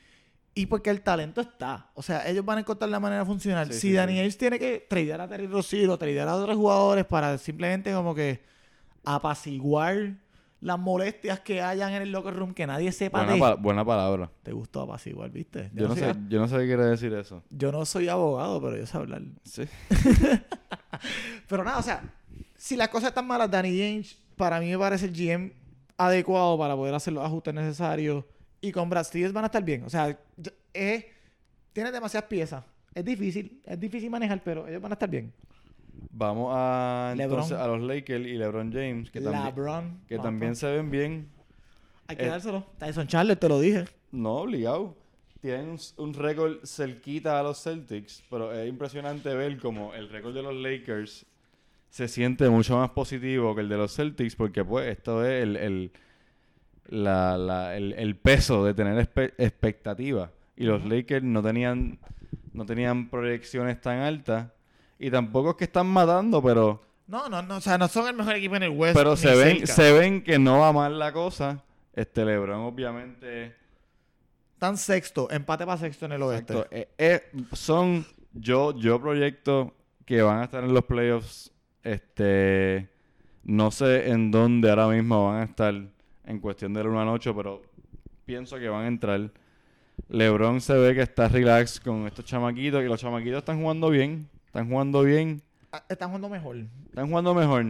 Y 0.55 0.67
porque 0.67 0.91
el 0.91 1.03
talento 1.03 1.41
está. 1.41 1.91
O 1.95 2.03
sea, 2.03 2.29
ellos 2.29 2.45
van 2.45 2.59
a 2.59 2.61
encontrar 2.63 2.91
la 2.91 2.99
manera 2.99 3.21
de 3.21 3.27
funcionar. 3.27 3.67
Sí, 3.69 3.75
si 3.75 3.81
sí, 3.81 3.93
Danny 3.93 4.15
sí. 4.15 4.19
Ainge 4.21 4.37
tiene 4.39 4.59
que 4.59 4.85
tradear 4.89 5.21
a 5.21 5.29
Terry 5.29 5.47
Rozier 5.47 5.89
o 5.91 5.97
tradear 5.99 6.27
a 6.27 6.35
otros 6.35 6.57
jugadores 6.57 7.05
para 7.05 7.39
simplemente 7.39 7.93
como 7.93 8.13
que 8.15 8.43
apaciguar 9.05 10.15
las 10.61 10.77
molestias 10.79 11.39
que 11.39 11.63
hayan 11.63 11.93
en 11.93 12.03
el 12.03 12.11
locker 12.11 12.35
room 12.35 12.53
que 12.53 12.67
nadie 12.67 12.91
sepa 12.91 13.19
Buena, 13.19 13.35
de. 13.35 13.39
pa- 13.39 13.55
buena 13.55 13.85
palabra. 13.85 14.29
Te 14.43 14.53
gustó 14.53 14.83
apaciguar, 14.83 15.31
¿viste? 15.31 15.71
Yo 15.73 15.87
no, 15.87 15.95
sé, 15.95 16.13
yo 16.29 16.41
no 16.41 16.49
sé 16.49 16.57
qué 16.59 16.67
quiere 16.67 16.85
decir 16.87 17.13
eso. 17.15 17.45
yo 17.51 17.71
no 17.71 17.85
soy 17.85 18.09
abogado, 18.09 18.61
pero 18.61 18.77
yo 18.77 18.85
sé 18.87 18.97
hablar. 18.97 19.23
Sí. 19.45 19.63
Pero 21.49 21.65
nada, 21.65 21.79
o 21.79 21.83
sea, 21.83 22.03
si 22.57 22.77
las 22.77 22.89
cosas 22.89 23.11
están 23.11 23.27
malas, 23.27 23.51
Danny 23.51 23.81
Ainge, 23.81 24.17
para 24.37 24.61
mí 24.61 24.69
me 24.71 24.79
parece 24.79 25.07
el 25.07 25.13
GM 25.13 25.53
adecuado 25.99 26.57
para 26.57 26.77
poder 26.77 26.95
hacer 26.95 27.13
los 27.13 27.25
ajustes 27.25 27.53
necesarios. 27.53 28.25
Y 28.61 28.73
con 28.73 28.89
Brad 28.89 29.05
Stevens 29.05 29.33
van 29.33 29.45
a 29.45 29.49
estar 29.49 29.63
bien. 29.63 29.85
O 29.85 29.91
sea, 29.91 30.19
es, 30.73 31.05
tiene 31.73 31.93
demasiadas 31.93 32.29
piezas. 32.29 32.65
Es 32.95 33.05
difícil, 33.05 33.61
es 33.65 33.79
difícil 33.79 34.09
manejar, 34.11 34.43
pero 34.43 34.67
ellos 34.67 34.81
van 34.81 34.93
a 34.93 34.95
estar 34.95 35.11
bien. 35.11 35.33
Vamos 36.11 36.53
a 36.55 37.15
LeBron. 37.17 37.41
entonces 37.41 37.59
a 37.59 37.67
los 37.67 37.83
Lakers 37.83 38.27
y 38.27 38.35
LeBron 38.35 38.73
James, 38.73 39.11
que 39.11 39.21
también, 39.21 39.45
LeBron. 39.45 40.01
que 40.09 40.19
también 40.19 40.57
se 40.57 40.67
ven 40.67 40.91
bien. 40.91 41.29
Hay 42.07 42.17
que 42.17 42.25
eh, 42.25 42.29
dárselo. 42.29 42.67
Tyson 42.79 43.07
Charles, 43.07 43.39
te 43.39 43.49
lo 43.49 43.61
dije. 43.61 43.85
No, 44.11 44.37
obligado. 44.37 44.97
Tienen 45.41 45.71
un, 45.71 45.79
un 45.99 46.15
récord 46.15 46.65
cerquita 46.65 47.39
a 47.39 47.43
los 47.43 47.63
Celtics, 47.63 48.25
pero 48.29 48.53
es 48.53 48.69
impresionante 48.69 49.33
ver 49.35 49.59
como 49.59 49.95
el 49.95 50.09
récord 50.09 50.35
de 50.35 50.43
los 50.43 50.55
Lakers 50.55 51.27
se 51.91 52.09
siente 52.09 52.49
mucho 52.49 52.77
más 52.79 52.91
positivo 52.91 53.55
que 53.55 53.63
el 53.63 53.69
de 53.69 53.77
los 53.77 53.95
Celtics, 53.95 54.37
porque 54.37 54.65
pues 54.65 54.89
esto 54.89 55.25
es 55.25 55.43
el, 55.43 55.57
el, 55.57 55.93
la- 56.89 57.37
la- 57.39 57.77
el, 57.77 57.93
el 57.95 58.17
peso 58.17 58.65
de 58.65 58.75
tener 58.75 58.97
espe- 58.99 59.35
expectativa. 59.39 60.31
Y 60.57 60.65
los. 60.65 60.85
Lakers 60.85 61.23
no 61.25 61.43
tenían, 61.43 61.99
no 62.53 62.67
tenían 62.67 63.09
proyecciones 63.09 63.81
tan 63.81 63.99
altas. 64.01 64.49
Y 64.99 65.11
tampoco 65.11 65.51
es 65.51 65.57
que 65.57 65.65
están 65.65 65.87
matando, 65.87 66.43
pero, 66.43 66.83
No, 67.07 67.29
no, 67.29 67.41
no. 67.43 67.57
O 67.57 67.61
sea, 67.61 67.79
no 67.79 67.87
son 67.89 68.09
el 68.09 68.15
mejor 68.17 68.35
equipo 68.35 68.57
en 68.57 68.65
el 68.65 68.71
West. 68.71 68.97
pero 68.97 69.17
se 69.17 69.35
ven, 69.37 69.59
cerca. 69.59 69.73
se 69.75 69.93
ven 69.93 70.23
que 70.25 70.39
no 70.39 70.59
va 70.61 70.73
mal 70.73 70.99
la 70.99 71.13
cosa. 71.13 71.63
Este 71.95 72.25
LeBron 72.25 72.61
obviamente 72.61 73.55
Están 74.55 74.77
sexto. 74.77 75.29
Empate 75.31 75.65
para 75.65 75.79
sexto 75.79 76.07
en 76.07 76.13
el 76.13 76.23
oeste. 76.23 76.53
Exacto. 76.53 76.75
Eh, 76.77 76.89
eh, 76.99 77.23
son, 77.53 78.05
yo, 78.33 78.77
yo 78.77 79.01
proyecto 79.01 79.75
que 80.05 80.21
van 80.23 80.41
a 80.41 80.45
estar 80.45 80.65
en 80.65 80.75
los 80.75 80.85
playoffs. 80.85 81.53
Este, 81.93 82.89
no 83.45 83.71
sé 83.71 84.11
en 84.11 84.31
dónde 84.31 84.69
ahora 84.71 84.89
mismo 84.89 85.29
van 85.29 85.41
a 85.41 85.45
estar 85.45 85.75
en 86.25 86.41
cuestión 86.41 86.75
del 86.75 86.87
1 86.89 87.01
al 87.01 87.09
8, 87.09 87.35
pero 87.35 87.63
pienso 88.25 88.59
que 88.59 88.69
van 88.69 88.85
a 88.85 88.89
entrar. 88.89 89.31
LeBron 90.09 90.61
se 90.61 90.75
ve 90.75 90.95
que 90.95 91.03
está 91.03 91.29
relax 91.29 91.81
con 91.81 92.07
estos 92.07 92.25
chamaquitos 92.25 92.83
y 92.83 92.87
los 92.87 93.01
chamaquitos 93.01 93.39
están 93.39 93.61
jugando 93.61 93.89
bien. 93.91 94.29
Están 94.47 94.69
jugando 94.69 95.03
bien. 95.03 95.43
Ah, 95.73 95.83
Están 95.89 96.09
jugando 96.09 96.29
mejor. 96.29 96.57
Están 96.89 97.09
jugando 97.09 97.35
mejor. 97.35 97.67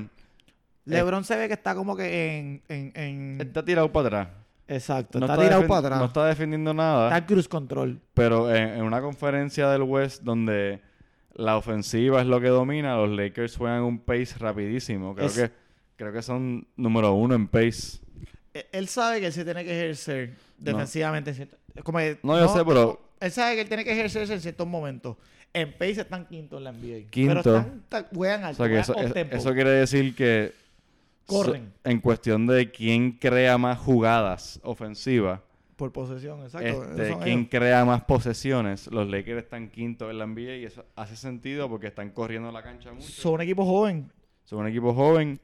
LeBron 0.85 1.25
se 1.25 1.37
ve 1.37 1.47
que 1.49 1.55
está 1.55 1.75
como 1.75 1.97
que 1.97 2.39
en... 2.39 2.63
en, 2.69 2.93
en- 2.95 3.41
Está 3.41 3.65
tirado 3.65 3.93
para 3.93 4.07
atrás. 4.07 4.29
Exacto. 4.67 5.19
No 5.21 5.27
está, 5.27 5.39
tirado 5.39 5.67
para 5.67 5.79
atrás. 5.81 5.99
No 6.01 6.07
está 6.07 6.27
defendiendo 6.27 6.75
nada. 6.75 7.07
Está 7.07 7.19
en 7.19 7.25
cruise 7.25 7.49
control. 7.49 8.01
Pero 8.15 8.55
en, 8.55 8.69
en 8.71 8.83
una 8.83 9.01
conferencia 9.01 9.69
del 9.71 9.83
West 9.83 10.23
donde 10.23 10.81
la 11.39 11.57
ofensiva 11.57 12.21
es 12.21 12.27
lo 12.27 12.41
que 12.41 12.49
domina, 12.49 12.97
los 12.97 13.11
Lakers 13.11 13.57
juegan 13.57 13.83
un 13.85 13.99
pace 14.01 14.35
rapidísimo. 14.39 15.15
Creo 15.15 15.27
Es- 15.29 15.35
que 15.39 15.51
creo 15.97 16.13
que 16.13 16.21
son 16.21 16.67
número 16.77 17.13
uno 17.15 17.35
en 17.35 17.47
pace. 17.49 17.99
E- 18.53 18.67
Él 18.73 18.89
sabe 18.89 19.21
que 19.21 19.27
él 19.27 19.33
se 19.33 19.45
tiene 19.45 19.65
que 19.65 19.71
ejercer 19.71 20.35
defensivamente. 20.59 21.49
como 21.85 21.99
que- 21.99 22.19
No, 22.23 22.39
yo 22.39 22.49
sé, 22.49 22.65
pero 22.65 23.01
Él 23.21 23.31
sabe 23.33 23.55
que 23.57 23.61
él 23.63 23.69
tiene 23.69 23.85
que 23.85 23.93
ejercerse 23.93 24.35
en 24.35 24.41
ciertos 24.41 24.67
momentos. 24.67 25.17
En 25.53 25.73
pace 25.73 26.01
están 26.03 26.27
quinto 26.27 26.59
en 26.59 26.65
la 26.65 26.71
NBA. 26.73 27.09
Quinto. 27.11 27.43
Pero 27.43 27.59
están, 27.59 28.07
juegan 28.15 28.45
o 28.45 28.47
alto, 28.49 28.65
sea 28.67 28.81
eso, 28.81 28.95
es- 28.97 29.07
up-tempo. 29.11 29.37
eso 29.37 29.55
quiere 29.55 29.71
decir 29.71 30.15
que 30.15 30.53
Corren. 31.27 31.73
so- 31.83 31.91
en 31.91 32.01
cuestión 32.01 32.47
de 32.47 32.71
quién 32.71 33.13
crea 33.13 33.57
más 33.59 33.79
jugadas 33.79 34.61
ofensivas, 34.63 35.41
Por 35.79 35.93
posesión, 35.93 36.43
exacto. 36.43 36.85
este, 36.91 37.31
ellos. 37.31 37.47
crea 37.49 37.85
más 37.85 38.03
posesiones, 38.03 38.89
los 38.89 39.09
Lakers 39.09 39.45
están 39.45 39.69
quinto 39.71 40.11
en 40.11 40.19
la 40.19 40.27
NBA 40.27 40.57
y 40.57 40.65
eso 40.65 40.85
hace 40.97 41.15
sentido 41.15 41.69
porque 41.69 41.87
están 41.87 42.11
corriendo 42.11 42.51
la 42.51 42.65
cancha 42.65 42.93
mucho. 42.93 43.07
Son 43.07 43.35
un 43.35 43.43
equipo 43.43 43.65
joven. 43.65 44.11
Son 44.45 44.59
un 44.59 44.67
equipo 44.67 44.93
joven. 44.93 45.39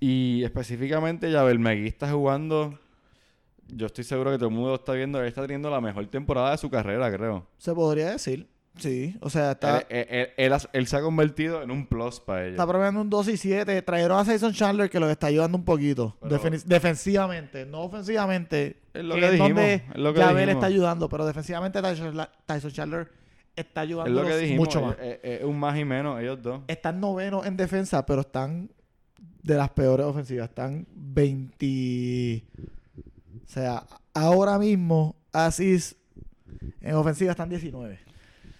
Y 0.00 0.42
específicamente, 0.44 1.30
Yabel 1.30 1.58
Megui 1.58 1.88
está 1.88 2.10
jugando. 2.10 2.78
Yo 3.68 3.84
estoy 3.84 4.04
seguro 4.04 4.30
que 4.30 4.38
todo 4.38 4.48
el 4.48 4.54
mundo 4.54 4.70
lo 4.70 4.76
está 4.76 4.94
viendo. 4.94 5.20
Él 5.20 5.28
está 5.28 5.42
teniendo 5.42 5.68
la 5.68 5.82
mejor 5.82 6.06
temporada 6.06 6.52
de 6.52 6.56
su 6.56 6.70
carrera, 6.70 7.12
creo. 7.12 7.46
Se 7.58 7.74
podría 7.74 8.12
decir. 8.12 8.48
Sí. 8.78 9.16
O 9.20 9.28
sea, 9.30 9.52
está, 9.52 9.78
Él, 9.80 9.86
él- 9.90 10.06
él- 10.10 10.28
él 10.36 10.52
has- 10.52 10.68
él 10.72 10.86
se 10.86 10.96
ha 10.96 11.00
convertido 11.02 11.62
en 11.62 11.70
un 11.70 11.86
plus 11.86 12.20
para 12.20 12.42
ellos. 12.44 12.52
está 12.52 12.66
probando 12.66 13.00
un 13.00 13.10
2 13.10 13.28
y 13.28 13.36
7. 13.36 13.82
Trajeron 13.82 14.18
a 14.20 14.24
Jason 14.24 14.52
Chandler 14.52 14.88
que 14.88 15.00
los 15.00 15.10
está 15.10 15.26
ayudando 15.28 15.58
un 15.58 15.64
poquito. 15.64 16.16
Defen- 16.22 16.62
defensivamente. 16.64 17.66
No 17.66 17.82
ofensivamente. 17.82 18.76
Es 18.94 19.04
lo 19.04 19.14
que 19.16 19.24
es 19.26 19.32
dijimos, 19.32 19.48
donde 19.50 19.74
es 19.74 19.82
lo 19.96 20.14
que 20.14 20.20
dijimos. 20.20 20.48
está 20.48 20.66
ayudando. 20.66 21.08
Pero 21.08 21.26
defensivamente 21.26 21.80
Tyson, 21.82 22.70
Chandler 22.72 23.08
está 23.56 23.82
es 23.82 23.88
ayudando 23.88 24.22
lo 24.22 24.26
que 24.28 24.36
dijimos. 24.38 24.66
mucho 24.66 24.80
más. 24.80 24.96
Es, 25.00 25.18
es- 25.22 25.40
es 25.40 25.44
un 25.44 25.58
más 25.58 25.78
y 25.78 25.84
menos, 25.84 26.20
ellos 26.20 26.42
dos. 26.42 26.60
están 26.68 27.00
novenos 27.00 27.46
en 27.46 27.56
defensa, 27.56 28.04
pero 28.06 28.20
están 28.22 28.70
de 29.42 29.54
las 29.56 29.70
peores 29.70 30.06
ofensivas. 30.06 30.48
Están 30.48 30.86
20. 30.94 32.44
O 33.44 33.48
sea, 33.50 33.84
ahora 34.14 34.58
mismo, 34.58 35.16
Asis 35.32 35.96
en 36.80 36.94
ofensiva 36.94 37.30
están 37.32 37.48
19. 37.48 37.98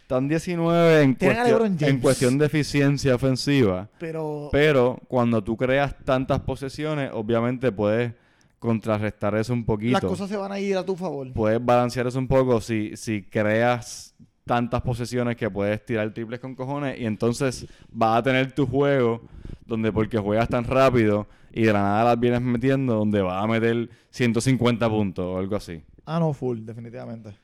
Están 0.09 0.27
19 0.27 1.03
en 1.03 1.15
cuestión, 1.17 1.77
en 1.81 2.01
cuestión 2.01 2.39
de 2.39 2.47
eficiencia 2.47 3.15
ofensiva. 3.15 3.91
Pero, 3.99 4.49
Pero 4.51 4.99
cuando 5.07 5.45
tú 5.45 5.55
creas 5.55 5.95
tantas 6.03 6.41
posesiones, 6.41 7.11
obviamente 7.13 7.71
puedes 7.73 8.15
contrarrestar 8.59 9.35
eso 9.35 9.53
un 9.53 9.67
poquito. 9.67 9.93
las 9.93 10.01
cosas 10.01 10.31
se 10.31 10.39
van 10.39 10.51
a 10.51 10.59
ir 10.59 10.79
a 10.79 10.83
tu 10.87 10.97
favor. 10.97 11.31
puedes 11.35 11.63
balancear 11.63 12.07
eso 12.07 12.19
un 12.19 12.27
poco 12.27 12.59
si, 12.63 12.97
si 12.97 13.23
creas 13.23 14.15
tantas 14.47 14.81
posesiones 14.81 15.37
que 15.37 15.51
puedes 15.51 15.85
tirar 15.85 16.11
triples 16.15 16.41
con 16.41 16.55
cojones 16.55 16.99
y 16.99 17.05
entonces 17.05 17.67
vas 17.93 18.19
a 18.19 18.23
tener 18.23 18.53
tu 18.53 18.67
juego 18.67 19.21
donde 19.67 19.93
porque 19.93 20.17
juegas 20.17 20.49
tan 20.49 20.65
rápido 20.65 21.27
y 21.53 21.65
de 21.65 21.73
la 21.75 21.83
nada 21.83 22.05
las 22.05 22.19
vienes 22.19 22.41
metiendo 22.41 22.95
donde 22.95 23.21
vas 23.21 23.45
a 23.45 23.47
meter 23.47 23.91
150 24.09 24.89
puntos 24.89 25.27
o 25.27 25.37
algo 25.37 25.55
así. 25.55 25.83
Ah, 26.07 26.19
no, 26.19 26.33
full, 26.33 26.61
definitivamente. 26.61 27.37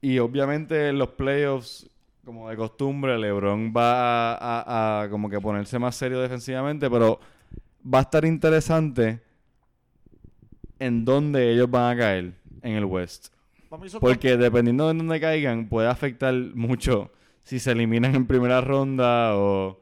Y 0.00 0.18
obviamente 0.20 0.90
en 0.90 0.98
los 0.98 1.08
playoffs, 1.08 1.90
como 2.24 2.48
de 2.48 2.56
costumbre, 2.56 3.18
LeBron 3.18 3.72
va 3.76 4.34
a, 4.34 4.36
a- 4.36 5.02
a 5.02 5.10
como 5.10 5.28
que 5.28 5.40
ponerse 5.40 5.78
más 5.78 5.94
serio 5.96 6.20
defensivamente, 6.20 6.88
pero 6.90 7.20
va 7.92 7.98
a 7.98 8.02
estar 8.02 8.24
interesante 8.24 9.20
en 10.78 11.04
dónde 11.04 11.52
ellos 11.52 11.70
van 11.70 11.96
a 11.96 11.98
caer 12.00 12.32
en 12.62 12.72
el 12.74 12.84
West. 12.84 13.28
Porque 14.00 14.36
dependiendo 14.36 14.86
de 14.88 14.94
dónde 14.94 15.20
caigan, 15.20 15.68
puede 15.68 15.88
afectar 15.88 16.32
mucho 16.32 17.10
si 17.42 17.58
se 17.58 17.72
eliminan 17.72 18.14
en 18.14 18.26
primera 18.26 18.60
ronda 18.60 19.36
o... 19.36 19.80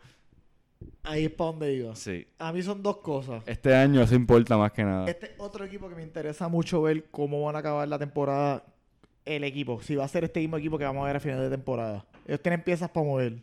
Ahí 1.05 1.24
es 1.26 1.31
para 1.31 1.50
donde 1.50 1.74
iba. 1.74 1.94
Sí. 1.96 2.26
A 2.38 2.52
mí 2.52 2.62
son 2.62 2.83
dos 2.83 2.98
cosas. 2.98 3.42
Este 3.46 3.74
año 3.74 4.00
eso 4.02 4.14
importa 4.14 4.57
más 4.57 4.72
que 4.72 4.85
nada. 4.85 5.09
Este 5.11 5.35
otro 5.38 5.64
equipo 5.64 5.88
que 5.88 5.94
me 5.96 6.02
interesa 6.02 6.48
mucho 6.48 6.81
ver 6.83 7.05
cómo 7.11 7.42
van 7.42 7.57
a 7.57 7.59
acabar 7.59 7.87
la 7.88 7.98
temporada. 7.98 8.64
El 9.24 9.44
equipo. 9.44 9.81
Si 9.83 9.94
va 9.96 10.05
a 10.05 10.09
ser 10.09 10.24
este 10.24 10.40
mismo 10.40 10.57
equipo 10.57 10.78
que 10.78 10.85
vamos 10.85 11.02
a 11.02 11.07
ver 11.09 11.16
a 11.16 11.20
final 11.20 11.40
de 11.40 11.50
temporada. 11.50 12.05
Ellos 12.26 12.40
tienen 12.40 12.62
piezas 12.62 12.90
para 12.90 13.06
mover. 13.06 13.42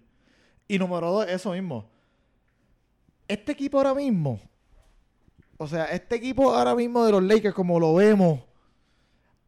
Y 0.68 0.78
número 0.78 1.12
dos, 1.12 1.28
eso 1.28 1.52
mismo. 1.52 1.90
Este 3.28 3.52
equipo 3.52 3.78
ahora 3.78 3.94
mismo. 3.94 4.40
O 5.58 5.68
sea, 5.68 5.86
este 5.86 6.16
equipo 6.16 6.54
ahora 6.54 6.74
mismo 6.76 7.04
de 7.06 7.12
los 7.12 7.24
Lakers, 7.24 7.54
como 7.54 7.80
lo 7.80 7.96
vemos. 7.96 8.40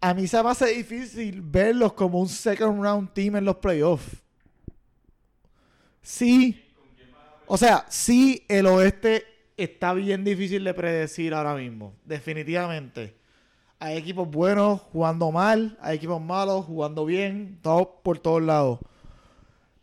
A 0.01 0.13
mí 0.13 0.27
se 0.27 0.41
me 0.41 0.49
hace 0.49 0.67
difícil 0.67 1.41
verlos 1.41 1.93
como 1.93 2.19
un 2.19 2.27
second 2.27 2.83
round 2.83 3.13
team 3.13 3.35
en 3.35 3.45
los 3.45 3.57
playoffs. 3.57 4.21
Sí. 6.01 6.63
O 7.45 7.57
sea, 7.57 7.85
sí, 7.89 8.45
el 8.49 8.65
oeste 8.65 9.23
está 9.57 9.93
bien 9.93 10.23
difícil 10.23 10.63
de 10.63 10.73
predecir 10.73 11.33
ahora 11.33 11.55
mismo. 11.55 11.93
Definitivamente. 12.03 13.15
Hay 13.79 13.97
equipos 13.97 14.29
buenos 14.29 14.81
jugando 14.91 15.31
mal, 15.31 15.77
hay 15.81 15.97
equipos 15.97 16.21
malos 16.21 16.65
jugando 16.65 17.05
bien, 17.05 17.59
todo 17.61 17.99
por 18.03 18.19
todos 18.19 18.41
lados. 18.41 18.79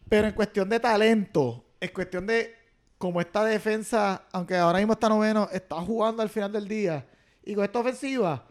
Pero 0.08 0.26
en 0.28 0.32
cuestión 0.34 0.68
de 0.68 0.80
talento, 0.80 1.64
en 1.80 1.90
cuestión 1.90 2.26
de 2.26 2.54
cómo 2.96 3.20
esta 3.20 3.44
defensa, 3.44 4.22
aunque 4.32 4.56
ahora 4.56 4.78
mismo 4.78 4.94
está 4.94 5.08
noveno, 5.08 5.48
está 5.52 5.76
jugando 5.76 6.22
al 6.22 6.28
final 6.28 6.52
del 6.52 6.66
día. 6.66 7.06
Y 7.44 7.54
con 7.54 7.64
esta 7.64 7.78
ofensiva, 7.78 8.44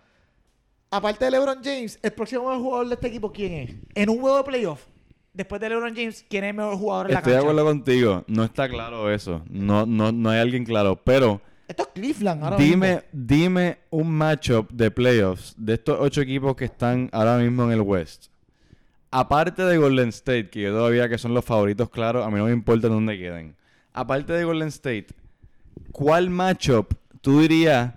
aparte 0.90 1.26
de 1.26 1.32
LeBron 1.32 1.60
James, 1.64 2.00
el 2.02 2.12
próximo 2.14 2.44
mejor 2.50 2.60
jugador 2.60 2.88
de 2.88 2.94
este 2.96 3.08
equipo, 3.08 3.32
¿quién 3.32 3.54
es? 3.54 3.76
En 3.96 4.10
un 4.10 4.20
juego 4.20 4.38
de 4.38 4.44
playoff, 4.44 4.82
después 5.34 5.60
de 5.62 5.70
LeBron 5.70 5.96
James, 5.96 6.26
¿quién 6.30 6.44
es 6.46 6.50
el 6.52 6.56
mejor 6.56 6.78
jugador 6.78 7.06
en 7.08 7.14
la 7.14 7.20
Estoy 7.20 7.34
de 7.34 7.38
cancha? 7.40 7.52
acuerdo 7.52 7.70
contigo. 7.70 8.24
No 8.28 8.44
está 8.44 8.70
claro 8.70 9.12
eso. 9.12 9.44
No, 9.50 9.86
no, 9.86 10.12
no 10.12 10.30
hay 10.30 10.40
alguien 10.40 10.64
claro. 10.66 10.96
Pero 11.04 11.42
Esto 11.68 11.84
es 11.84 11.90
Cleveland 11.94 12.44
ahora 12.44 12.58
dime, 12.58 12.88
mismo. 12.96 13.02
dime 13.12 13.78
un 13.90 14.12
matchup 14.12 14.72
de 14.72 14.90
playoffs 14.90 15.54
de 15.58 15.74
estos 15.74 15.98
ocho 16.00 16.22
equipos 16.22 16.56
que 16.56 16.66
están 16.66 17.10
ahora 17.12 17.38
mismo 17.38 17.66
en 17.66 17.72
el 17.72 17.82
West. 17.82 18.28
Aparte 19.12 19.64
de 19.64 19.78
Golden 19.78 20.10
State, 20.10 20.50
que 20.50 20.62
yo 20.64 20.72
todavía 20.72 21.08
que 21.10 21.18
son 21.18 21.34
los 21.34 21.46
favoritos, 21.46 21.90
claro, 21.90 22.24
a 22.24 22.30
mí 22.30 22.38
no 22.38 22.46
me 22.46 22.52
importa 22.52 22.88
dónde 22.90 23.18
queden. 23.18 23.56
Aparte 23.94 24.34
de 24.34 24.44
Golden 24.44 24.68
State, 24.68 25.08
¿cuál 25.92 26.30
matchup 26.30 26.94
tú 27.22 27.40
dirías 27.42 27.94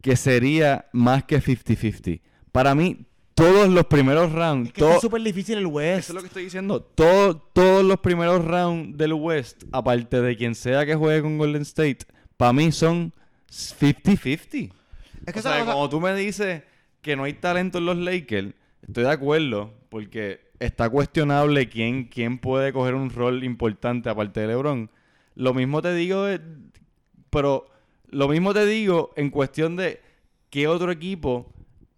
que 0.00 0.16
sería 0.16 0.86
más 0.92 1.24
que 1.24 1.40
50-50? 1.40 2.20
Para 2.50 2.74
mí, 2.74 3.04
todos 3.34 3.68
los 3.68 3.84
primeros 3.86 4.32
rounds, 4.32 4.68
Es 4.68 4.72
que 4.74 4.80
to- 4.80 4.88
está 4.88 5.00
súper 5.00 5.22
difícil 5.22 5.58
el 5.58 5.66
West. 5.66 5.98
eso 6.04 6.12
es 6.12 6.14
lo 6.14 6.20
que 6.22 6.28
estoy 6.28 6.44
diciendo. 6.44 6.80
Todo- 6.80 7.36
todos 7.36 7.84
los 7.84 7.98
primeros 7.98 8.44
rounds 8.44 8.96
del 8.96 9.12
West, 9.12 9.64
aparte 9.72 10.20
de 10.22 10.36
quien 10.36 10.54
sea 10.54 10.86
que 10.86 10.94
juegue 10.94 11.20
con 11.22 11.36
Golden 11.36 11.62
State, 11.62 11.98
para 12.36 12.52
mí 12.52 12.70
son 12.72 13.12
50-50. 13.50 14.72
Es 15.26 15.32
que 15.32 15.38
o 15.38 15.42
sea, 15.42 15.60
cosa- 15.60 15.72
como 15.72 15.88
tú 15.88 16.00
me 16.00 16.14
dices 16.14 16.62
que 17.02 17.16
no 17.16 17.24
hay 17.24 17.34
talento 17.34 17.78
en 17.78 17.86
los 17.86 17.96
Lakers, 17.98 18.54
estoy 18.86 19.04
de 19.04 19.10
acuerdo, 19.10 19.74
porque 19.88 20.43
está 20.64 20.88
cuestionable 20.88 21.68
quién, 21.68 22.04
quién 22.04 22.38
puede 22.38 22.72
coger 22.72 22.94
un 22.94 23.10
rol 23.10 23.44
importante 23.44 24.08
aparte 24.08 24.40
de 24.40 24.48
LeBron. 24.48 24.90
Lo 25.34 25.54
mismo 25.54 25.82
te 25.82 25.94
digo, 25.94 26.24
de- 26.24 26.40
pero 27.30 27.66
lo 28.10 28.28
mismo 28.28 28.54
te 28.54 28.64
digo 28.66 29.10
en 29.16 29.30
cuestión 29.30 29.76
de 29.76 30.00
qué 30.50 30.68
otro 30.68 30.90
equipo 30.92 31.52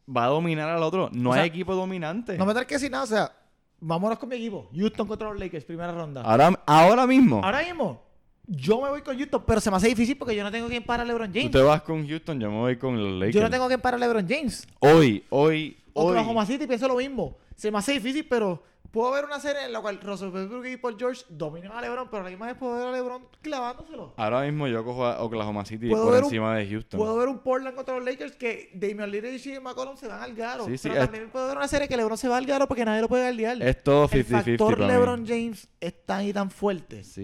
va 0.08 0.24
a 0.24 0.28
dominar 0.28 0.68
al 0.70 0.82
otro. 0.82 1.10
No 1.12 1.30
O 1.30 1.32
hay 1.32 1.38
sea, 1.40 1.44
equipo 1.46 1.74
dominante. 1.74 2.38
No 2.38 2.46
me 2.46 2.52
tenés 2.54 2.66
que 2.68 2.74
decir 2.76 2.90
nada, 2.90 3.04
o 3.04 3.06
sea, 3.06 3.32
vámonos 3.80 4.18
con 4.18 4.28
mi 4.28 4.36
equipo. 4.36 4.70
Houston 4.74 5.06
contra 5.06 5.28
los 5.30 5.38
Lakers, 5.38 5.64
primera 5.64 5.92
ronda. 5.92 6.22
Ahora, 6.22 6.58
ahora 6.66 7.06
mismo. 7.06 7.40
Ahora 7.44 7.62
mismo, 7.62 8.02
yo 8.46 8.80
me 8.80 8.88
voy 8.88 9.02
con 9.02 9.16
Houston, 9.18 9.42
pero 9.46 9.60
se 9.60 9.70
me 9.70 9.76
hace 9.76 9.88
difícil 9.88 10.16
porque 10.16 10.34
yo 10.34 10.42
no 10.44 10.50
tengo 10.50 10.68
quien 10.68 10.82
para 10.84 11.04
LeBron 11.04 11.30
Tú 11.30 11.38
James. 11.38 11.50
te 11.50 11.60
vas 11.60 11.82
con 11.82 12.06
Houston, 12.08 12.40
yo 12.40 12.50
me 12.50 12.56
voy 12.58 12.76
con 12.78 12.96
los 13.02 13.12
Lakers. 13.18 13.34
Yo 13.34 13.42
no 13.42 13.50
tengo 13.50 13.66
quien 13.68 13.80
para 13.80 13.98
LeBron 13.98 14.26
James. 14.28 14.66
Hoy, 14.78 15.24
hoy, 15.28 15.76
hoy. 15.92 16.08
Oklahoma 16.10 16.46
City 16.46 16.66
pienso 16.66 16.88
lo 16.88 16.96
mismo. 16.96 17.36
Se 17.56 17.70
me 17.70 17.78
hace 17.78 17.92
difícil, 17.92 18.26
pero 18.28 18.62
puedo 18.90 19.10
ver 19.12 19.24
una 19.24 19.40
serie 19.40 19.64
en 19.66 19.72
la 19.72 19.80
cual 19.80 20.00
Russell 20.00 20.28
Westbrook 20.28 20.64
y 20.66 20.76
Paul 20.76 20.96
George 20.98 21.22
dominan 21.28 21.72
a 21.72 21.80
LeBron, 21.82 22.08
pero 22.08 22.20
a 22.20 22.24
la 22.24 22.30
misma 22.30 22.46
vez 22.46 22.54
puedo 22.56 22.76
ver 22.76 22.86
a 22.86 22.92
LeBron 22.92 23.26
clavándoselo. 23.42 24.14
Ahora 24.16 24.42
mismo 24.42 24.66
yo 24.68 24.84
cojo 24.84 25.04
a 25.04 25.22
Oklahoma 25.22 25.64
City 25.64 25.88
Puedo 25.90 26.04
por 26.04 26.12
ver 26.12 26.22
un- 26.22 26.26
encima 26.28 26.56
de 26.56 26.66
Houston. 26.68 26.98
Puedo 26.98 27.16
ver 27.16 27.28
un 27.28 27.38
Portland 27.40 27.74
contra 27.74 27.96
los 27.96 28.04
Lakers 28.04 28.36
que 28.36 28.70
Damian 28.74 29.10
Lillard 29.10 29.32
y 29.34 29.38
CJ 29.38 29.60
McCollum 29.60 29.96
se 29.96 30.06
van 30.08 30.22
al 30.22 30.34
garo. 30.34 30.64
Sí, 30.66 30.78
sí, 30.78 30.88
pero 30.88 31.02
es- 31.02 31.06
también 31.10 31.30
puedo 31.30 31.48
ver 31.48 31.56
una 31.56 31.68
serie 31.68 31.88
que 31.88 31.96
LeBron 31.96 32.16
se 32.16 32.28
va 32.28 32.36
al 32.38 32.46
garo 32.46 32.66
porque 32.68 32.84
nadie 32.84 33.02
lo 33.02 33.08
puede 33.08 33.24
guardiar. 33.24 33.62
Es 33.62 33.82
todo 33.82 34.04
El 34.04 34.24
50-50 34.24 34.30
factor 34.58 34.78
para 34.78 34.86
LeBron 34.92 35.22
mí. 35.22 35.28
James 35.28 35.68
es 35.80 36.06
tan 36.06 36.24
y 36.24 36.32
tan 36.32 36.50
fuerte. 36.50 37.04
Sí, 37.04 37.22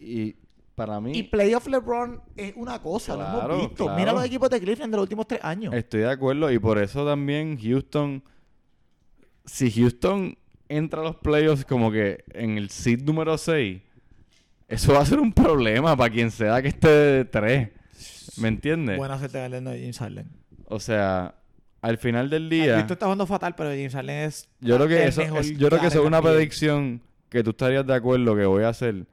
y, 0.00 0.20
y 0.22 0.36
para 0.74 1.00
mí 1.00 1.12
Y 1.16 1.22
playoff 1.24 1.66
LeBron 1.68 2.20
es 2.36 2.54
una 2.56 2.80
cosa, 2.82 3.14
lo 3.16 3.22
hemos 3.46 3.60
visto. 3.68 3.84
claro. 3.84 3.98
Mira 4.00 4.12
los 4.12 4.24
equipos 4.24 4.48
de 4.50 4.60
Cleveland 4.60 4.90
de 4.92 4.96
los 4.96 5.02
últimos 5.04 5.26
tres 5.28 5.40
años. 5.44 5.74
estoy 5.74 6.00
de 6.00 6.10
acuerdo 6.10 6.50
y 6.50 6.58
por 6.58 6.78
eso 6.78 7.04
también 7.06 7.58
Houston, 7.60 8.22
si 9.44 9.70
Houston 9.70 10.36
entra 10.68 11.00
a 11.00 11.04
los 11.04 11.16
playoffs 11.16 11.64
como 11.64 11.90
que 11.90 12.24
en 12.32 12.56
el 12.58 12.70
seed 12.70 13.02
número 13.02 13.36
6, 13.36 13.80
eso 14.68 14.92
va 14.94 15.00
a 15.00 15.06
ser 15.06 15.20
un 15.20 15.32
problema 15.32 15.96
para 15.96 16.12
quien 16.12 16.30
sea 16.30 16.60
que 16.62 16.68
esté 16.68 16.88
de 16.88 17.24
3. 17.26 17.68
¿Me 18.38 18.48
entiendes? 18.48 18.96
Buena 18.96 19.18
suerte 19.18 19.38
ganando 19.38 19.70
de 19.70 19.80
James 19.80 19.98
Harden. 19.98 20.28
O 20.66 20.80
sea, 20.80 21.34
al 21.82 21.98
final 21.98 22.30
del 22.30 22.48
Día. 22.48 22.78
Esto 22.80 22.94
está 22.94 23.06
jugando 23.06 23.26
fatal, 23.26 23.54
pero 23.54 23.70
James 23.70 23.92
Harden 23.92 24.16
es. 24.26 24.48
Yo 24.60 24.76
creo 24.76 24.88
que 24.88 25.04
eso, 25.06 25.22
es- 25.22 25.58
yo 25.58 25.68
creo 25.68 25.80
que 25.80 25.88
eso 25.88 26.00
es 26.00 26.06
una 26.06 26.22
predicción 26.22 27.02
que 27.28 27.42
tú 27.42 27.50
estarías 27.50 27.86
de 27.86 27.94
acuerdo 27.94 28.34
que 28.36 28.44
voy 28.46 28.64
a 28.64 28.68
hacer, 28.70 29.06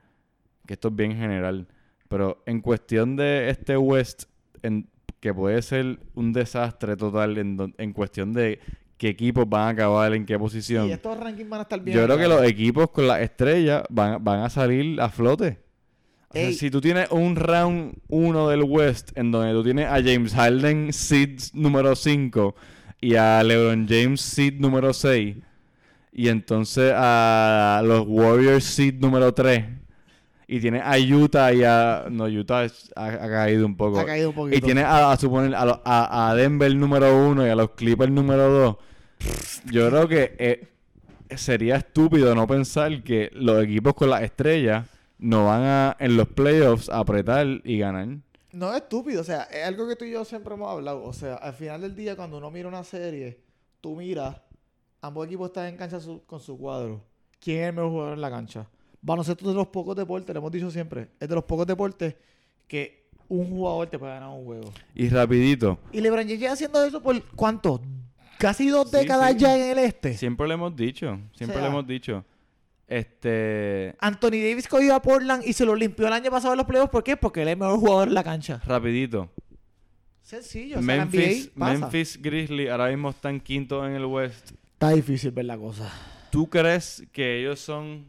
que 0.65 0.73
esto 0.75 0.87
es 0.89 0.95
bien 0.95 1.15
general, 1.17 1.67
pero 2.07 2.41
en 2.45 2.61
cuestión 2.61 3.15
de 3.15 3.49
este 3.49 3.75
West, 3.77 4.23
en, 4.61 4.87
que 5.19 5.33
puede 5.33 5.61
ser 5.61 5.99
un 6.15 6.31
desastre 6.31 6.95
total 6.95 7.37
en 7.37 7.93
cuestión 7.93 8.31
de 8.33 8.59
qué 8.99 9.07
equipos 9.09 9.49
van 9.49 9.61
a 9.63 9.69
acabar 9.69 10.13
en 10.13 10.25
qué 10.25 10.37
posición. 10.37 10.87
Y 10.89 10.91
estos 10.91 11.17
rankings 11.19 11.49
van 11.49 11.61
a 11.61 11.63
estar 11.63 11.79
bien. 11.81 11.97
Yo 11.97 12.03
creo 12.05 12.17
que 12.17 12.27
los 12.27 12.43
equipos 12.43 12.91
con 12.91 13.07
las 13.07 13.21
estrellas 13.21 13.81
van, 13.89 14.23
van 14.23 14.41
a 14.41 14.49
salir 14.51 15.01
a 15.01 15.09
flote. 15.09 15.57
O 16.29 16.33
sea, 16.33 16.51
si 16.53 16.69
tú 16.69 16.79
tienes 16.79 17.09
un 17.09 17.35
round 17.35 17.95
1 18.09 18.49
del 18.49 18.61
West 18.63 19.17
en 19.17 19.31
donde 19.31 19.51
tú 19.53 19.63
tienes 19.63 19.87
a 19.87 19.95
James 20.03 20.33
Harden 20.35 20.93
seed 20.93 21.39
número 21.53 21.95
5 21.95 22.53
y 23.01 23.15
a 23.15 23.41
LeBron 23.41 23.87
James 23.89 24.21
seed 24.21 24.59
número 24.59 24.93
6 24.93 25.37
y 26.11 26.27
entonces 26.27 26.93
a 26.95 27.81
los 27.83 28.05
Warriors 28.07 28.63
seed 28.65 28.95
número 28.99 29.33
3 29.33 29.63
y 30.47 30.59
tienes 30.59 30.81
a 30.83 30.97
Utah 30.97 31.53
y 31.53 31.63
a... 31.63 32.05
No, 32.11 32.25
Utah 32.25 32.65
ha, 32.95 33.05
ha 33.05 33.29
caído 33.29 33.65
un 33.65 33.77
poco. 33.77 33.99
Ha 33.99 34.05
caído 34.05 34.29
un 34.29 34.35
poquito. 34.35 34.57
Y 34.57 34.61
tienes 34.61 34.83
a, 34.83 35.11
a 35.11 35.17
suponer 35.17 35.53
a- 35.55 36.29
a 36.29 36.35
Denver 36.35 36.75
número 36.75 37.27
1 37.29 37.45
y 37.47 37.49
a 37.49 37.55
los 37.55 37.71
Clippers 37.71 38.11
número 38.11 38.49
2. 38.49 38.75
Yo 39.71 39.89
creo 39.89 40.07
que 40.07 40.35
eh, 40.39 40.67
sería 41.37 41.75
estúpido 41.77 42.33
no 42.35 42.47
pensar 42.47 43.03
que 43.03 43.29
los 43.33 43.63
equipos 43.63 43.93
con 43.93 44.09
las 44.09 44.21
estrellas 44.23 44.87
no 45.17 45.45
van 45.45 45.63
a 45.63 45.97
en 45.99 46.15
los 46.15 46.27
playoffs 46.29 46.89
a 46.89 46.99
apretar 46.99 47.45
y 47.63 47.77
ganar. 47.79 48.07
No 48.51 48.71
es 48.73 48.81
estúpido, 48.81 49.21
o 49.21 49.23
sea, 49.23 49.43
es 49.43 49.65
algo 49.65 49.87
que 49.87 49.95
tú 49.95 50.05
y 50.05 50.11
yo 50.11 50.25
siempre 50.25 50.53
hemos 50.55 50.69
hablado. 50.71 51.03
O 51.03 51.13
sea, 51.13 51.35
al 51.35 51.53
final 51.53 51.81
del 51.81 51.95
día, 51.95 52.15
cuando 52.15 52.37
uno 52.37 52.49
mira 52.49 52.67
una 52.67 52.83
serie, 52.83 53.39
tú 53.81 53.95
miras, 53.95 54.37
ambos 55.01 55.27
equipos 55.27 55.47
están 55.49 55.67
en 55.67 55.77
cancha 55.77 55.99
su- 55.99 56.23
con 56.25 56.39
su 56.39 56.57
cuadro. 56.57 57.01
¿Quién 57.39 57.59
es 57.61 57.67
el 57.69 57.73
mejor 57.75 57.91
jugador 57.91 58.13
en 58.15 58.21
la 58.21 58.29
cancha? 58.31 58.67
Baloncesto 59.01 59.45
es 59.45 59.49
de 59.49 59.53
los 59.55 59.67
pocos 59.67 59.95
deportes, 59.95 60.33
lo 60.33 60.39
hemos 60.39 60.51
dicho 60.51 60.71
siempre, 60.71 61.09
es 61.19 61.29
de 61.29 61.35
los 61.35 61.43
pocos 61.43 61.67
deportes 61.67 62.15
que 62.67 63.07
un 63.29 63.49
jugador 63.49 63.87
te 63.87 63.99
puede 63.99 64.13
ganar 64.13 64.29
un 64.29 64.43
juego. 64.45 64.71
Y 64.95 65.09
rapidito, 65.09 65.77
Y 65.91 66.01
LeBron 66.01 66.27
James 66.27 66.49
haciendo 66.51 66.83
eso 66.83 67.01
por 67.01 67.21
¿cuánto? 67.35 67.81
Casi 68.39 68.69
dos 68.69 68.89
décadas 68.89 69.33
sí. 69.33 69.37
ya 69.39 69.55
en 69.55 69.77
el 69.77 69.85
este. 69.85 70.17
siempre 70.17 70.47
lo 70.47 70.53
hemos 70.53 70.75
dicho, 70.75 71.19
siempre 71.33 71.57
O 71.57 71.59
sea, 71.59 71.67
lo 71.67 71.73
hemos 71.73 71.87
dicho. 71.87 72.23
Este, 72.87 73.95
Anthony 73.99 74.41
Davis 74.41 74.67
cogió 74.67 74.95
a 74.95 75.01
Portland 75.01 75.43
y 75.45 75.53
se 75.53 75.65
lo 75.65 75.75
limpió 75.75 76.07
el 76.07 76.13
año 76.13 76.31
pasado 76.31 76.53
en 76.53 76.57
los 76.57 76.65
playoffs. 76.65 76.89
¿Por 76.89 77.03
qué? 77.03 77.17
Porque 77.17 77.41
él 77.41 77.49
es 77.49 77.53
el 77.53 77.59
mejor 77.59 77.79
jugador 77.79 78.07
en 78.07 78.13
la 78.13 78.23
cancha. 78.23 78.61
rapidito. 78.65 79.29
Sencillo. 80.21 80.79
O 80.79 80.81
sea, 80.81 80.95
Memphis, 80.97 81.51
NBA 81.53 81.59
pasa. 81.59 81.79
Memphis 81.79 82.21
Grizzlies 82.21 82.69
ahora 82.69 82.87
mismo 82.87 83.09
están 83.09 83.41
quinto 83.41 83.85
en 83.85 83.93
el 83.93 84.05
West. 84.05 84.51
Está 84.73 84.91
difícil 84.91 85.31
ver 85.31 85.45
la 85.45 85.57
cosa. 85.57 85.91
¿Tú 86.31 86.49
crees 86.49 87.03
que 87.11 87.39
ellos 87.39 87.59
son 87.59 88.05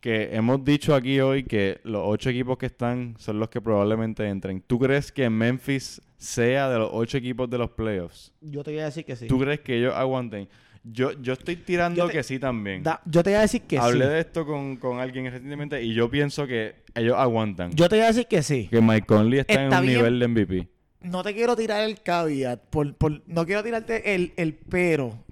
que 0.00 0.34
hemos 0.34 0.64
dicho 0.64 0.94
aquí 0.94 1.20
hoy 1.20 1.44
que 1.44 1.80
los 1.84 2.02
ocho 2.04 2.28
equipos 2.28 2.58
que 2.58 2.66
están 2.66 3.14
son 3.18 3.38
los 3.38 3.48
que 3.48 3.60
probablemente 3.60 4.28
entren? 4.28 4.60
¿Tú 4.66 4.78
crees 4.80 5.12
que 5.12 5.30
Memphis 5.30 6.02
sea 6.24 6.68
de 6.68 6.78
los 6.78 6.90
ocho 6.92 7.18
equipos 7.18 7.48
de 7.50 7.58
los 7.58 7.70
playoffs? 7.70 8.32
Yo 8.40 8.62
te 8.64 8.70
voy 8.72 8.80
a 8.80 8.86
decir 8.86 9.04
que 9.04 9.16
sí. 9.16 9.26
¿Tú 9.26 9.38
crees 9.38 9.60
que 9.60 9.76
ellos 9.78 9.94
aguanten? 9.94 10.48
Yo, 10.86 11.12
yo 11.22 11.32
estoy 11.32 11.56
tirando 11.56 11.96
Yo 11.98 12.06
te- 12.08 12.12
que 12.12 12.22
sí 12.22 12.38
también. 12.38 12.82
Da- 12.82 13.00
yo 13.06 13.22
te 13.22 13.30
voy 13.30 13.38
a 13.38 13.42
decir 13.42 13.62
que 13.62 13.78
Hablé 13.78 14.04
sí. 14.04 14.10
de 14.10 14.20
esto 14.20 14.44
con, 14.44 14.76
con 14.76 15.00
alguien 15.00 15.24
recientemente 15.30 15.82
y 15.82 15.94
yo 15.94 16.10
pienso 16.10 16.46
que 16.46 16.74
ellos 16.94 17.16
aguantan. 17.16 17.70
Yo 17.72 17.88
te 17.88 17.96
voy 17.96 18.04
a 18.04 18.08
decir 18.08 18.26
que 18.26 18.42
sí. 18.42 18.68
que 18.70 18.80
Mike 18.82 19.06
Conley 19.06 19.38
está, 19.40 19.52
Está 19.54 19.64
en 19.66 19.74
un 19.74 19.86
bien. 19.86 19.96
nivel 19.98 20.18
de 20.20 20.28
MVP. 20.28 20.68
no 21.00 21.22
te 21.22 21.32
quiero 21.34 21.56
tirar 21.56 21.84
el 21.84 22.02
caveat, 22.02 22.60
por, 22.68 22.94
por- 22.96 23.22
no 23.26 23.46
quiero 23.46 23.62
tirarte 23.62 24.14
el, 24.14 24.32
el 24.36 24.54
pero. 24.54 25.06
O 25.08 25.26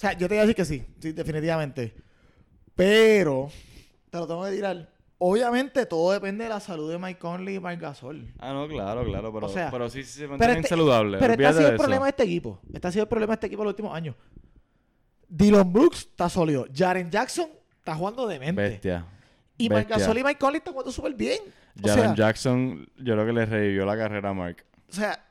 sea, 0.00 0.12
yo 0.14 0.26
te 0.28 0.34
voy 0.34 0.38
a 0.38 0.40
decir 0.42 0.54
que 0.56 0.64
sí, 0.64 0.82
sí, 1.00 1.12
definitivamente. 1.12 1.92
Pero, 2.74 3.50
te 4.10 4.16
lo 4.18 4.26
tengo 4.26 4.44
que 4.44 4.52
tirar. 4.52 4.88
Obviamente 5.22 5.84
todo 5.84 6.12
depende 6.12 6.44
de 6.44 6.50
la 6.50 6.60
salud 6.60 6.90
de 6.90 6.98
Mike 6.98 7.18
Conley 7.18 7.56
y 7.56 7.60
Marc 7.60 7.78
Gasol. 7.78 8.32
Ah, 8.38 8.54
no, 8.54 8.66
claro, 8.66 9.04
claro, 9.04 9.30
pero, 9.30 9.46
O 9.46 9.50
sea, 9.50 9.70
pero 9.70 9.90
sí, 9.90 10.02
se 10.02 10.26
mantienen 10.26 10.56
este, 10.56 10.70
saludables. 10.70 11.20
pero 11.20 11.34
este 11.34 11.46
ha 11.46 11.52
sido 11.52 11.62
de 11.62 11.68
el 11.68 11.74
eso. 11.74 11.82
problema 11.82 12.04
de 12.06 12.10
este 12.10 12.22
equipo. 12.22 12.58
Este 12.72 12.88
ha 12.88 12.90
sido 12.90 13.02
el 13.02 13.08
problema 13.08 13.32
de 13.32 13.34
este 13.34 13.46
equipo 13.48 13.62
en 13.62 13.64
los 13.66 13.72
últimos 13.72 13.94
años. 13.94 14.16
Dylan 15.28 15.70
Brooks 15.70 15.98
está 15.98 16.30
sólido. 16.30 16.66
Jaren 16.74 17.10
Jackson 17.10 17.50
está 17.78 17.94
jugando 17.94 18.26
demente. 18.26 18.62
Bestia. 18.62 19.04
Y 19.58 19.68
bestia. 19.68 19.98
Gasol 19.98 20.16
y 20.18 20.24
Mike 20.24 20.38
Conley 20.38 20.56
están 20.58 20.72
jugando 20.72 20.90
súper 20.90 21.12
bien. 21.12 21.38
O 21.82 21.86
Jaren 21.86 22.04
sea, 22.04 22.14
Jackson, 22.14 22.88
yo 22.96 23.12
creo 23.14 23.26
que 23.26 23.32
le 23.34 23.44
revivió 23.44 23.84
la 23.84 23.98
carrera 23.98 24.30
a 24.30 24.32
Mark. 24.34 24.64
o 24.88 24.92
sea, 24.94 25.22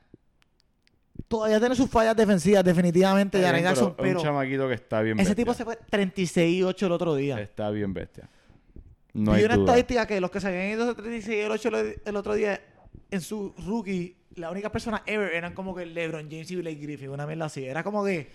todavía 1.26 1.58
tiene 1.58 1.74
sus 1.74 1.90
fallas 1.90 2.14
defensivas, 2.14 2.62
definitivamente, 2.62 3.42
Jaren 3.42 3.64
Jackson, 3.64 3.94
pero 3.98 4.20
un 4.20 4.24
chamaquito 4.24 4.68
que 4.68 4.74
está 4.74 5.00
bien 5.00 5.18
ese 5.18 5.30
bestia. 5.30 5.44
tipo 5.44 5.52
se 5.54 5.64
fue 5.64 5.76
36 5.76 6.58
y 6.58 6.62
8 6.62 6.86
el 6.86 6.92
otro 6.92 7.14
día. 7.16 7.40
Está 7.40 7.70
bien 7.70 7.92
bestia. 7.92 8.28
No 9.14 9.32
hay 9.32 9.44
una 9.44 9.56
duda. 9.56 9.64
estadística 9.66 10.06
que 10.06 10.20
los 10.20 10.30
que 10.30 10.40
se 10.40 10.48
habían 10.48 10.70
ido 10.70 10.86
de 10.86 10.94
36 10.94 11.36
y 11.36 11.40
el 11.40 11.50
8 11.50 11.68
el, 11.68 12.02
el 12.04 12.16
otro 12.16 12.34
día 12.34 12.60
en 13.10 13.20
su 13.20 13.52
rookie, 13.66 14.16
la 14.36 14.50
única 14.50 14.70
persona 14.70 15.02
ever 15.06 15.32
eran 15.34 15.54
como 15.54 15.74
que 15.74 15.84
LeBron 15.86 16.28
James 16.30 16.50
y 16.50 16.56
Blake 16.56 16.76
Griffin, 16.80 17.10
una 17.10 17.26
mierda 17.26 17.46
así. 17.46 17.64
Era 17.64 17.82
como 17.82 18.04
que 18.04 18.30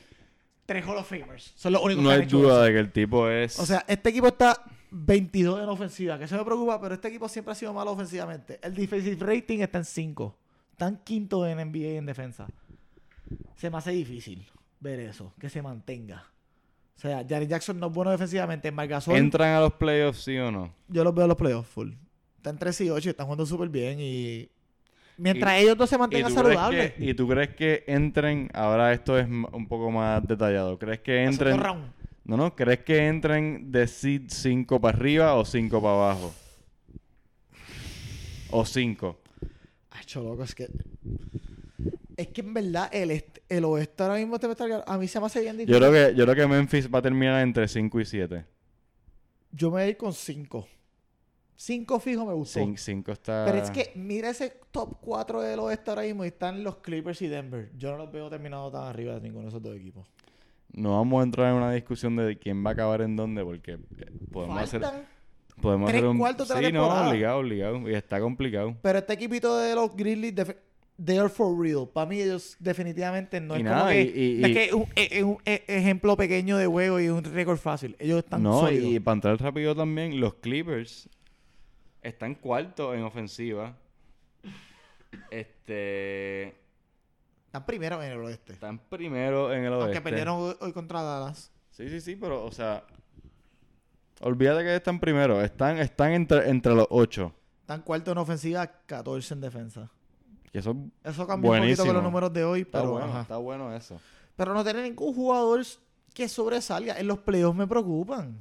tres 0.65 0.85
Hall 0.85 0.97
of 0.97 1.07
Famers. 1.09 1.53
Son 1.55 1.71
los 1.73 1.81
únicos 1.81 2.03
No 2.03 2.09
que 2.09 2.15
han 2.15 2.21
hay 2.21 2.27
duda 2.27 2.53
eso. 2.55 2.61
de 2.63 2.71
que 2.73 2.79
el 2.79 2.91
tipo 2.91 3.29
es... 3.29 3.59
O 3.59 3.65
sea, 3.65 3.85
este 3.87 4.09
equipo 4.09 4.27
está 4.27 4.61
22 4.91 5.61
en 5.63 5.69
ofensiva, 5.69 6.17
que 6.17 6.25
eso 6.25 6.35
me 6.37 6.43
preocupa, 6.43 6.79
pero 6.81 6.95
este 6.95 7.07
equipo 7.07 7.27
siempre 7.29 7.51
ha 7.53 7.55
sido 7.55 7.73
malo 7.73 7.91
ofensivamente. 7.91 8.59
El 8.61 8.73
defensive 8.75 9.17
rating 9.25 9.59
está 9.59 9.77
en 9.77 9.85
5. 9.85 10.37
Están 10.71 10.99
quinto 11.03 11.47
en 11.47 11.57
NBA 11.71 11.97
en 11.97 12.05
defensa. 12.05 12.47
Se 13.55 13.69
me 13.69 13.77
hace 13.77 13.91
difícil 13.91 14.45
ver 14.81 14.99
eso, 14.99 15.33
que 15.39 15.49
se 15.49 15.61
mantenga. 15.61 16.25
O 16.95 16.99
sea, 16.99 17.25
Jaren 17.27 17.49
Jackson 17.49 17.79
no 17.79 17.87
es 17.87 17.93
bueno 17.93 18.11
defensivamente. 18.11 18.71
Marc 18.71 18.89
Gasol, 18.89 19.15
¿Entran 19.15 19.49
a 19.55 19.59
los 19.59 19.73
playoffs, 19.73 20.23
sí 20.23 20.37
o 20.37 20.51
no? 20.51 20.73
yo 20.87 21.03
los 21.03 21.13
veo 21.13 21.25
en 21.25 21.29
los 21.29 21.37
playoffs 21.37 21.69
full. 21.69 21.91
Están 22.37 22.57
3 22.57 22.81
y 22.81 22.89
8 22.89 23.09
y 23.09 23.11
están 23.11 23.25
jugando 23.25 23.45
súper 23.45 23.69
bien. 23.69 23.99
Y 23.99 24.49
mientras 25.17 25.59
ellos 25.59 25.77
dos 25.77 25.89
se 25.89 25.95
¿Y 25.95 25.99
mantengan 25.99 26.31
saludables. 26.31 26.93
que, 26.93 27.05
¿Y 27.05 27.13
tú 27.13 27.27
crees 27.27 27.55
que 27.55 27.83
entren, 27.87 28.49
ahora 28.53 28.93
esto 28.93 29.17
es 29.17 29.27
un 29.27 29.67
poco 29.67 29.91
más 29.91 30.25
detallado, 30.27 30.77
¿crees 30.79 30.99
que 30.99 31.23
entren... 31.23 31.59
No, 32.23 32.37
no, 32.37 32.55
¿crees 32.55 32.79
que 32.79 33.07
entren 33.07 33.71
de 33.71 33.87
seed 33.87 34.23
5 34.29 34.81
para 34.81 34.97
arriba 34.97 35.35
o 35.35 35.45
5 35.45 35.79
para 35.79 35.93
abajo? 35.93 36.33
O 38.49 38.65
5. 38.65 39.19
Acho, 39.91 40.23
loco, 40.23 40.43
es 40.43 40.55
que. 40.55 40.67
Es 42.17 42.27
que 42.29 42.41
en 42.41 42.53
verdad 42.53 42.89
el, 42.91 43.23
el 43.49 43.63
oeste 43.65 44.03
ahora 44.03 44.15
mismo 44.15 44.39
te 44.39 44.49
está 44.49 44.83
A 44.87 44.97
mí 44.97 45.07
se 45.07 45.19
me 45.19 45.25
hace 45.27 45.41
bien 45.41 45.57
difícil. 45.57 45.73
Yo 45.73 45.79
creo 45.79 45.91
que 46.09 46.15
yo 46.15 46.25
creo 46.25 46.35
que 46.35 46.47
Memphis 46.47 46.89
va 46.93 46.99
a 46.99 47.01
terminar 47.01 47.41
entre 47.41 47.67
5 47.67 47.99
y 47.99 48.05
7. 48.05 48.45
Yo 49.51 49.67
me 49.69 49.73
voy 49.73 49.81
a 49.83 49.87
ir 49.87 49.97
con 49.97 50.13
5. 50.13 50.67
5 51.57 51.99
fijo 51.99 52.25
me 52.25 52.33
gustó. 52.33 52.59
5 52.75 53.11
está 53.11 53.45
Pero 53.45 53.59
es 53.59 53.71
que 53.71 53.91
mira 53.95 54.29
ese 54.29 54.59
top 54.71 54.97
4 54.99 55.41
del 55.41 55.59
oeste 55.59 55.89
ahora 55.91 56.01
mismo 56.01 56.25
y 56.25 56.27
están 56.27 56.63
los 56.63 56.77
Clippers 56.77 57.21
y 57.21 57.27
Denver. 57.27 57.71
Yo 57.77 57.91
no 57.91 57.97
los 57.97 58.11
veo 58.11 58.29
terminados 58.29 58.73
tan 58.73 58.83
arriba 58.83 59.13
de 59.13 59.21
ninguno 59.21 59.43
de 59.43 59.49
esos 59.49 59.61
dos 59.61 59.75
equipos. 59.75 60.05
no 60.73 60.91
vamos 60.97 61.21
a 61.21 61.23
entrar 61.23 61.51
en 61.51 61.55
una 61.57 61.71
discusión 61.71 62.15
de 62.17 62.37
quién 62.37 62.65
va 62.65 62.71
a 62.71 62.73
acabar 62.73 63.01
en 63.01 63.15
dónde 63.15 63.43
porque 63.45 63.77
podemos 64.31 64.61
hacer 64.61 64.81
podemos 65.61 65.87
tres 65.89 65.99
hacer 66.01 66.09
un 66.09 66.17
cuartos 66.17 66.49
de 66.49 66.55
la 66.55 66.59
Sí, 66.59 66.73
no, 66.73 66.81
temporada. 66.81 67.09
obligado, 67.09 67.37
obligado 67.39 67.89
y 67.89 67.93
está 67.95 68.19
complicado. 68.19 68.75
Pero 68.81 68.99
este 68.99 69.13
equipito 69.13 69.57
de 69.57 69.73
los 69.75 69.95
Grizzlies, 69.95 70.35
they 71.03 71.17
are 71.17 71.29
for 71.29 71.57
real. 71.59 71.87
Para 71.87 72.07
mí 72.07 72.21
ellos 72.21 72.55
definitivamente 72.59 73.39
no 73.41 73.55
Y 73.55 73.59
es 73.59 73.63
nada, 73.65 73.79
como 73.79 73.89
que... 73.91 74.01
y- 74.01 74.35
y- 74.37 74.41
no 74.41 74.47
es 74.47 74.53
que 74.53 74.63
es 74.65 74.73
un, 74.73 74.87
es 74.95 75.23
un 75.23 75.37
e- 75.45 75.63
ejemplo 75.67 76.15
pequeño 76.17 76.57
de 76.57 76.67
juego 76.67 76.99
y 76.99 77.09
un 77.09 77.23
récord 77.23 77.57
fácil. 77.57 77.95
Ellos 77.99 78.19
están 78.19 78.43
No, 78.43 78.61
sólidos. 78.61 78.91
y 78.91 78.99
para 78.99 79.13
entrar 79.15 79.41
rápido 79.41 79.75
también, 79.75 80.19
los 80.19 80.35
Clippers 80.35 81.09
están 82.01 82.35
cuartos 82.35 82.95
en 82.95 83.03
ofensiva. 83.03 83.75
Este 85.31 86.55
Están 87.47 87.65
primero 87.65 88.01
en 88.03 88.11
el 88.11 88.19
oeste. 88.19 88.53
están 88.53 88.79
primero 88.89 89.53
en 89.53 89.63
el 89.63 89.73
oeste. 89.73 89.85
Aunque 89.85 90.01
perdieron 90.01 90.39
hoy, 90.41 90.55
hoy 90.59 90.73
contra 90.73 91.01
Dallas. 91.01 91.51
Sí, 91.71 91.89
sí, 91.89 91.99
sí, 92.01 92.15
pero, 92.15 92.43
o 92.45 92.51
sea, 92.51 92.83
olvídate 94.21 94.63
que 94.63 94.75
están 94.75 94.99
primero. 94.99 95.41
Están, 95.41 95.77
están 95.77 96.11
entre, 96.13 96.49
entre 96.49 96.73
los 96.73 96.87
ocho. 96.89 97.33
Están 97.61 97.81
cuarto 97.81 98.11
en 98.11 98.17
ofensiva, 98.17 98.67
14 98.85 99.33
en 99.33 99.41
defensa. 99.41 99.91
Que 100.55 100.59
eso 100.59 100.73
Eso 101.03 101.27
cambió 101.27 101.51
un 101.51 101.59
poquito 101.59 101.85
con 101.85 101.93
los 101.95 102.01
números 102.03 102.31
de 102.31 102.45
hoy, 102.45 102.61
está 102.61 102.79
pero, 102.79 102.93
bueno, 102.93 103.07
ajá. 103.07 103.21
está 103.23 103.35
bueno 103.35 103.75
eso. 103.75 103.99
pero 104.37 104.53
no 104.53 104.63
tener 104.63 104.83
ningún 104.83 105.13
jugador 105.13 105.65
que 106.13 106.29
sobresalga. 106.29 106.97
En 106.97 107.07
los 107.07 107.19
playoffs 107.19 107.57
me 107.57 107.67
preocupan. 107.67 108.37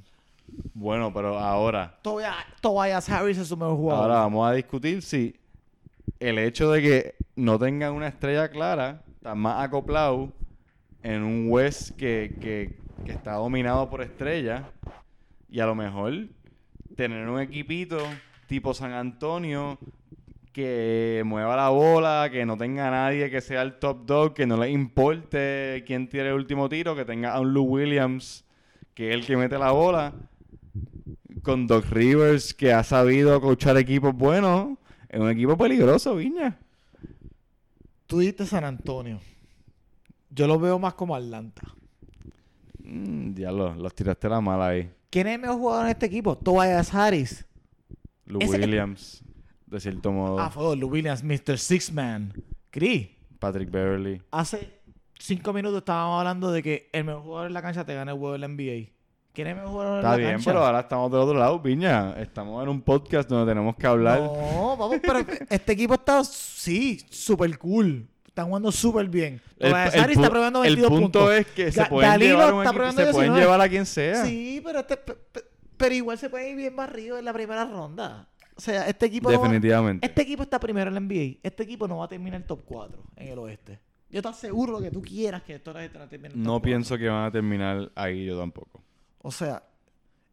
Bueno, 0.74 1.12
pero 1.12 1.36
ahora, 1.36 1.98
Tobias, 2.02 2.36
Tobias 2.60 3.08
Harris 3.08 3.38
es 3.38 3.48
su 3.48 3.56
mejor 3.56 3.74
jugador. 3.74 4.02
ahora 4.04 4.20
vamos 4.20 4.48
a 4.48 4.52
discutir 4.52 5.02
si 5.02 5.34
el 6.20 6.38
hecho 6.38 6.70
de 6.70 6.82
que 6.82 7.14
no 7.34 7.58
tengan 7.58 7.92
una 7.94 8.06
estrella 8.06 8.48
clara 8.48 9.02
está 9.16 9.34
más 9.34 9.64
acoplado 9.64 10.32
en 11.02 11.24
un 11.24 11.50
West 11.50 11.96
que, 11.96 12.36
que, 12.40 12.78
que 13.04 13.10
está 13.10 13.32
dominado 13.32 13.90
por 13.90 14.02
estrellas 14.02 14.62
y 15.50 15.58
a 15.58 15.66
lo 15.66 15.74
mejor 15.74 16.28
tener 16.94 17.28
un 17.28 17.40
equipito 17.40 17.98
tipo 18.46 18.72
San 18.72 18.92
Antonio 18.92 19.80
que 20.54 21.22
mueva 21.26 21.56
la 21.56 21.68
bola, 21.68 22.28
que 22.32 22.46
no 22.46 22.56
tenga 22.56 22.88
nadie 22.90 23.28
que 23.28 23.40
sea 23.42 23.60
el 23.62 23.74
top 23.80 24.06
dog, 24.06 24.34
que 24.34 24.46
no 24.46 24.56
le 24.56 24.70
importe 24.70 25.82
quién 25.86 26.08
tire 26.08 26.28
el 26.28 26.34
último 26.34 26.68
tiro, 26.68 26.94
que 26.96 27.04
tenga 27.04 27.34
a 27.34 27.40
un 27.40 27.52
Lou 27.52 27.64
Williams 27.64 28.44
que 28.94 29.08
es 29.10 29.14
el 29.16 29.26
que 29.26 29.36
mete 29.36 29.58
la 29.58 29.72
bola, 29.72 30.12
con 31.42 31.66
Doc 31.66 31.86
Rivers 31.90 32.54
que 32.54 32.72
ha 32.72 32.84
sabido 32.84 33.40
coachar 33.40 33.76
equipos 33.76 34.14
buenos, 34.14 34.78
es 35.08 35.18
un 35.20 35.28
equipo 35.28 35.56
peligroso, 35.58 36.14
Viña. 36.14 36.56
Tú 38.06 38.20
dijiste 38.20 38.46
San 38.46 38.62
Antonio. 38.64 39.18
Yo 40.30 40.46
lo 40.46 40.58
veo 40.60 40.78
más 40.78 40.94
como 40.94 41.16
Atlanta. 41.16 41.62
Mm, 42.84 43.34
diablo, 43.34 43.74
los 43.74 43.92
tiraste 43.94 44.28
la 44.28 44.40
mala 44.40 44.68
ahí. 44.68 44.90
¿Quién 45.10 45.26
es 45.26 45.34
el 45.34 45.40
mejor 45.40 45.56
jugador 45.58 45.84
en 45.86 45.90
este 45.90 46.06
equipo? 46.06 46.36
Tobias 46.36 46.94
Harris. 46.94 47.44
Lou 48.26 48.40
Ese- 48.40 48.56
Williams, 48.58 49.24
de 49.66 49.80
cierto 49.80 50.12
modo, 50.12 50.38
Ah, 50.38 50.50
fue 50.50 50.74
Williams, 50.76 51.22
Mr. 51.22 51.58
Six 51.58 51.92
Man. 51.92 52.32
Cris, 52.70 53.08
Patrick 53.38 53.70
Beverly. 53.70 54.20
hace 54.30 54.80
cinco 55.18 55.52
minutos 55.52 55.78
estábamos 55.78 56.18
hablando 56.18 56.50
de 56.52 56.62
que 56.62 56.88
el 56.92 57.04
mejor 57.04 57.22
jugador 57.22 57.46
en 57.48 57.54
la 57.54 57.62
cancha 57.62 57.84
te 57.84 57.94
gana 57.94 58.12
el 58.12 58.18
juego 58.18 58.32
de 58.32 58.38
la 58.40 58.48
NBA. 58.48 58.90
¿Quién 59.32 59.48
es 59.48 59.52
el 59.52 59.56
mejor 59.56 59.70
jugador 59.72 59.96
Está 59.98 60.08
en 60.08 60.10
la 60.12 60.16
bien, 60.18 60.30
cancha? 60.32 60.50
pero 60.50 60.64
ahora 60.64 60.80
estamos 60.80 61.10
del 61.10 61.20
otro 61.20 61.38
lado, 61.38 61.58
Viña. 61.60 62.14
Estamos 62.20 62.62
en 62.62 62.68
un 62.68 62.80
podcast 62.82 63.28
donde 63.28 63.50
tenemos 63.50 63.74
que 63.76 63.86
hablar. 63.86 64.20
No, 64.20 64.76
vamos, 64.76 64.96
pero 65.02 65.18
este 65.50 65.72
equipo 65.72 65.94
está, 65.94 66.22
sí, 66.24 67.00
súper 67.10 67.58
cool. 67.58 68.06
Están 68.26 68.46
jugando 68.46 68.70
súper 68.72 69.08
bien. 69.08 69.40
El, 69.58 69.72
el 69.72 70.10
está 70.10 70.28
probando 70.30 70.64
el 70.64 70.74
22 70.76 70.88
punto 71.00 71.18
puntos. 71.20 71.34
es 71.34 71.46
que 71.48 71.70
se 71.72 71.82
Ga- 71.82 71.88
pueden 71.88 72.18
llevar 72.20 72.52
un 72.54 72.60
está 72.60 72.70
equipo- 72.70 72.74
probando 72.76 73.04
se 73.04 73.12
pueden 73.12 73.32
19. 73.32 73.40
llevar 73.40 73.60
a 73.60 73.68
quien 73.68 73.86
sea. 73.86 74.24
Sí, 74.24 74.60
pero, 74.64 74.80
este, 74.80 74.96
pe- 74.96 75.14
pe- 75.32 75.44
pero 75.76 75.94
igual 75.94 76.18
se 76.18 76.30
puede 76.30 76.50
ir 76.50 76.56
bien 76.56 76.74
barrido 76.76 77.18
en 77.18 77.24
la 77.24 77.32
primera 77.32 77.64
ronda. 77.64 78.28
O 78.56 78.60
sea, 78.60 78.88
este 78.88 79.06
equipo, 79.06 79.30
no 79.30 79.38
va- 79.38 79.42
Definitivamente. 79.48 80.06
este 80.06 80.22
equipo 80.22 80.42
está 80.44 80.60
primero 80.60 80.88
en 80.88 80.94
la 80.94 81.00
NBA. 81.00 81.38
Este 81.42 81.62
equipo 81.64 81.88
no 81.88 81.98
va 81.98 82.04
a 82.04 82.08
terminar 82.08 82.40
el 82.40 82.46
top 82.46 82.62
4 82.64 83.02
en 83.16 83.28
el 83.28 83.38
oeste. 83.38 83.80
Yo 84.10 84.22
te 84.22 84.28
aseguro 84.28 84.80
que 84.80 84.90
tú 84.92 85.02
quieras 85.02 85.42
que 85.42 85.56
esto 85.56 85.72
no 85.72 85.80
termine 86.08 86.28
el 86.28 86.34
top 86.34 86.42
No 86.42 86.52
4. 86.52 86.62
pienso 86.62 86.96
que 86.98 87.08
van 87.08 87.24
a 87.24 87.32
terminar 87.32 87.90
ahí 87.96 88.24
yo 88.26 88.38
tampoco. 88.38 88.82
O 89.18 89.32
sea, 89.32 89.62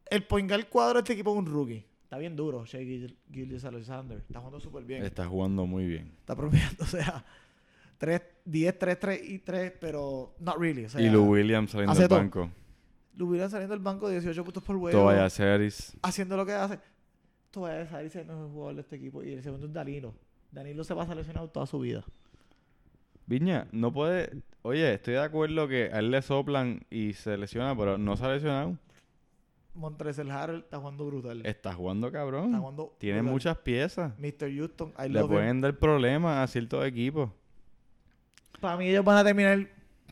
el 0.09 0.23
poingal 0.23 0.67
cuadro 0.69 0.95
de 0.95 0.99
este 0.99 1.13
equipo 1.13 1.31
es 1.31 1.37
un 1.39 1.45
rookie. 1.47 1.83
Está 2.03 2.17
bien 2.19 2.35
duro, 2.35 2.65
Shea 2.65 2.81
Gil- 2.81 3.17
Gilgeous 3.31 3.63
Alexander. 3.65 4.17
Está 4.19 4.39
jugando 4.39 4.59
súper 4.59 4.83
bien. 4.83 5.03
Está 5.03 5.25
jugando 5.25 5.65
muy 5.65 5.87
bien. 5.87 6.11
Está 6.19 6.35
promediando, 6.35 6.83
o 6.83 6.87
sea, 6.87 7.25
3, 7.97 8.21
10, 8.45 8.77
3, 8.77 8.99
3 8.99 9.21
y 9.29 9.39
3, 9.39 9.73
pero 9.79 10.35
not 10.39 10.57
really. 10.59 10.85
O 10.85 10.89
sea, 10.89 11.01
y 11.01 11.09
Lou 11.09 11.23
Williams 11.31 11.71
saliendo 11.71 11.95
del 11.95 12.07
banco. 12.07 12.51
Lou 13.15 13.29
Williams 13.29 13.51
saliendo 13.51 13.73
del 13.73 13.83
banco 13.83 14.09
18 14.09 14.43
puntos 14.43 14.61
por 14.63 14.77
juego. 14.77 14.99
Tobias 15.05 15.39
Harris. 15.39 15.97
haciendo 16.03 16.35
lo 16.37 16.45
que 16.45 16.53
hace. 16.53 16.79
Tobias 17.51 17.91
Harris 17.91 18.15
es 18.15 18.21
el 18.21 18.27
mejor 18.27 18.49
jugador 18.49 18.75
de 18.75 18.81
este 18.81 18.95
equipo. 18.95 19.23
Y 19.23 19.33
el 19.33 19.43
segundo 19.43 19.67
es 19.67 19.73
Danilo. 19.73 20.13
Danilo 20.51 20.83
se 20.83 20.93
va 20.93 21.03
a 21.03 21.07
seleccionar 21.07 21.47
toda 21.49 21.65
su 21.65 21.79
vida. 21.79 22.03
Viña, 23.27 23.67
no 23.71 23.91
puede. 23.93 24.41
Oye, 24.63 24.93
estoy 24.93 25.13
de 25.15 25.21
acuerdo 25.21 25.67
que 25.67 25.85
a 25.93 25.99
él 25.99 26.11
le 26.11 26.21
soplan 26.21 26.81
y 26.89 27.13
se 27.13 27.37
lesiona, 27.37 27.75
pero 27.77 27.97
no 27.97 28.15
se 28.17 28.25
ha 28.25 28.29
lesionado. 28.33 28.77
Montrezl 29.73 30.29
Harrell 30.29 30.59
está 30.59 30.79
jugando 30.79 31.05
brutal. 31.05 31.45
Está 31.45 31.73
jugando 31.73 32.07
Está 32.07 32.19
cabrón. 32.19 32.57
jugando 32.57 32.93
Tiene 32.97 33.19
brutal. 33.19 33.31
muchas 33.33 33.57
piezas. 33.59 34.13
Mr. 34.19 34.53
Houston, 34.53 34.89
I 34.99 35.03
Le 35.03 35.09
love 35.09 35.23
him. 35.23 35.29
pueden 35.29 35.61
dar 35.61 35.77
problemas 35.79 36.37
a 36.39 36.47
ciertos 36.51 36.85
equipos. 36.85 37.29
Para 38.59 38.75
mí 38.77 38.87
ellos 38.87 39.05
van 39.05 39.17
a 39.17 39.23
terminar 39.23 39.69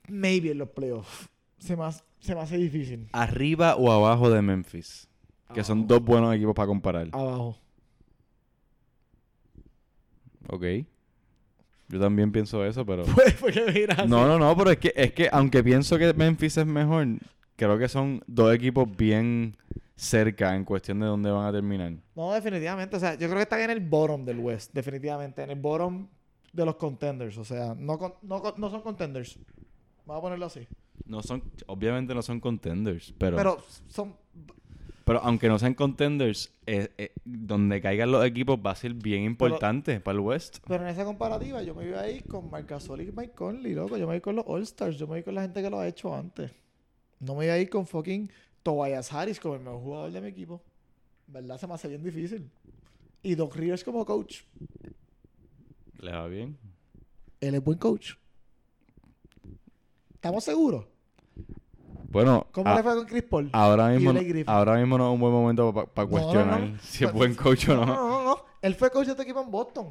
maybe 0.08 0.52
en 0.52 0.60
los 0.60 0.70
playoffs. 0.70 1.28
Se 1.58 1.76
me, 1.76 1.84
hace- 1.84 2.04
se 2.22 2.34
me 2.34 2.42
hace 2.42 2.58
difícil. 2.58 3.10
Arriba 3.12 3.76
o 3.76 3.92
abajo 3.92 4.30
de 4.30 4.42
Memphis. 4.42 5.09
Que 5.54 5.64
son 5.64 5.88
dos 5.88 6.02
buenos 6.04 6.36
equipos 6.36 6.54
para 6.54 6.68
comparar. 6.68 7.08
Abajo. 7.12 7.58
Ok. 10.50 10.64
Yo 11.88 12.00
también 12.00 12.32
pienso 12.32 12.64
eso, 12.66 12.86
pero... 12.86 13.04
Pues, 13.16 13.34
porque 13.34 13.66
mira, 13.74 14.06
No, 14.06 14.28
no, 14.28 14.38
no, 14.38 14.56
pero 14.56 14.72
es 14.72 14.78
que, 14.78 14.94
es 14.96 15.12
que 15.14 15.28
aunque 15.32 15.64
pienso 15.64 15.98
que 15.98 16.14
Memphis 16.14 16.58
es 16.58 16.66
mejor, 16.66 17.08
creo 17.56 17.78
que 17.80 17.88
son 17.88 18.22
dos 18.28 18.54
equipos 18.54 18.88
bien 18.96 19.56
cerca 19.96 20.56
en 20.56 20.64
cuestión 20.66 21.00
de 21.00 21.08
dónde 21.08 21.32
van 21.32 21.48
a 21.48 21.52
terminar. 21.52 21.94
No, 22.16 22.32
definitivamente. 22.34 22.96
O 22.96 23.00
sea, 23.00 23.14
yo 23.16 23.28
creo 23.28 23.36
que 23.38 23.42
están 23.44 23.62
en 23.62 23.72
el 23.72 23.80
bottom 23.82 24.24
del 24.24 24.40
West. 24.40 24.72
Definitivamente. 24.74 25.44
En 25.44 25.50
el 25.50 25.60
bottom 25.60 26.08
de 26.54 26.66
los 26.66 26.76
contenders. 26.76 27.38
O 27.38 27.44
sea, 27.44 27.76
no, 27.78 27.98
con- 27.98 28.14
no, 28.22 28.42
no 28.58 28.70
son 28.70 28.82
contenders. 28.82 29.38
Vamos 30.06 30.20
a 30.20 30.22
ponerlo 30.22 30.46
así. 30.46 30.68
No 31.06 31.22
son, 31.24 31.44
obviamente 31.68 32.14
no 32.14 32.22
son 32.22 32.40
contenders, 32.40 33.14
pero, 33.18 33.36
Pero 33.36 33.58
son. 33.88 34.16
Pero 35.10 35.24
aunque 35.24 35.48
no 35.48 35.58
sean 35.58 35.74
contenders, 35.74 36.54
eh, 36.68 36.90
eh, 37.00 37.14
donde 37.26 37.82
caigan 37.82 38.12
los 38.12 38.24
equipos 38.24 38.60
va 38.64 38.70
a 38.70 38.76
ser 38.76 38.94
bien 38.94 39.24
importante 39.24 40.00
para 40.00 40.16
el 40.16 40.20
West. 40.20 40.60
Pero 40.68 40.84
en 40.84 40.90
esa 40.92 41.04
comparativa, 41.04 41.64
yo 41.64 41.74
me 41.74 41.88
iba 41.88 42.00
a 42.00 42.08
ir 42.08 42.28
con 42.28 42.48
Marc 42.52 42.70
Gasol 42.70 43.02
y 43.02 43.12
Mike 43.12 43.34
Conley, 43.34 43.74
loco. 43.74 43.98
Yo 43.98 44.08
me 44.08 44.18
ir 44.18 44.22
con 44.22 44.36
los 44.36 44.46
All-Stars. 44.48 45.00
Yo 45.00 45.08
me 45.08 45.18
ir 45.18 45.26
con 45.26 45.34
la 45.34 45.42
gente 45.42 45.64
que 45.64 45.70
lo 45.72 45.80
ha 45.80 45.88
hecho 45.88 46.14
antes. 46.14 46.52
No 47.20 47.34
me 47.34 47.46
iba 47.46 47.56
a 47.56 47.58
ir 47.58 47.72
con 47.72 47.88
fucking 47.88 48.32
Tobias 48.62 49.12
Harris 49.12 49.40
como 49.40 49.56
el 49.56 49.62
mejor 49.62 49.82
jugador 49.82 50.12
de 50.12 50.22
mi 50.22 50.28
equipo. 50.28 50.62
¿Verdad? 51.26 51.58
Se 51.58 51.66
me 51.66 51.74
hace 51.74 51.88
bien 51.88 52.04
difícil. 52.04 52.48
Y 53.24 53.34
Doc 53.34 53.56
Rivers 53.56 53.84
como 53.84 54.06
coach. 54.06 54.44
¿Le 56.02 56.12
va 56.12 56.28
bien? 56.28 56.56
Él 57.42 57.56
es 57.56 57.64
buen 57.64 57.80
coach. 57.80 58.14
¿Estamos 60.14 60.44
seguros? 60.44 60.86
Bueno, 62.12 62.48
¿Cómo 62.52 62.70
a- 62.70 62.76
le 62.76 62.84
fue 62.84 62.96
con 62.96 63.06
Chris 63.06 63.24
Paul? 63.24 63.50
ahora, 63.54 63.90
mismo, 63.90 64.12
ahora 64.48 64.76
mismo 64.78 64.98
no 64.98 65.10
es 65.10 65.14
un 65.14 65.20
buen 65.20 65.34
momento 65.34 65.74
para 65.74 65.86
No, 65.86 66.04
no, 66.04 66.10
cuestionar 66.10 66.62
no. 66.62 66.78
si 66.82 67.06
es 67.06 67.14
buen 67.14 67.36
coach 67.36 67.70
o 67.70 67.76
No, 67.76 67.86
no. 67.86 67.94
no, 67.96 68.10
no, 68.10 68.24
no. 68.26 68.38
Él 68.62 68.76
fue 68.76 68.90
coach 68.90 69.08
de 69.08 69.16
tu 69.16 69.22
equipo 69.22 69.42
en 69.42 69.52
Boston. 69.52 69.88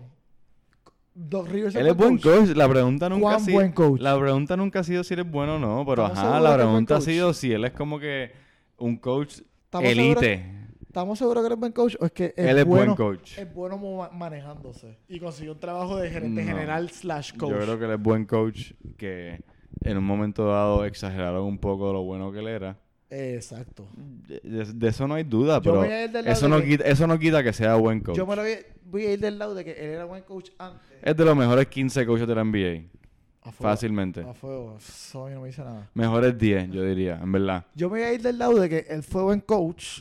Doc 1.15 1.49
Rivers 1.49 1.75
Él 1.75 1.87
es 1.89 1.97
buen 1.97 2.19
coach. 2.19 2.49
La 2.55 2.69
pregunta 2.69 3.09
nunca 3.09 3.21
ha 3.27 3.31
¿Cuán 3.33 3.41
sido... 3.41 3.55
buen 3.57 3.73
coach? 3.73 4.01
La 4.01 4.19
pregunta 4.19 4.57
nunca 4.57 4.81
ha 4.81 4.85
sido 4.85 5.03
si 5.05 5.15
él 5.15 5.21
es 5.21 5.31
bueno 5.31 5.57
o 5.57 5.59
no, 5.59 5.85
pero 5.87 6.07
¿Estamos 6.07 6.33
ajá, 6.33 6.41
la 6.41 6.55
pregunta 6.55 6.95
ha 6.95 6.99
coach? 6.99 7.05
sido 7.07 7.33
si 7.35 7.53
él 7.53 7.65
es 7.65 7.73
como 7.73 7.99
que 7.99 8.31
un 8.79 8.97
coach 8.99 9.39
¿Estamos 9.65 9.89
seguros- 9.91 10.23
elite. 10.23 10.55
¿Estamos 10.87 11.19
seguros 11.19 11.43
que 11.43 11.47
él 11.49 11.53
es 11.53 11.59
buen 11.61 11.73
coach 11.73 11.97
o 12.01 12.07
es 12.07 12.13
que 12.13 12.25
es 12.37 12.47
Él 12.47 12.59
es 12.59 12.65
bueno, 12.65 12.95
buen 12.97 13.15
coach. 13.17 13.39
es 13.39 13.53
bueno 13.55 14.09
manejándose 14.13 14.99
y 15.09 15.21
consiguió 15.21 15.53
un 15.53 15.61
trabajo 15.61 15.97
de 15.99 16.11
gerente 16.11 16.43
No. 16.43 16.49
general 16.49 16.91
slash 16.91 17.33
coach? 17.37 17.51
Yo 17.51 17.59
creo 17.59 17.79
que 17.79 17.85
él 17.85 17.91
es 17.93 18.03
buen 18.03 18.25
coach 18.25 18.73
que 18.97 19.41
en 19.83 19.97
un 19.99 20.05
momento 20.05 20.47
dado 20.47 20.85
exageraron 20.85 21.45
un 21.45 21.59
poco 21.59 21.93
lo 21.93 22.03
bueno 22.03 22.33
que 22.33 22.39
él 22.41 22.49
era. 22.49 22.77
Exacto. 23.11 23.89
De, 23.97 24.89
eso 24.89 25.09
no 25.09 25.15
hay 25.15 25.25
duda, 25.25 25.61
Yo 25.63 25.81
pero 25.81 25.85
eso 26.27 26.49
no, 26.49 26.61
que- 26.61 26.69
quita, 26.69 26.85
eso 26.85 27.07
no 27.07 27.19
quita 27.19 27.43
que 27.43 27.53
sea 27.53 27.75
buen 27.77 28.01
coach. 28.01 28.17
Yo 28.17 28.27
me 28.27 28.37
lo 28.37 28.43
voy, 28.43 28.57
voy 28.85 29.07
a 29.07 29.13
ir 29.15 29.21
del 29.21 29.39
lado 29.39 29.55
de 29.55 29.65
que 29.65 29.73
él 29.73 29.91
era 29.91 30.05
buen 30.05 30.23
coach 30.23 30.51
antes. 30.59 30.81
Es 31.03 31.17
de 31.17 31.25
los 31.25 31.37
mejores 31.37 31.67
15 31.69 32.05
coaches 32.05 32.27
de 32.29 32.35
la 32.35 32.45
NBA. 32.45 32.83
A 33.41 33.53
fuego. 33.53 33.73
Fácilmente. 33.73 34.21
A 34.21 34.35
fuego. 34.35 34.77
Eso 34.79 35.31
no 35.31 35.41
me 35.41 35.47
dice 35.47 35.63
nada. 35.63 35.89
Mejores 35.95 36.37
10, 36.37 36.71
yo 36.71 36.83
diría, 36.83 37.19
en 37.23 37.33
verdad. 37.33 37.65
Yo 37.75 37.89
me 37.89 38.01
voy 38.01 38.09
a 38.09 38.13
ir 38.13 38.21
del 38.21 38.37
lado 38.39 38.59
de 38.59 38.69
que 38.69 38.87
él 38.91 39.03
fue 39.03 39.23
buen 39.23 39.41
coach. 39.41 40.01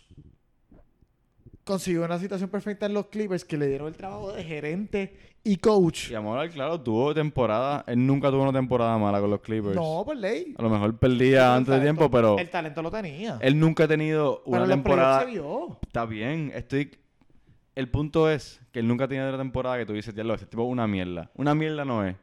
Consiguió 1.67 2.05
una 2.05 2.17
situación 2.17 2.49
perfecta 2.49 2.85
en 2.85 2.93
los 2.93 3.07
Clippers 3.07 3.43
que 3.43 3.57
le 3.57 3.67
dieron 3.67 3.89
el 3.89 3.95
trabajo 3.97 4.31
de 4.31 4.41
gerente 4.41 5.17
y 5.43 5.57
coach. 5.57 6.11
Y 6.11 6.15
amor, 6.15 6.49
claro, 6.49 6.79
tuvo 6.79 7.13
temporada. 7.13 7.83
Él 7.87 8.07
nunca 8.07 8.29
tuvo 8.31 8.43
una 8.43 8.53
temporada 8.53 8.97
mala 8.97 9.19
con 9.19 9.29
los 9.29 9.41
Clippers. 9.41 9.75
No, 9.75 10.03
por 10.05 10.15
ley. 10.15 10.55
A 10.57 10.61
lo 10.61 10.69
mejor 10.69 10.97
perdía 10.97 11.53
antes 11.55 11.75
de 11.75 11.81
tiempo, 11.81 12.09
pero 12.09 12.37
El 12.39 12.49
talento 12.49 12.81
lo 12.81 12.89
tenía. 12.89 13.37
él 13.41 13.59
nunca 13.59 13.83
ha 13.83 13.87
tenido 13.89 14.41
Pero 14.45 14.49
una 14.51 14.59
los 14.61 14.69
temporada. 14.69 15.19
se 15.19 15.25
vio. 15.25 15.77
Está 15.81 16.05
bien, 16.05 16.53
estoy. 16.55 16.89
El 17.75 17.89
punto 17.89 18.29
es 18.31 18.61
que 18.71 18.79
él 18.79 18.87
nunca 18.87 19.03
ha 19.03 19.07
tenido 19.09 19.27
una 19.27 19.37
temporada 19.37 19.77
que 19.77 19.85
tú 19.85 19.91
dices, 19.91 20.15
diablo, 20.15 20.35
ese 20.35 20.45
tipo 20.45 20.63
una 20.63 20.87
mierda. 20.87 21.29
Una 21.35 21.53
mierda 21.53 21.83
no 21.83 22.05
es. 22.05 22.15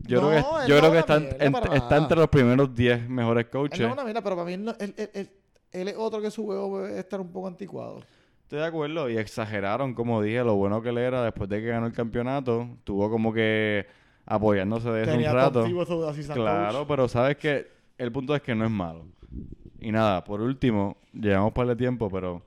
Yo 0.00 0.20
No, 0.20 0.28
creo 0.28 0.38
él 0.38 0.44
que, 0.66 0.72
no 0.74 0.90
creo 0.90 0.94
está, 1.00 1.16
en- 1.96 2.02
entre 2.02 2.18
los 2.18 2.28
primeros 2.28 2.74
10 2.74 3.08
mejores 3.08 3.46
Él 3.46 3.50
coaches. 3.50 3.80
no 3.80 3.86
es 3.86 3.92
una 3.94 4.04
mierda, 4.04 4.20
pero 4.22 4.36
para 4.36 4.46
mí 4.46 4.52
él, 4.52 4.68
él- 4.78 4.94
él- 4.98 5.10
él- 5.14 5.30
él 5.72 5.88
es 5.88 5.94
otro 5.96 6.20
que 6.20 6.30
su 6.30 6.44
juego 6.44 6.68
puede 6.70 6.98
estar 6.98 7.20
un 7.20 7.32
poco 7.32 7.48
anticuado. 7.48 8.02
Estoy 8.52 8.60
de 8.60 8.68
acuerdo. 8.68 9.08
Y 9.08 9.16
exageraron, 9.16 9.94
como 9.94 10.20
dije, 10.20 10.44
lo 10.44 10.56
bueno 10.56 10.82
que 10.82 10.90
él 10.90 10.98
era 10.98 11.24
después 11.24 11.48
de 11.48 11.62
que 11.62 11.68
ganó 11.68 11.86
el 11.86 11.94
campeonato. 11.94 12.68
Tuvo 12.84 13.08
como 13.08 13.32
que 13.32 13.86
apoyándose 14.26 14.90
de 14.90 15.04
eso 15.04 15.10
un 15.10 15.16
Tenía 15.16 15.32
rato. 15.32 15.64
Claro, 16.34 16.80
coach. 16.80 16.88
pero 16.88 17.08
sabes 17.08 17.38
que 17.38 17.66
el 17.96 18.12
punto 18.12 18.36
es 18.36 18.42
que 18.42 18.54
no 18.54 18.66
es 18.66 18.70
malo. 18.70 19.06
Y 19.80 19.90
nada, 19.90 20.22
por 20.22 20.42
último, 20.42 20.98
llevamos 21.14 21.54
par 21.54 21.66
de 21.66 21.76
tiempo, 21.76 22.10
pero 22.10 22.42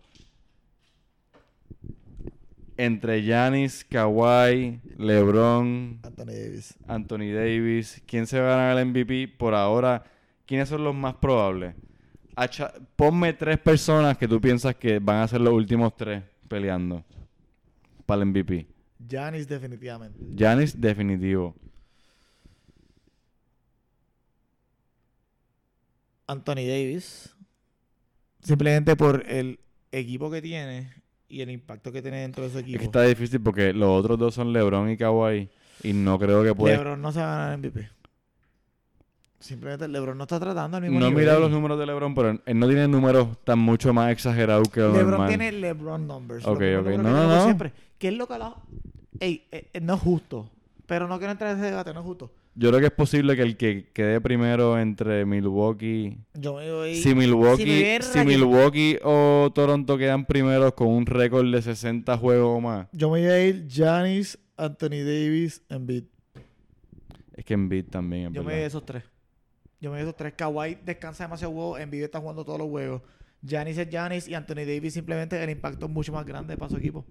entre 2.78 3.24
Giannis, 3.24 3.84
Kawhi, 3.84 4.82
LeBron, 5.00 6.02
Anthony 6.04 6.26
Davis. 6.28 6.78
Anthony 6.88 7.34
Davis, 7.34 8.04
¿quién 8.06 8.28
se 8.28 8.40
va 8.40 8.54
a 8.54 8.58
ganar 8.58 8.78
el 8.78 8.86
MVP? 8.90 9.28
Por 9.40 9.56
ahora, 9.56 10.04
¿quiénes 10.46 10.70
son 10.70 10.84
los 10.84 10.94
más 10.94 11.16
probables? 11.16 11.74
Acha- 12.36 12.74
ponme 12.96 13.34
tres 13.34 13.58
personas 13.60 14.18
que 14.18 14.28
tú 14.28 14.40
piensas 14.42 14.76
que 14.76 15.00
van 15.00 15.18
a 15.22 15.28
ser 15.28 15.42
los 15.42 15.54
últimos 15.54 15.96
tres 15.96 16.24
peleando 16.48 17.04
para 18.06 18.22
el 18.24 18.28
MVP. 18.30 18.68
Giannis 19.08 19.48
definitivamente. 19.48 20.20
Giannis, 20.36 20.80
definitivo. 20.80 21.56
Anthony 26.28 26.66
Davis. 26.68 27.36
Simplemente 28.42 28.96
por 28.96 29.24
el 29.28 29.60
equipo 29.92 30.30
que 30.30 30.42
tiene 30.42 30.92
y 31.28 31.42
el 31.42 31.50
impacto 31.52 31.92
que 31.92 32.02
tiene 32.02 32.22
dentro 32.22 32.44
de 32.44 32.50
su 32.52 32.58
Es 32.60 32.64
equipo. 32.64 32.80
que 32.80 32.86
está 32.86 33.02
difícil 33.04 33.42
porque 33.42 33.74
los 33.74 33.90
otros 33.90 34.18
dos 34.20 34.34
son 34.36 34.54
LeBron 34.54 34.90
y 34.92 34.98
Kawhi. 34.98 35.50
Y 35.84 35.94
no 35.94 36.18
creo 36.18 36.44
que 36.44 36.54
pueda. 36.56 36.78
LeBron 36.78 37.02
no 37.02 37.12
se 37.12 37.20
va 37.20 37.34
a 37.34 37.38
ganar 37.50 37.58
MVP. 37.60 37.90
Simplemente 39.40 39.88
LeBron 39.88 40.18
no 40.18 40.24
está 40.24 40.40
tratando 40.40 40.78
al 40.78 40.84
mismo 40.84 41.00
No 41.00 41.06
he 41.06 41.10
nivel. 41.10 41.24
mirado 41.26 41.42
los 41.42 41.52
números 41.52 41.78
de 41.78 41.86
LeBron, 41.86 42.16
pero 42.16 42.30
él 42.46 42.60
no 42.60 42.68
tiene 42.68 42.88
números 42.88 43.28
tan 43.44 43.60
mucho 43.60 43.94
más 43.94 44.12
exagerados 44.12 44.68
que 44.70 44.80
lo 44.80 44.92
LeBron 44.94 45.10
normal. 45.12 45.28
tiene 45.28 45.52
LeBron 45.52 46.08
numbers. 46.08 46.46
Ok, 46.48 46.62
los 46.62 46.82
ok. 46.88 46.94
No, 46.98 47.12
no, 47.12 47.28
no. 47.28 47.44
Siempre. 47.44 47.74
¿Qué 47.98 48.08
es 48.08 48.14
lo 48.16 48.28
que. 48.28 48.36
Ey, 49.20 49.46
eh, 49.52 49.70
eh, 49.74 49.82
no 49.82 49.96
es 49.96 50.00
justo. 50.02 50.50
Pero 50.88 51.08
no 51.08 51.18
quiero 51.18 51.32
entrar 51.32 51.52
en 51.52 51.58
ese 51.58 51.68
debate, 51.72 51.94
no 51.94 52.00
es 52.00 52.06
justo. 52.06 52.32
Yo 52.58 52.70
creo 52.70 52.80
que 52.80 52.86
es 52.88 52.92
posible 52.94 53.36
que 53.36 53.42
el 53.42 53.58
que 53.58 53.90
quede 53.92 54.22
primero 54.22 54.80
entre 54.80 55.26
Milwaukee. 55.26 56.18
Yo 56.36 56.56
me 56.56 56.72
voy... 56.72 56.96
Si 56.96 57.14
Milwaukee, 57.14 58.00
si 58.02 58.20
me 58.20 58.26
Milwaukee 58.26 58.98
o 59.04 59.52
Toronto 59.54 59.98
quedan 59.98 60.26
primeros 60.26 60.74
con 60.74 60.88
un 60.88 61.06
récord 61.06 61.52
de 61.52 61.62
60 61.62 62.18
juegos 62.18 62.58
o 62.58 62.62
más. 62.62 62.88
Yo 62.94 63.10
me 63.12 63.20
voy 63.20 63.30
a 63.30 63.46
ir 63.46 63.68
Giannis, 63.68 64.40
Anthony 64.56 65.04
Davis, 65.04 65.64
Embiid. 65.70 66.06
Es 67.34 67.44
que 67.44 67.54
Embiid 67.56 67.86
también 67.90 68.28
es 68.28 68.34
Yo 68.34 68.44
me 68.44 68.54
voy 68.54 68.64
a 68.64 68.66
esos 68.68 68.86
tres. 68.86 69.04
Yo 69.82 69.92
me 69.92 69.98
a 69.98 70.02
esos 70.02 70.16
tres. 70.16 70.34
Kawhi 70.34 70.76
descansa 70.86 71.26
demasiado 71.26 71.54
juegos. 71.54 71.80
Embiid 71.80 72.04
está 72.04 72.20
jugando 72.20 72.44
todos 72.44 72.60
los 72.60 72.70
juegos. 72.70 73.02
Giannis 73.42 73.78
es 73.78 73.90
Giannis 73.90 74.28
y 74.28 74.34
Anthony 74.34 74.66
Davis 74.66 74.94
simplemente 74.94 75.42
el 75.42 75.50
impacto 75.50 75.86
es 75.86 75.92
mucho 75.92 76.12
más 76.12 76.26
grande 76.26 76.58
para 76.58 76.70
su 76.70 76.78
equipo. 76.78 77.06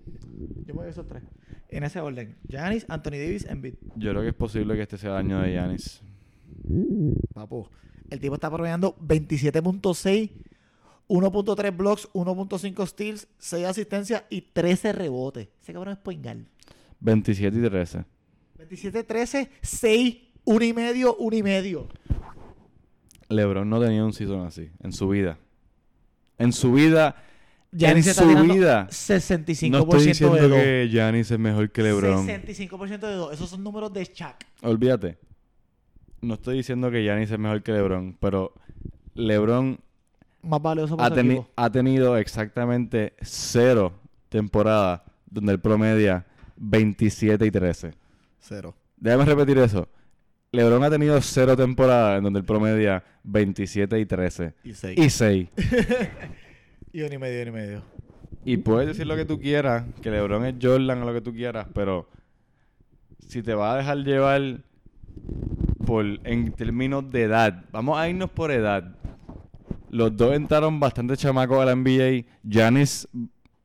Yo 0.67 0.75
me 0.75 0.81
voy 0.81 0.87
a 0.87 0.91
esos 0.91 1.07
tres. 1.07 1.23
En 1.69 1.85
ese 1.85 2.01
orden. 2.01 2.37
Giannis, 2.49 2.85
Anthony 2.89 3.13
Davis, 3.13 3.45
Embiid. 3.45 3.75
Yo 3.97 4.11
creo 4.11 4.23
que 4.23 4.29
es 4.29 4.35
posible 4.35 4.75
que 4.75 4.83
este 4.83 4.99
sea 4.99 5.11
el 5.11 5.17
año 5.19 5.41
de 5.41 5.53
Giannis. 5.53 6.03
Papo. 7.33 7.71
El 8.11 8.21
tipo 8.21 8.35
está 8.35 8.51
promediando 8.51 8.97
27.6, 8.99 10.31
1.3 11.09 11.77
blocks, 11.77 12.09
1.5 12.13 12.87
steals, 12.87 13.29
6 13.39 13.67
asistencias 13.67 14.25
y 14.31 14.43
13 14.43 14.93
rebotes. 14.93 15.49
Ese 15.63 15.73
cabrón 15.73 15.95
es 15.95 15.99
poingal. 15.99 16.47
27 17.01 17.59
y 17.59 17.63
13. 17.63 18.05
27, 18.59 19.05
13, 19.05 19.51
6, 19.63 20.17
1 20.45 20.65
y 20.65 20.73
medio, 20.73 21.17
1 21.17 21.37
y 21.37 21.43
medio. 21.43 21.89
LeBron 23.29 23.69
no 23.69 23.81
tenía 23.81 24.05
un 24.05 24.13
season 24.13 24.47
así 24.47 24.71
en 24.83 24.93
su 24.93 25.09
vida. 25.09 25.39
En 26.39 26.53
su 26.53 26.73
vida. 26.73 27.17
Giannis 27.73 28.07
en 28.07 28.15
su 28.15 28.27
vida. 28.55 28.87
65% 28.89 29.71
No 29.71 29.79
estoy 29.81 30.07
diciendo 30.07 30.37
de 30.37 30.49
2. 30.49 30.59
que 30.59 30.89
Giannis 30.91 31.31
es 31.31 31.39
mejor 31.39 31.71
que 31.71 31.83
LeBron. 31.83 32.27
65% 32.27 33.01
de 33.01 33.15
2. 33.15 33.35
Esos 33.35 33.51
son 33.51 33.65
números 33.65 33.93
de 33.93 34.05
Shaq. 34.05 34.37
Olvídate. 34.63 35.19
No 36.21 36.35
estoy 36.35 36.57
diciendo 36.59 36.91
que 36.91 37.03
Giannis 37.03 37.31
es 37.31 37.39
mejor 37.39 37.63
que 37.63 37.73
LeBron, 37.73 38.17
pero 38.21 38.55
LeBron 39.15 39.79
Más 40.43 40.63
valioso 40.63 40.97
para 40.97 41.09
ha, 41.09 41.11
su 41.19 41.21
teni- 41.23 41.33
equipo. 41.33 41.49
ha 41.57 41.71
tenido 41.71 42.17
exactamente 42.17 43.15
cero 43.23 43.93
temporadas 44.29 45.03
donde 45.31 45.53
él 45.53 45.61
promedia 45.61 46.25
27 46.57 47.45
y 47.47 47.51
13. 47.51 47.93
Cero. 48.39 48.75
Déjame 48.97 49.25
repetir 49.25 49.59
eso. 49.59 49.89
LeBron 50.55 50.85
ha 50.85 50.91
tenido 50.91 51.21
cero 51.21 51.57
temporadas 51.57 52.19
en 52.19 52.25
donde 52.25 52.39
él 52.41 52.45
promedia 52.45 53.03
27 53.25 53.99
y 53.99 54.07
13. 54.07 54.55
Y 54.65 54.75
6. 54.75 54.99
Y 54.99 55.11
6. 55.11 55.49
Y 56.93 57.03
1 57.03 57.13
y 57.13 57.19
medio, 57.19 57.43
1 57.43 57.51
y 57.51 57.53
medio. 57.53 57.83
Y 58.45 58.57
puedes 58.59 58.87
decir 58.87 59.05
lo 59.09 59.17
que 59.17 59.25
tú 59.25 59.41
quieras, 59.41 59.85
que 60.01 60.13
LeBron 60.13 60.47
es 60.47 60.55
Jordan 60.63 61.03
o 61.03 61.07
lo 61.07 61.13
que 61.13 61.21
tú 61.21 61.33
quieras, 61.33 61.67
pero 61.75 62.09
si 63.27 63.43
te 63.43 63.53
vas 63.53 63.75
a 63.75 63.79
dejar 63.79 63.97
llevar 63.99 64.61
por 65.85 66.05
en 66.05 66.53
términos 66.53 67.11
de 67.11 67.23
edad, 67.23 67.65
vamos 67.73 67.99
a 67.99 68.09
irnos 68.09 68.31
por 68.31 68.53
edad. 68.53 68.97
Los 69.91 70.17
dos 70.17 70.35
entraron 70.35 70.79
bastante 70.79 71.17
chamacos 71.17 71.61
a 71.61 71.65
la 71.65 71.75
NBA, 71.75 72.27
Giannis 72.45 73.09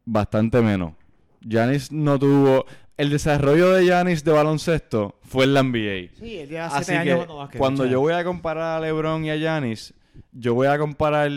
bastante 0.06 0.60
menos. 0.62 0.94
Giannis 1.42 1.92
no 1.92 2.18
tuvo 2.18 2.66
el 3.00 3.10
desarrollo 3.10 3.72
de 3.72 3.86
Giannis 3.86 4.24
de 4.24 4.32
baloncesto 4.32 5.16
fue 5.24 5.46
en 5.46 5.54
la 5.56 5.64
NBA. 5.64 6.16
Sí, 6.20 6.38
él 6.40 6.50
lleva 6.50 6.66
Así 6.68 6.86
siete 6.86 7.04
que 7.06 7.12
años 7.14 7.28
cuando 7.58 7.86
yo 7.86 8.00
voy 8.02 8.14
a 8.14 8.24
comparar 8.24 8.78
a 8.78 8.80
LeBron 8.82 9.26
y 9.26 9.32
a 9.32 9.36
Giannis, 9.38 9.94
yo 10.32 10.54
voy 10.54 10.68
a 10.68 10.78
comparar 10.78 11.32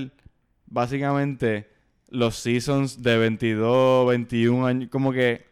básicamente 0.66 1.68
los 2.08 2.36
seasons 2.36 3.02
de 3.02 3.16
22, 3.18 4.08
21 4.08 4.66
años, 4.66 4.88
como 4.90 5.12
que 5.12 5.46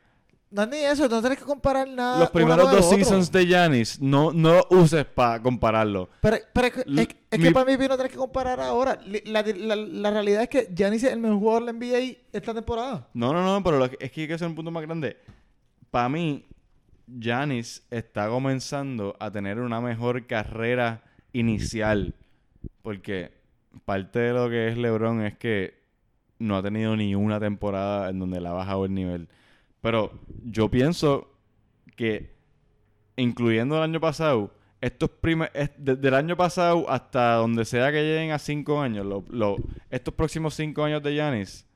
No 0.50 0.66
ni 0.66 0.78
eso, 0.78 1.08
no 1.08 1.20
tienes 1.20 1.38
que 1.38 1.44
comparar 1.44 1.86
nada. 1.88 2.18
los 2.20 2.30
primeros 2.30 2.70
dos 2.70 2.84
otro. 2.86 2.96
seasons 2.98 3.30
de 3.30 3.46
Giannis 3.46 4.00
no, 4.00 4.32
no 4.32 4.54
lo 4.54 4.66
uses 4.70 5.04
para 5.04 5.40
compararlo. 5.40 6.08
Pero, 6.20 6.38
pero 6.52 6.66
es, 6.66 6.72
que- 6.72 6.82
L- 6.86 7.02
es, 7.02 7.08
es 7.30 7.38
mi- 7.38 7.44
que 7.46 7.50
para 7.52 7.64
mí 7.66 7.72
no 7.78 7.94
tienes 7.96 8.12
que 8.12 8.18
comparar 8.18 8.60
ahora. 8.60 8.98
La, 9.26 9.42
la, 9.42 9.76
la 9.76 10.10
realidad 10.10 10.42
es 10.42 10.48
que 10.48 10.68
Giannis 10.74 11.04
es 11.04 11.12
el 11.12 11.20
mejor 11.20 11.38
jugador 11.38 11.64
de 11.66 11.72
la 11.72 11.78
NBA 11.78 12.16
esta 12.32 12.52
temporada. 12.52 13.08
No, 13.14 13.32
no, 13.32 13.44
no, 13.44 13.62
pero 13.62 13.84
es 13.84 14.10
que 14.10 14.22
hay 14.22 14.26
que 14.28 14.34
hacer 14.34 14.48
un 14.48 14.54
punto 14.56 14.70
más 14.72 14.82
grande. 14.82 15.16
Para 15.90 16.08
mí, 16.08 16.46
Giannis 17.06 17.86
está 17.90 18.28
comenzando 18.28 19.16
a 19.18 19.30
tener 19.30 19.58
una 19.58 19.80
mejor 19.80 20.26
carrera 20.26 21.02
inicial. 21.32 22.14
Porque 22.82 23.32
parte 23.84 24.18
de 24.20 24.32
lo 24.32 24.48
que 24.48 24.68
es 24.68 24.78
LeBron 24.78 25.22
es 25.22 25.36
que 25.36 25.80
no 26.38 26.56
ha 26.56 26.62
tenido 26.62 26.96
ni 26.96 27.14
una 27.14 27.38
temporada 27.40 28.08
en 28.10 28.18
donde 28.18 28.40
le 28.40 28.48
ha 28.48 28.52
bajado 28.52 28.84
el 28.84 28.94
nivel. 28.94 29.28
Pero 29.80 30.12
yo 30.44 30.70
pienso 30.70 31.28
que, 31.96 32.34
incluyendo 33.16 33.76
el 33.76 33.82
año 33.82 34.00
pasado, 34.00 34.54
estos 34.80 35.10
primer, 35.10 35.50
es- 35.54 35.70
desde 35.76 36.08
el 36.08 36.14
año 36.14 36.36
pasado 36.36 36.88
hasta 36.88 37.34
donde 37.34 37.64
sea 37.64 37.92
que 37.92 38.02
lleguen 38.02 38.30
a 38.32 38.38
cinco 38.38 38.80
años, 38.80 39.06
estos 39.90 40.14
próximos 40.14 40.54
cinco 40.54 40.84
años 40.84 41.02
de 41.02 41.14
Giannis, 41.14 41.66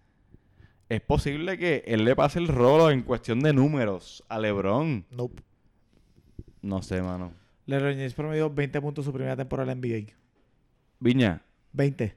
es 0.95 1.01
posible 1.03 1.59
que 1.59 1.83
él 1.87 2.05
le 2.05 2.15
pase 2.17 2.39
el 2.39 2.49
rolo 2.49 2.91
en 2.91 3.03
cuestión 3.03 3.41
de 3.41 3.53
números 3.53 4.25
a 4.29 4.39
LeBron. 4.39 5.05
Nope. 5.11 5.43
No 6.63 6.83
sé, 6.83 7.03
mano. 7.03 7.33
LeBron 7.67 7.93
James 7.95 8.15
promedió 8.15 8.51
20 8.51 8.81
puntos 8.81 9.05
su 9.05 9.13
primera 9.13 9.37
temporada 9.37 9.73
en 9.73 9.81
la 9.81 9.87
NBA. 9.87 10.13
Viña, 11.01 11.43
20. 11.73 12.17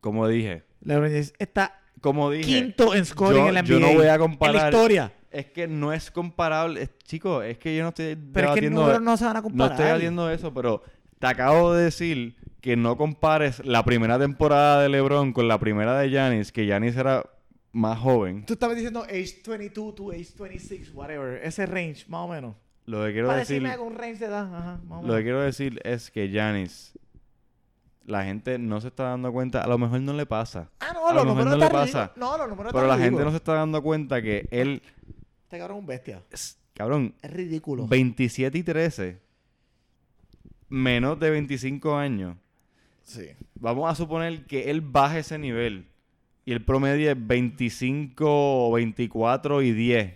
como 0.00 0.26
dije, 0.28 0.64
LeBron 0.82 1.10
James 1.10 1.32
está 1.38 1.78
como 2.00 2.30
dije, 2.30 2.44
quinto 2.62 2.94
en 2.94 3.04
scoring 3.04 3.42
yo- 3.42 3.48
en 3.48 3.54
la 3.54 3.60
NBA. 3.62 3.68
yo 3.68 3.80
no 3.80 3.86
voy 3.94 3.96
a 3.98 4.00
En 4.00 4.06
la 4.08 4.18
comparar- 4.18 4.72
historia. 4.72 5.12
es 5.30 5.46
que 5.46 5.68
no 5.68 5.92
es 5.92 6.10
comparable. 6.10 6.82
Es- 6.82 6.98
Chicos, 7.04 7.44
es 7.44 7.58
que 7.58 7.76
yo 7.76 7.82
no 7.84 7.90
estoy 7.90 8.16
Pero 8.32 8.54
es 8.54 8.60
que 8.60 8.70
números 8.70 9.00
no 9.02 9.16
se 9.16 9.24
van 9.24 9.36
a 9.36 9.40
No 9.40 9.42
comparar. 9.44 9.72
estoy 9.80 9.92
diciendo 9.94 10.28
eso, 10.30 10.52
pero 10.52 10.82
te 11.18 11.26
acabo 11.28 11.72
de 11.74 11.84
decir 11.84 12.36
que 12.60 12.76
no 12.76 12.96
compares 12.96 13.64
la 13.64 13.84
primera 13.84 14.18
temporada 14.18 14.82
de 14.82 14.88
LeBron 14.88 15.32
con 15.32 15.46
la 15.48 15.58
primera 15.58 15.98
de 15.98 16.10
Giannis, 16.10 16.50
que 16.52 16.64
Giannis 16.66 16.96
era 16.96 17.24
más 17.72 17.98
joven. 17.98 18.44
Tú 18.44 18.52
estabas 18.54 18.76
diciendo 18.76 19.02
age 19.04 19.42
22 19.46 19.94
to 19.94 20.10
age 20.10 20.28
26, 20.38 20.92
whatever. 20.94 21.40
Ese 21.44 21.66
range, 21.66 22.04
más 22.08 22.20
o 22.22 22.28
menos. 22.28 22.54
Lo 22.84 23.04
que 23.04 23.12
quiero 23.12 23.28
Para 23.28 23.38
decir, 23.40 23.62
decirme 23.62 23.82
un 23.84 23.94
range 23.94 24.18
de 24.18 24.26
edad. 24.26 24.54
Ajá, 24.54 24.80
más 24.86 25.04
o 25.04 25.06
lo 25.06 25.14
que 25.16 25.22
quiero 25.22 25.40
decir 25.40 25.80
es 25.84 26.10
que 26.10 26.28
Giannis, 26.28 26.98
la 28.04 28.24
gente 28.24 28.58
no 28.58 28.80
se 28.80 28.88
está 28.88 29.04
dando 29.04 29.32
cuenta, 29.32 29.62
a 29.62 29.66
lo 29.68 29.78
mejor 29.78 30.00
no 30.00 30.12
le 30.12 30.26
pasa, 30.26 30.68
Ah, 30.80 30.90
no, 30.92 31.08
a 31.08 31.14
los 31.14 31.24
lo 31.24 31.34
mejor 31.34 31.44
números 31.50 31.58
no 31.58 31.64
le 31.64 31.70
pasa. 31.70 32.12
No, 32.16 32.36
los 32.36 32.48
números 32.48 32.72
pero 32.72 32.86
la 32.88 32.98
gente 32.98 33.22
no 33.22 33.30
se 33.30 33.36
está 33.36 33.54
dando 33.54 33.80
cuenta 33.82 34.20
que 34.20 34.48
él, 34.50 34.82
Este 35.44 35.58
cabrón 35.58 35.76
es 35.76 35.80
un 35.80 35.86
bestia. 35.86 36.22
es- 36.30 36.58
cabrón, 36.74 37.14
Es 37.22 37.30
ridículo. 37.32 37.86
27 37.86 38.58
y 38.58 38.62
13, 38.64 39.20
menos 40.68 41.18
de 41.20 41.30
25 41.30 41.96
años. 41.96 42.36
Sí. 43.04 43.28
Vamos 43.54 43.90
a 43.90 43.94
suponer 43.94 44.46
que 44.46 44.70
él 44.70 44.80
baje 44.80 45.20
ese 45.20 45.38
nivel 45.38 45.86
y 46.44 46.52
el 46.52 46.64
promedio 46.64 47.10
es 47.10 47.26
25, 47.26 48.72
24 48.72 49.62
y 49.62 49.72
10. 49.72 50.14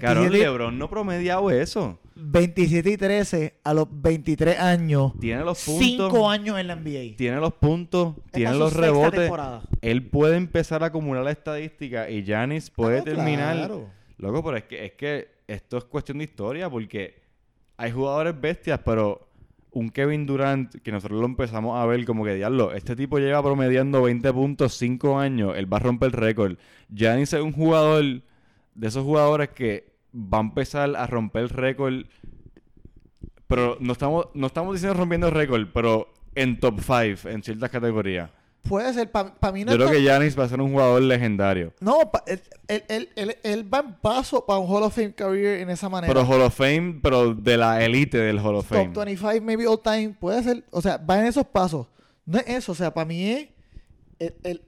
Cabrón, 0.00 0.24
27, 0.24 0.30
LeBron 0.30 0.78
no 0.78 0.88
promediado 0.90 1.50
eso. 1.50 1.98
27 2.14 2.90
y 2.90 2.96
13 2.98 3.54
a 3.64 3.72
los 3.74 3.88
23 3.90 4.58
años. 4.58 5.12
Tiene 5.18 5.42
los 5.44 5.64
puntos. 5.64 5.86
5 6.12 6.30
años 6.30 6.58
en 6.58 6.66
la 6.66 6.76
NBA. 6.76 7.16
Tiene 7.16 7.38
los 7.38 7.54
puntos, 7.54 8.16
Esta 8.26 8.30
tiene 8.38 8.54
los 8.54 8.74
rebotes. 8.74 9.20
temporada. 9.20 9.62
Él 9.80 10.06
puede 10.08 10.36
empezar 10.36 10.82
a 10.82 10.86
acumular 10.86 11.24
la 11.24 11.30
estadística 11.30 12.10
y 12.10 12.22
puede 12.74 12.96
Ah, 12.98 12.98
no, 12.98 13.04
terminar. 13.04 13.56
claro. 13.56 13.88
Loco, 14.18 14.44
pero 14.44 14.56
es 14.58 14.64
que, 14.64 14.84
es 14.84 14.92
que 14.92 15.28
esto 15.48 15.78
es 15.78 15.84
cuestión 15.84 16.18
de 16.18 16.24
historia 16.24 16.68
porque 16.68 17.22
hay 17.78 17.90
jugadores 17.90 18.38
bestias, 18.38 18.78
pero 18.84 19.28
un 19.72 19.90
Kevin 19.90 20.26
Durant, 20.26 20.74
que 20.82 20.92
nosotros 20.92 21.20
lo 21.20 21.26
empezamos 21.26 21.80
a 21.80 21.86
ver 21.86 22.04
como 22.04 22.24
que, 22.24 22.34
diablo, 22.34 22.72
este 22.72 22.94
tipo 22.94 23.18
lleva 23.18 23.42
promediando 23.42 24.02
20 24.02 24.32
puntos 24.32 24.74
5 24.74 25.18
años, 25.18 25.56
él 25.56 25.72
va 25.72 25.78
a 25.78 25.80
romper 25.80 26.08
el 26.08 26.12
récord. 26.12 26.56
Giannis 26.88 27.32
es 27.32 27.40
un 27.40 27.52
jugador 27.52 28.22
de 28.74 28.88
esos 28.88 29.04
jugadores 29.04 29.50
que 29.50 29.92
va 30.14 30.38
a 30.38 30.42
empezar 30.42 30.94
a 30.94 31.06
romper 31.06 31.44
el 31.44 31.48
récord, 31.48 32.04
pero 33.46 33.76
no 33.80 33.92
estamos, 33.92 34.28
no 34.34 34.46
estamos 34.46 34.74
diciendo 34.74 34.98
rompiendo 34.98 35.28
el 35.28 35.34
récord, 35.34 35.68
pero 35.72 36.12
en 36.34 36.60
top 36.60 36.80
5 36.80 37.28
en 37.28 37.42
ciertas 37.42 37.70
categorías. 37.70 38.30
Puede 38.68 38.94
ser, 38.94 39.10
para 39.10 39.52
mí 39.52 39.64
no 39.64 39.72
Yo 39.72 39.78
creo 39.78 39.90
que 39.90 40.02
Giannis 40.02 40.38
va 40.38 40.44
a 40.44 40.48
ser 40.48 40.60
un 40.60 40.70
jugador 40.70 41.02
legendario. 41.02 41.72
No, 41.80 42.10
pa- 42.12 42.22
él, 42.26 42.40
él, 42.88 43.08
él, 43.16 43.36
él- 43.42 43.74
va 43.74 43.80
en 43.80 43.94
paso 43.94 44.46
para 44.46 44.58
un 44.60 44.70
Hall 44.72 44.84
of 44.84 44.94
Fame 44.94 45.14
career 45.14 45.60
en 45.60 45.70
esa 45.70 45.88
manera. 45.88 46.12
Pero 46.12 46.26
Hall 46.26 46.42
of 46.42 46.54
Fame, 46.54 47.00
pero 47.02 47.34
de 47.34 47.56
la 47.56 47.84
élite 47.84 48.18
del 48.18 48.38
Hall 48.38 48.56
of 48.56 48.66
Fame. 48.68 48.86
Top 48.92 49.04
25, 49.04 49.44
maybe 49.44 49.66
all 49.66 49.80
time. 49.80 50.14
Puede 50.18 50.42
ser, 50.42 50.64
o 50.70 50.80
sea, 50.80 50.96
va 50.98 51.18
en 51.18 51.26
esos 51.26 51.46
pasos. 51.46 51.88
No 52.24 52.38
es 52.38 52.46
eso, 52.46 52.72
o 52.72 52.74
sea, 52.74 52.94
para 52.94 53.04
mí 53.04 53.30
es, 53.30 53.48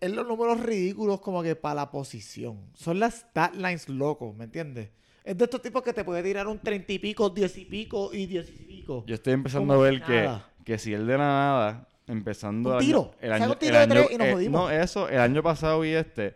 es 0.01 0.11
los 0.11 0.27
números 0.27 0.61
ridículos 0.61 1.21
como 1.21 1.43
que 1.43 1.55
para 1.55 1.77
la 1.77 1.91
posición. 1.91 2.59
Son 2.75 2.99
las 2.99 3.15
stat 3.15 3.55
lines 3.55 3.89
locos, 3.89 4.35
¿me 4.35 4.45
entiendes? 4.45 4.91
Es 5.23 5.39
de 5.39 5.45
estos 5.45 5.63
tipos 5.63 5.83
que 5.83 5.93
te 5.93 6.05
puede 6.05 6.23
tirar 6.23 6.49
un 6.49 6.59
30 6.59 6.93
y 6.93 6.99
pico, 6.99 7.31
10 7.31 7.59
y 7.59 7.65
pico 7.65 8.11
y 8.13 8.27
10 8.27 8.49
y 8.49 8.65
pico. 8.65 9.05
Yo 9.07 9.15
estoy 9.15 9.33
empezando 9.35 9.73
Como 9.75 9.81
a 9.81 9.91
ver 9.91 10.03
que, 10.03 10.29
que 10.65 10.79
si 10.79 10.93
él 10.93 11.07
de 11.07 11.13
la 11.17 11.27
nada, 11.27 11.89
empezando 12.07 12.71
Un 12.71 12.77
el 12.77 12.85
tiro. 12.87 13.01
año, 13.01 13.11
el 13.21 13.33
año, 13.33 13.57
tiro 13.59 13.81
el 13.81 13.89
de 13.89 13.95
tres 13.95 14.07
año- 14.11 14.15
y 14.15 14.19
nos 14.19 14.43
eh, 14.43 14.51
no, 14.51 14.71
eso, 14.71 15.09
el 15.09 15.19
año 15.21 15.43
pasado 15.43 15.85
y 15.85 15.91
este, 15.91 16.35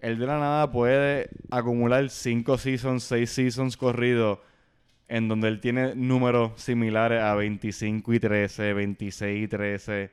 él 0.00 0.18
de 0.18 0.26
la 0.26 0.38
nada 0.38 0.70
puede 0.70 1.30
acumular 1.50 2.08
5 2.10 2.58
seasons, 2.58 3.04
6 3.04 3.30
seasons 3.30 3.76
corridos 3.76 4.38
en 5.08 5.28
donde 5.28 5.48
él 5.48 5.60
tiene 5.60 5.94
números 5.94 6.52
similares 6.56 7.22
a 7.22 7.34
25 7.34 8.12
y 8.12 8.18
13, 8.20 8.72
26 8.72 9.44
y 9.44 9.48
13. 9.48 10.10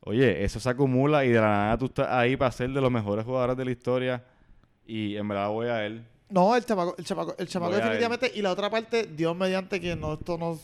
Oye, 0.00 0.44
eso 0.44 0.60
se 0.60 0.68
acumula 0.68 1.24
y 1.24 1.30
de 1.30 1.40
la 1.40 1.48
nada 1.48 1.78
tú 1.78 1.86
estás 1.86 2.08
ahí 2.10 2.36
para 2.36 2.52
ser 2.52 2.70
de 2.70 2.80
los 2.80 2.90
mejores 2.90 3.24
jugadores 3.24 3.56
de 3.56 3.64
la 3.64 3.70
historia 3.70 4.24
y 4.86 5.16
en 5.16 5.26
verdad 5.26 5.48
voy 5.48 5.68
a 5.68 5.84
él. 5.86 6.04
No, 6.28 6.54
el 6.54 6.64
chamaco, 6.64 6.94
el 6.98 7.04
chamaco, 7.04 7.34
el 7.38 7.48
chamaco 7.48 7.74
definitivamente. 7.76 8.30
Y 8.34 8.42
la 8.42 8.50
otra 8.52 8.68
parte, 8.68 9.04
Dios 9.06 9.34
mediante 9.36 9.80
que 9.80 9.96
no, 9.96 10.14
esto 10.14 10.36
no 10.36 10.58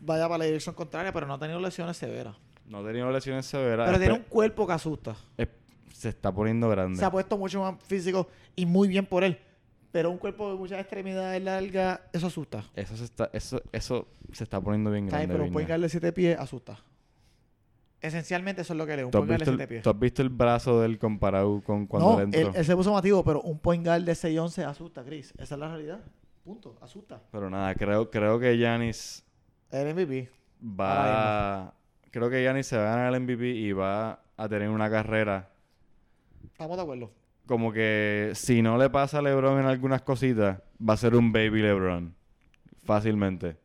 vaya 0.00 0.24
para 0.28 0.38
la 0.38 0.44
dirección 0.46 0.74
contraria, 0.74 1.12
pero 1.12 1.26
no 1.26 1.34
ha 1.34 1.38
tenido 1.38 1.60
lesiones 1.60 1.96
severas. 1.96 2.34
No 2.70 2.78
ha 2.78 2.84
tenido 2.84 3.10
lesiones 3.10 3.44
severas. 3.46 3.86
Pero 3.88 3.98
tiene 3.98 4.14
un 4.14 4.22
cuerpo 4.22 4.66
que 4.66 4.72
asusta. 4.72 5.16
es- 5.36 5.48
se 5.92 6.08
está 6.08 6.32
poniendo 6.32 6.68
grande. 6.70 6.98
Se 6.98 7.04
ha 7.04 7.10
puesto 7.10 7.36
mucho 7.36 7.60
más 7.60 7.74
físico 7.84 8.26
y 8.56 8.64
muy 8.64 8.88
bien 8.88 9.04
por 9.04 9.22
él. 9.22 9.38
Pero 9.92 10.10
un 10.10 10.16
cuerpo 10.18 10.50
de 10.52 10.56
muchas 10.56 10.80
extremidades 10.80 11.42
largas, 11.42 12.00
eso 12.12 12.28
asusta. 12.28 12.64
Eso 12.74 12.96
se 12.96 13.04
está, 13.04 13.28
eso, 13.34 13.60
eso 13.72 14.06
se 14.32 14.44
está 14.44 14.60
poniendo 14.60 14.90
bien 14.90 15.06
grande. 15.08 15.28
Pero 15.28 15.44
un 15.44 15.50
guard 15.52 15.80
de 15.80 15.88
7 15.88 16.12
pies 16.12 16.38
asusta. 16.38 16.78
Esencialmente 18.00 18.62
eso 18.62 18.72
es 18.72 18.78
lo 18.78 18.86
que 18.86 18.96
le 18.96 19.04
un 19.04 19.10
¿Tú 19.10 19.18
has, 19.18 19.20
point 19.26 19.28
guard 19.30 19.38
de 19.40 19.44
visto 19.44 19.50
7 19.52 19.62
el, 19.64 19.68
pies. 19.68 19.82
tú 19.82 19.90
has 19.90 19.98
visto 19.98 20.22
el 20.22 20.28
brazo 20.30 20.80
de 20.80 20.86
él 20.86 20.98
comparado 20.98 21.60
con 21.62 21.86
cuando 21.86 22.12
no, 22.12 22.20
él 22.20 22.30
él, 22.32 22.40
entró? 22.46 22.58
él 22.60 22.64
se 22.64 22.76
puso 22.76 22.92
mativo, 22.92 23.22
pero 23.24 23.42
un 23.42 23.58
point 23.58 23.84
guard 23.84 24.02
de 24.04 24.12
6'11 24.12 24.64
asusta, 24.64 25.04
Chris. 25.04 25.34
Esa 25.36 25.54
es 25.56 25.58
la 25.60 25.68
realidad. 25.68 26.00
Punto. 26.44 26.78
Asusta. 26.80 27.20
Pero 27.30 27.50
nada, 27.50 27.74
creo, 27.74 28.10
creo 28.10 28.38
que 28.38 28.56
Giannis 28.56 29.22
El 29.70 29.92
MVP. 29.94 30.30
va... 30.62 31.74
Creo 32.10 32.28
que 32.30 32.42
Giannis 32.42 32.66
se 32.66 32.76
va 32.76 32.92
a 32.92 32.96
ganar 32.96 33.14
el 33.14 33.20
MVP 33.20 33.46
y 33.50 33.72
va 33.72 34.20
a 34.36 34.48
tener 34.48 34.68
una 34.68 34.90
carrera 34.90 35.48
Estamos 36.44 36.76
de 36.76 36.82
acuerdo. 36.82 37.10
como 37.46 37.72
que 37.72 38.32
si 38.34 38.62
no 38.62 38.76
le 38.78 38.90
pasa 38.90 39.18
a 39.18 39.22
LeBron 39.22 39.60
en 39.60 39.66
algunas 39.66 40.02
cositas, 40.02 40.58
va 40.86 40.94
a 40.94 40.96
ser 40.96 41.14
un 41.14 41.32
baby 41.32 41.62
LeBron. 41.62 42.14
Fácilmente. 42.84 43.56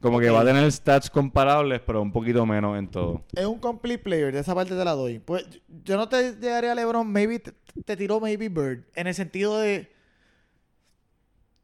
Como 0.00 0.20
que 0.20 0.28
va 0.28 0.40
a 0.42 0.44
tener 0.44 0.70
stats 0.70 1.08
comparables, 1.08 1.80
pero 1.80 2.02
un 2.02 2.12
poquito 2.12 2.44
menos 2.44 2.76
en 2.78 2.88
todo. 2.88 3.24
Es 3.34 3.46
un 3.46 3.58
complete 3.58 4.02
player, 4.02 4.32
de 4.34 4.40
esa 4.40 4.54
parte 4.54 4.74
te 4.76 4.84
la 4.84 4.92
doy. 4.92 5.18
Pues 5.18 5.46
yo 5.84 5.96
no 5.96 6.08
te 6.08 6.34
llegaría 6.34 6.72
a 6.72 6.74
LeBron, 6.74 7.10
maybe 7.10 7.38
te, 7.38 7.52
te 7.84 7.96
tiró 7.96 8.20
maybe 8.20 8.48
Bird, 8.50 8.84
en 8.94 9.06
el 9.06 9.14
sentido 9.14 9.58
de 9.58 9.90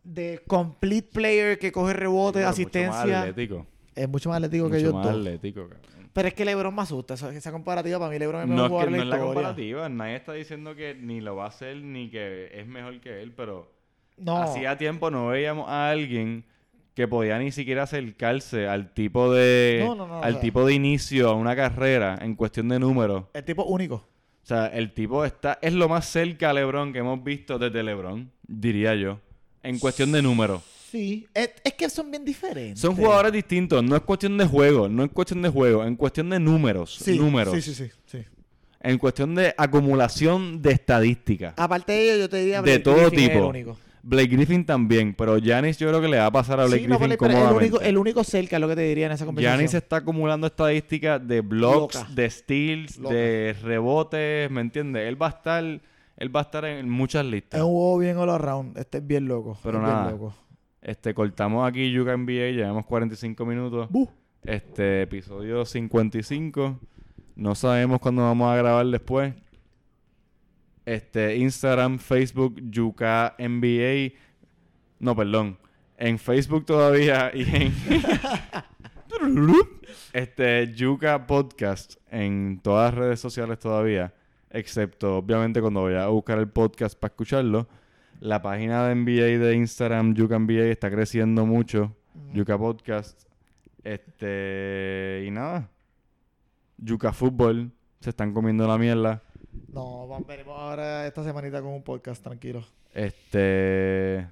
de 0.04 0.42
complete 0.46 1.10
player 1.12 1.58
que 1.58 1.70
coge 1.70 1.92
rebote, 1.92 2.38
Pero 2.38 2.48
Mucho 2.48 2.48
más 2.48 2.52
asistencia. 2.58 3.20
atlético. 3.22 3.66
Es 3.94 4.08
mucho 4.08 4.28
más 4.30 4.36
atlético 4.36 4.66
que 4.70 4.74
Mucho 4.76 4.86
yo 4.86 4.92
más 4.94 5.06
dos. 5.06 5.16
atlético, 5.16 5.62
cabrón. 5.68 5.80
Pero 6.12 6.28
es 6.28 6.34
que 6.34 6.44
LeBron 6.44 6.74
me 6.74 6.82
asusta, 6.82 7.14
esa, 7.14 7.32
esa 7.34 7.52
comparativa 7.52 7.98
para 7.98 8.10
mí 8.10 8.18
LeBron 8.18 8.42
es 8.42 8.48
el 8.50 8.54
No 8.56 8.62
mejor 8.64 8.82
es, 8.82 8.88
que, 8.88 8.90
jugador 8.90 8.90
no 8.90 8.96
de 8.96 9.02
es 9.02 9.08
la 9.08 9.10
la 9.10 9.16
historia. 9.16 9.34
comparativa. 9.34 9.88
Nadie 9.88 10.16
está 10.16 10.32
diciendo 10.32 10.74
que 10.74 10.94
ni 10.94 11.20
lo 11.20 11.36
va 11.36 11.44
a 11.44 11.48
hacer 11.48 11.76
ni 11.76 12.10
que 12.10 12.50
es 12.52 12.66
mejor 12.66 13.00
que 13.00 13.22
él, 13.22 13.32
pero 13.36 13.70
No, 14.16 14.38
hacía 14.38 14.76
tiempo 14.76 15.10
no 15.10 15.28
veíamos 15.28 15.68
a 15.68 15.90
alguien 15.90 16.44
que 16.94 17.06
podía 17.06 17.38
ni 17.38 17.52
siquiera 17.52 17.84
acercarse 17.84 18.66
al 18.66 18.92
tipo 18.92 19.32
de 19.32 19.84
No, 19.86 19.94
no, 19.94 20.06
no, 20.08 20.18
o 20.18 20.22
al 20.24 20.32
sea- 20.32 20.40
tipo 20.40 20.66
de 20.66 20.74
inicio 20.74 21.28
a 21.30 21.34
una 21.34 21.54
carrera 21.54 22.18
en 22.20 22.34
cuestión 22.34 22.68
de 22.68 22.80
números. 22.80 23.24
el 23.32 23.44
tipo 23.44 23.64
único. 23.64 23.94
O 24.42 24.46
sea, 24.50 24.66
el 24.66 24.92
tipo 24.92 25.24
está 25.24 25.58
es 25.62 25.72
lo 25.74 25.88
más 25.88 26.06
cerca 26.06 26.50
a 26.50 26.52
LeBron 26.52 26.92
que 26.92 26.98
hemos 26.98 27.22
visto 27.22 27.56
desde 27.58 27.84
LeBron, 27.84 28.30
diría 28.48 28.96
yo. 28.96 29.20
En 29.62 29.78
cuestión 29.78 30.10
de 30.10 30.22
números. 30.22 30.62
Sí, 30.90 31.26
es, 31.34 31.50
es 31.62 31.74
que 31.74 31.88
son 31.88 32.10
bien 32.10 32.24
diferentes. 32.24 32.80
Son 32.80 32.96
jugadores 32.96 33.32
distintos. 33.32 33.82
No 33.84 33.94
es 33.96 34.02
cuestión 34.02 34.36
de 34.36 34.44
juego. 34.46 34.88
No 34.88 35.04
es 35.04 35.10
cuestión 35.10 35.40
de 35.42 35.48
juego. 35.48 35.84
En 35.84 35.94
cuestión 35.96 36.30
de 36.30 36.40
números. 36.40 36.96
Sí, 37.02 37.16
números. 37.18 37.54
Sí, 37.54 37.62
sí, 37.62 37.74
sí, 37.74 37.90
sí. 38.06 38.24
En 38.80 38.98
cuestión 38.98 39.34
de 39.34 39.54
acumulación 39.56 40.60
de 40.62 40.72
estadística. 40.72 41.54
Aparte 41.56 41.92
de 41.92 42.02
ello, 42.14 42.20
yo 42.22 42.28
te 42.28 42.38
diría 42.38 42.56
De 42.56 42.62
Blake 42.62 42.78
todo 42.80 42.96
Griffin 42.96 43.18
es 43.20 43.28
tipo. 43.30 43.38
el 43.38 43.44
único. 43.50 43.78
Blake 44.02 44.28
Griffin 44.28 44.64
también. 44.64 45.14
Pero 45.14 45.38
Giannis 45.38 45.76
yo 45.78 45.88
creo 45.88 46.00
que 46.00 46.08
le 46.08 46.16
va 46.18 46.26
a 46.26 46.30
pasar 46.32 46.58
a 46.60 46.64
Blake 46.64 46.82
Sí, 46.82 46.88
no, 46.88 46.98
Griffin 46.98 47.16
pero- 47.20 47.32
pero 47.34 47.50
el 47.50 47.56
único, 47.56 47.80
el 47.82 47.98
único 47.98 48.24
cerca 48.24 48.56
es 48.56 48.60
lo 48.60 48.66
que 48.68 48.74
te 48.76 48.82
diría 48.82 49.06
en 49.06 49.12
esa 49.12 49.26
conversación. 49.26 49.58
Giannis 49.60 49.74
está 49.74 49.96
acumulando 49.96 50.46
estadísticas 50.46 51.24
de 51.28 51.40
blocks, 51.42 51.96
Loca. 51.96 52.08
de 52.14 52.30
steals, 52.30 52.96
Loca. 52.98 53.14
de 53.14 53.56
rebotes, 53.62 54.50
¿me 54.50 54.60
entiendes? 54.62 55.06
Él 55.06 55.20
va 55.20 55.26
a 55.26 55.30
estar, 55.30 55.62
él 55.62 56.34
va 56.36 56.40
a 56.40 56.42
estar 56.44 56.64
en 56.64 56.88
muchas 56.88 57.24
listas. 57.26 57.58
Es 57.60 57.64
un 57.64 57.72
juego 57.72 57.98
bien 57.98 58.16
all 58.16 58.30
around. 58.30 58.78
Este 58.78 58.98
es 58.98 59.06
bien 59.06 59.28
loco. 59.28 59.58
Pero 59.62 59.78
es 59.78 59.84
bien 59.84 59.94
nada. 59.94 60.10
loco. 60.10 60.34
Este, 60.82 61.12
cortamos 61.12 61.68
aquí 61.68 61.92
Yuka 61.92 62.16
NBA, 62.16 62.52
llevamos 62.52 62.86
45 62.86 63.44
minutos. 63.44 63.88
Este, 64.42 65.02
episodio 65.02 65.66
55. 65.66 66.78
No 67.36 67.54
sabemos 67.54 68.00
cuándo 68.00 68.22
vamos 68.22 68.50
a 68.50 68.56
grabar 68.56 68.86
después. 68.86 69.34
Este, 70.86 71.36
Instagram, 71.36 71.98
Facebook, 71.98 72.56
Yuka 72.70 73.36
NBA. 73.38 74.14
No, 74.98 75.14
perdón. 75.14 75.58
En 75.98 76.18
Facebook 76.18 76.64
todavía 76.64 77.30
y 77.34 77.42
en. 77.42 77.74
este, 80.14 80.72
Yuka 80.74 81.26
Podcast 81.26 81.96
en 82.10 82.58
todas 82.62 82.94
las 82.94 82.98
redes 82.98 83.20
sociales 83.20 83.58
todavía. 83.58 84.14
Excepto, 84.48 85.18
obviamente, 85.18 85.60
cuando 85.60 85.80
voy 85.80 85.94
a 85.94 86.06
buscar 86.08 86.38
el 86.38 86.48
podcast 86.48 86.98
para 86.98 87.12
escucharlo. 87.12 87.68
La 88.20 88.42
página 88.42 88.86
de 88.86 88.94
NBA 88.94 89.42
de 89.42 89.54
Instagram, 89.54 90.14
Yuka 90.14 90.38
NBA, 90.38 90.66
está 90.66 90.90
creciendo 90.90 91.46
mucho. 91.46 91.96
Yuka 92.34 92.58
Podcast. 92.58 93.22
Este. 93.82 95.24
Y 95.26 95.30
nada. 95.30 95.70
Yuka 96.76 97.14
Fútbol. 97.14 97.72
Se 98.00 98.10
están 98.10 98.34
comiendo 98.34 98.68
la 98.68 98.76
mierda. 98.76 99.22
No, 99.72 100.06
vamos, 100.06 100.26
venimos 100.26 100.54
ahora 100.58 101.06
esta 101.06 101.24
semanita 101.24 101.62
con 101.62 101.72
un 101.72 101.82
podcast, 101.82 102.22
tranquilo. 102.22 102.62
Este. 102.92 104.28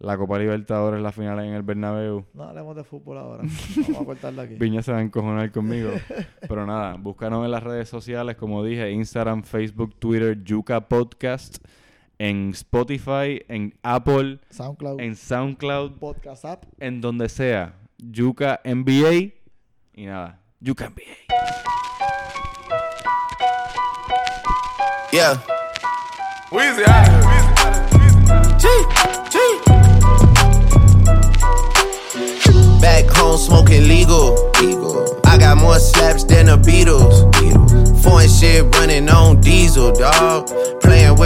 La 0.00 0.18
Copa 0.18 0.38
Libertadores, 0.38 1.00
la 1.00 1.10
final 1.10 1.40
en 1.40 1.54
el 1.54 1.62
Bernabéu. 1.62 2.26
No 2.34 2.42
hablemos 2.44 2.76
de 2.76 2.84
fútbol 2.84 3.16
ahora. 3.16 3.42
Vamos 3.76 4.02
a 4.02 4.04
cortarla 4.04 4.42
aquí. 4.42 4.54
Viña 4.56 4.82
se 4.82 4.92
va 4.92 4.98
a 4.98 5.02
encojonar 5.02 5.50
conmigo. 5.50 5.92
Pero 6.46 6.66
nada, 6.66 6.96
búscanos 6.96 7.42
en 7.42 7.50
las 7.52 7.62
redes 7.62 7.88
sociales, 7.88 8.36
como 8.36 8.62
dije, 8.62 8.90
Instagram, 8.90 9.44
Facebook, 9.44 9.94
Twitter, 9.98 10.44
Yuka 10.44 10.86
Podcast, 10.88 11.66
en 12.18 12.50
Spotify, 12.54 13.40
en 13.48 13.74
Apple, 13.82 14.40
SoundCloud, 14.50 15.00
en 15.00 15.14
SoundCloud, 15.16 15.98
podcast 15.98 16.44
app. 16.44 16.64
en 16.80 17.00
donde 17.00 17.28
sea. 17.28 17.74
Yuka 17.98 18.60
NBA. 18.64 19.32
Y 19.94 20.06
nada, 20.06 20.38
Yuka 20.60 20.88
NBA. 20.88 21.04
Yeah. 25.12 25.36
Weezy 26.52 26.84
out 26.86 27.08
of 27.08 27.24
here. 27.24 28.58
G, 28.58 28.68
G. 29.30 29.38
Back 32.80 33.06
home 33.16 33.38
smoking 33.38 33.88
legal. 33.88 34.50
legal. 34.60 35.20
I 35.24 35.38
got 35.38 35.56
more 35.58 35.78
slaps 35.78 36.24
than 36.24 36.46
the 36.46 36.56
Beatles. 36.56 37.30
Beatles. 37.32 38.02
Foreign 38.02 38.28
shit 38.28 38.64
running 38.76 39.08
on 39.08 39.40
diesel, 39.40 39.92
dog. 39.92 40.48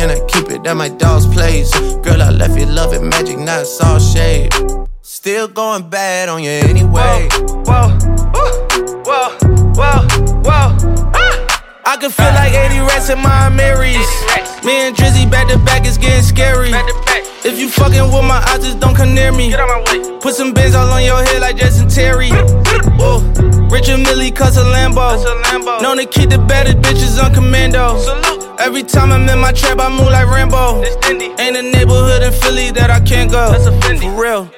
and 0.00 0.10
I 0.10 0.20
keep 0.26 0.50
it 0.50 0.66
at 0.66 0.76
my 0.76 0.88
dog's 0.88 1.26
place. 1.26 1.72
Girl, 2.04 2.22
I 2.22 2.30
left 2.30 2.58
you 2.58 2.66
love 2.66 2.92
it 2.92 3.02
magic, 3.02 3.38
not 3.38 3.66
all 3.84 3.98
shade. 3.98 4.52
Still 5.02 5.48
going 5.48 5.88
bad 5.88 6.28
on 6.28 6.42
you 6.42 6.50
anyway. 6.50 7.28
Whoa, 7.66 7.88
whoa, 8.34 8.58
whoa, 9.04 9.30
whoa, 9.74 10.06
whoa. 10.44 11.12
Ah! 11.14 11.82
I 11.86 11.96
can 11.96 12.10
feel 12.10 12.26
like 12.26 12.52
80 12.52 12.80
rats 12.80 13.10
in 13.10 13.18
my 13.20 13.48
Marys. 13.48 14.10
Me 14.64 14.88
and 14.88 14.96
Drizzy 14.96 15.30
back 15.30 15.48
to 15.48 15.58
back 15.58 15.86
is 15.86 15.96
getting 15.96 16.24
scary. 16.24 16.70
If 17.44 17.60
you 17.60 17.68
fucking 17.68 18.02
with 18.02 18.24
my 18.24 18.42
eyes, 18.48 18.64
just 18.64 18.80
don't 18.80 18.94
come 18.94 19.14
near 19.14 19.30
me. 19.30 19.50
Get 19.50 19.60
out 19.60 19.68
my 19.68 19.78
way. 19.92 20.18
Put 20.20 20.34
some 20.34 20.52
bins 20.52 20.74
all 20.74 20.90
on 20.90 21.04
your 21.04 21.22
head 21.22 21.40
like 21.40 21.56
Jason 21.56 21.88
Terry. 21.88 22.30
Whoa. 22.98 23.20
Richard 23.70 23.98
Millie 23.98 24.32
cuss 24.32 24.56
a 24.56 24.64
Lambo. 24.64 25.80
Known 25.80 25.98
to 25.98 26.06
keep 26.06 26.30
the 26.30 26.38
baddest 26.38 26.78
bitches 26.78 27.22
on 27.22 27.32
commando. 27.32 27.98
Salute. 27.98 28.35
Every 28.58 28.82
time 28.82 29.12
I'm 29.12 29.28
in 29.28 29.38
my 29.38 29.52
trap, 29.52 29.78
I 29.78 29.88
move 29.88 30.10
like 30.10 30.26
Rambo. 30.26 30.82
Ain't 31.38 31.56
a 31.56 31.62
neighborhood 31.62 32.22
in 32.22 32.32
Philly 32.32 32.70
that 32.72 32.90
I 32.90 33.00
can't 33.00 33.30
go. 33.30 33.52
That's 33.52 33.66
a. 33.66 34.00
For 34.00 34.20
real. 34.20 34.50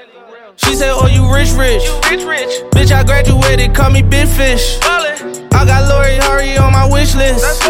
She 0.56 0.74
said, 0.74 0.90
Oh, 0.92 1.06
you 1.06 1.32
rich, 1.32 1.50
rich. 1.52 1.84
You 1.84 2.00
rich, 2.10 2.24
rich. 2.24 2.62
Bitch, 2.72 2.92
I 2.92 3.04
graduated, 3.04 3.74
call 3.74 3.90
me 3.90 4.02
Big 4.02 4.28
Fish. 4.28 4.78
Ballin'. 4.80 5.48
I 5.52 5.64
got 5.64 5.88
Lori 5.88 6.16
Hurry 6.16 6.56
on 6.56 6.72
my 6.72 6.88
wish 6.90 7.14
list. 7.14 7.42
That's. 7.42 7.68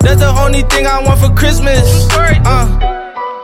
That's 0.00 0.20
the 0.20 0.34
only 0.40 0.62
thing 0.62 0.86
I 0.86 1.02
want 1.02 1.20
for 1.20 1.34
Christmas. 1.34 2.06
Uh. 2.10 2.97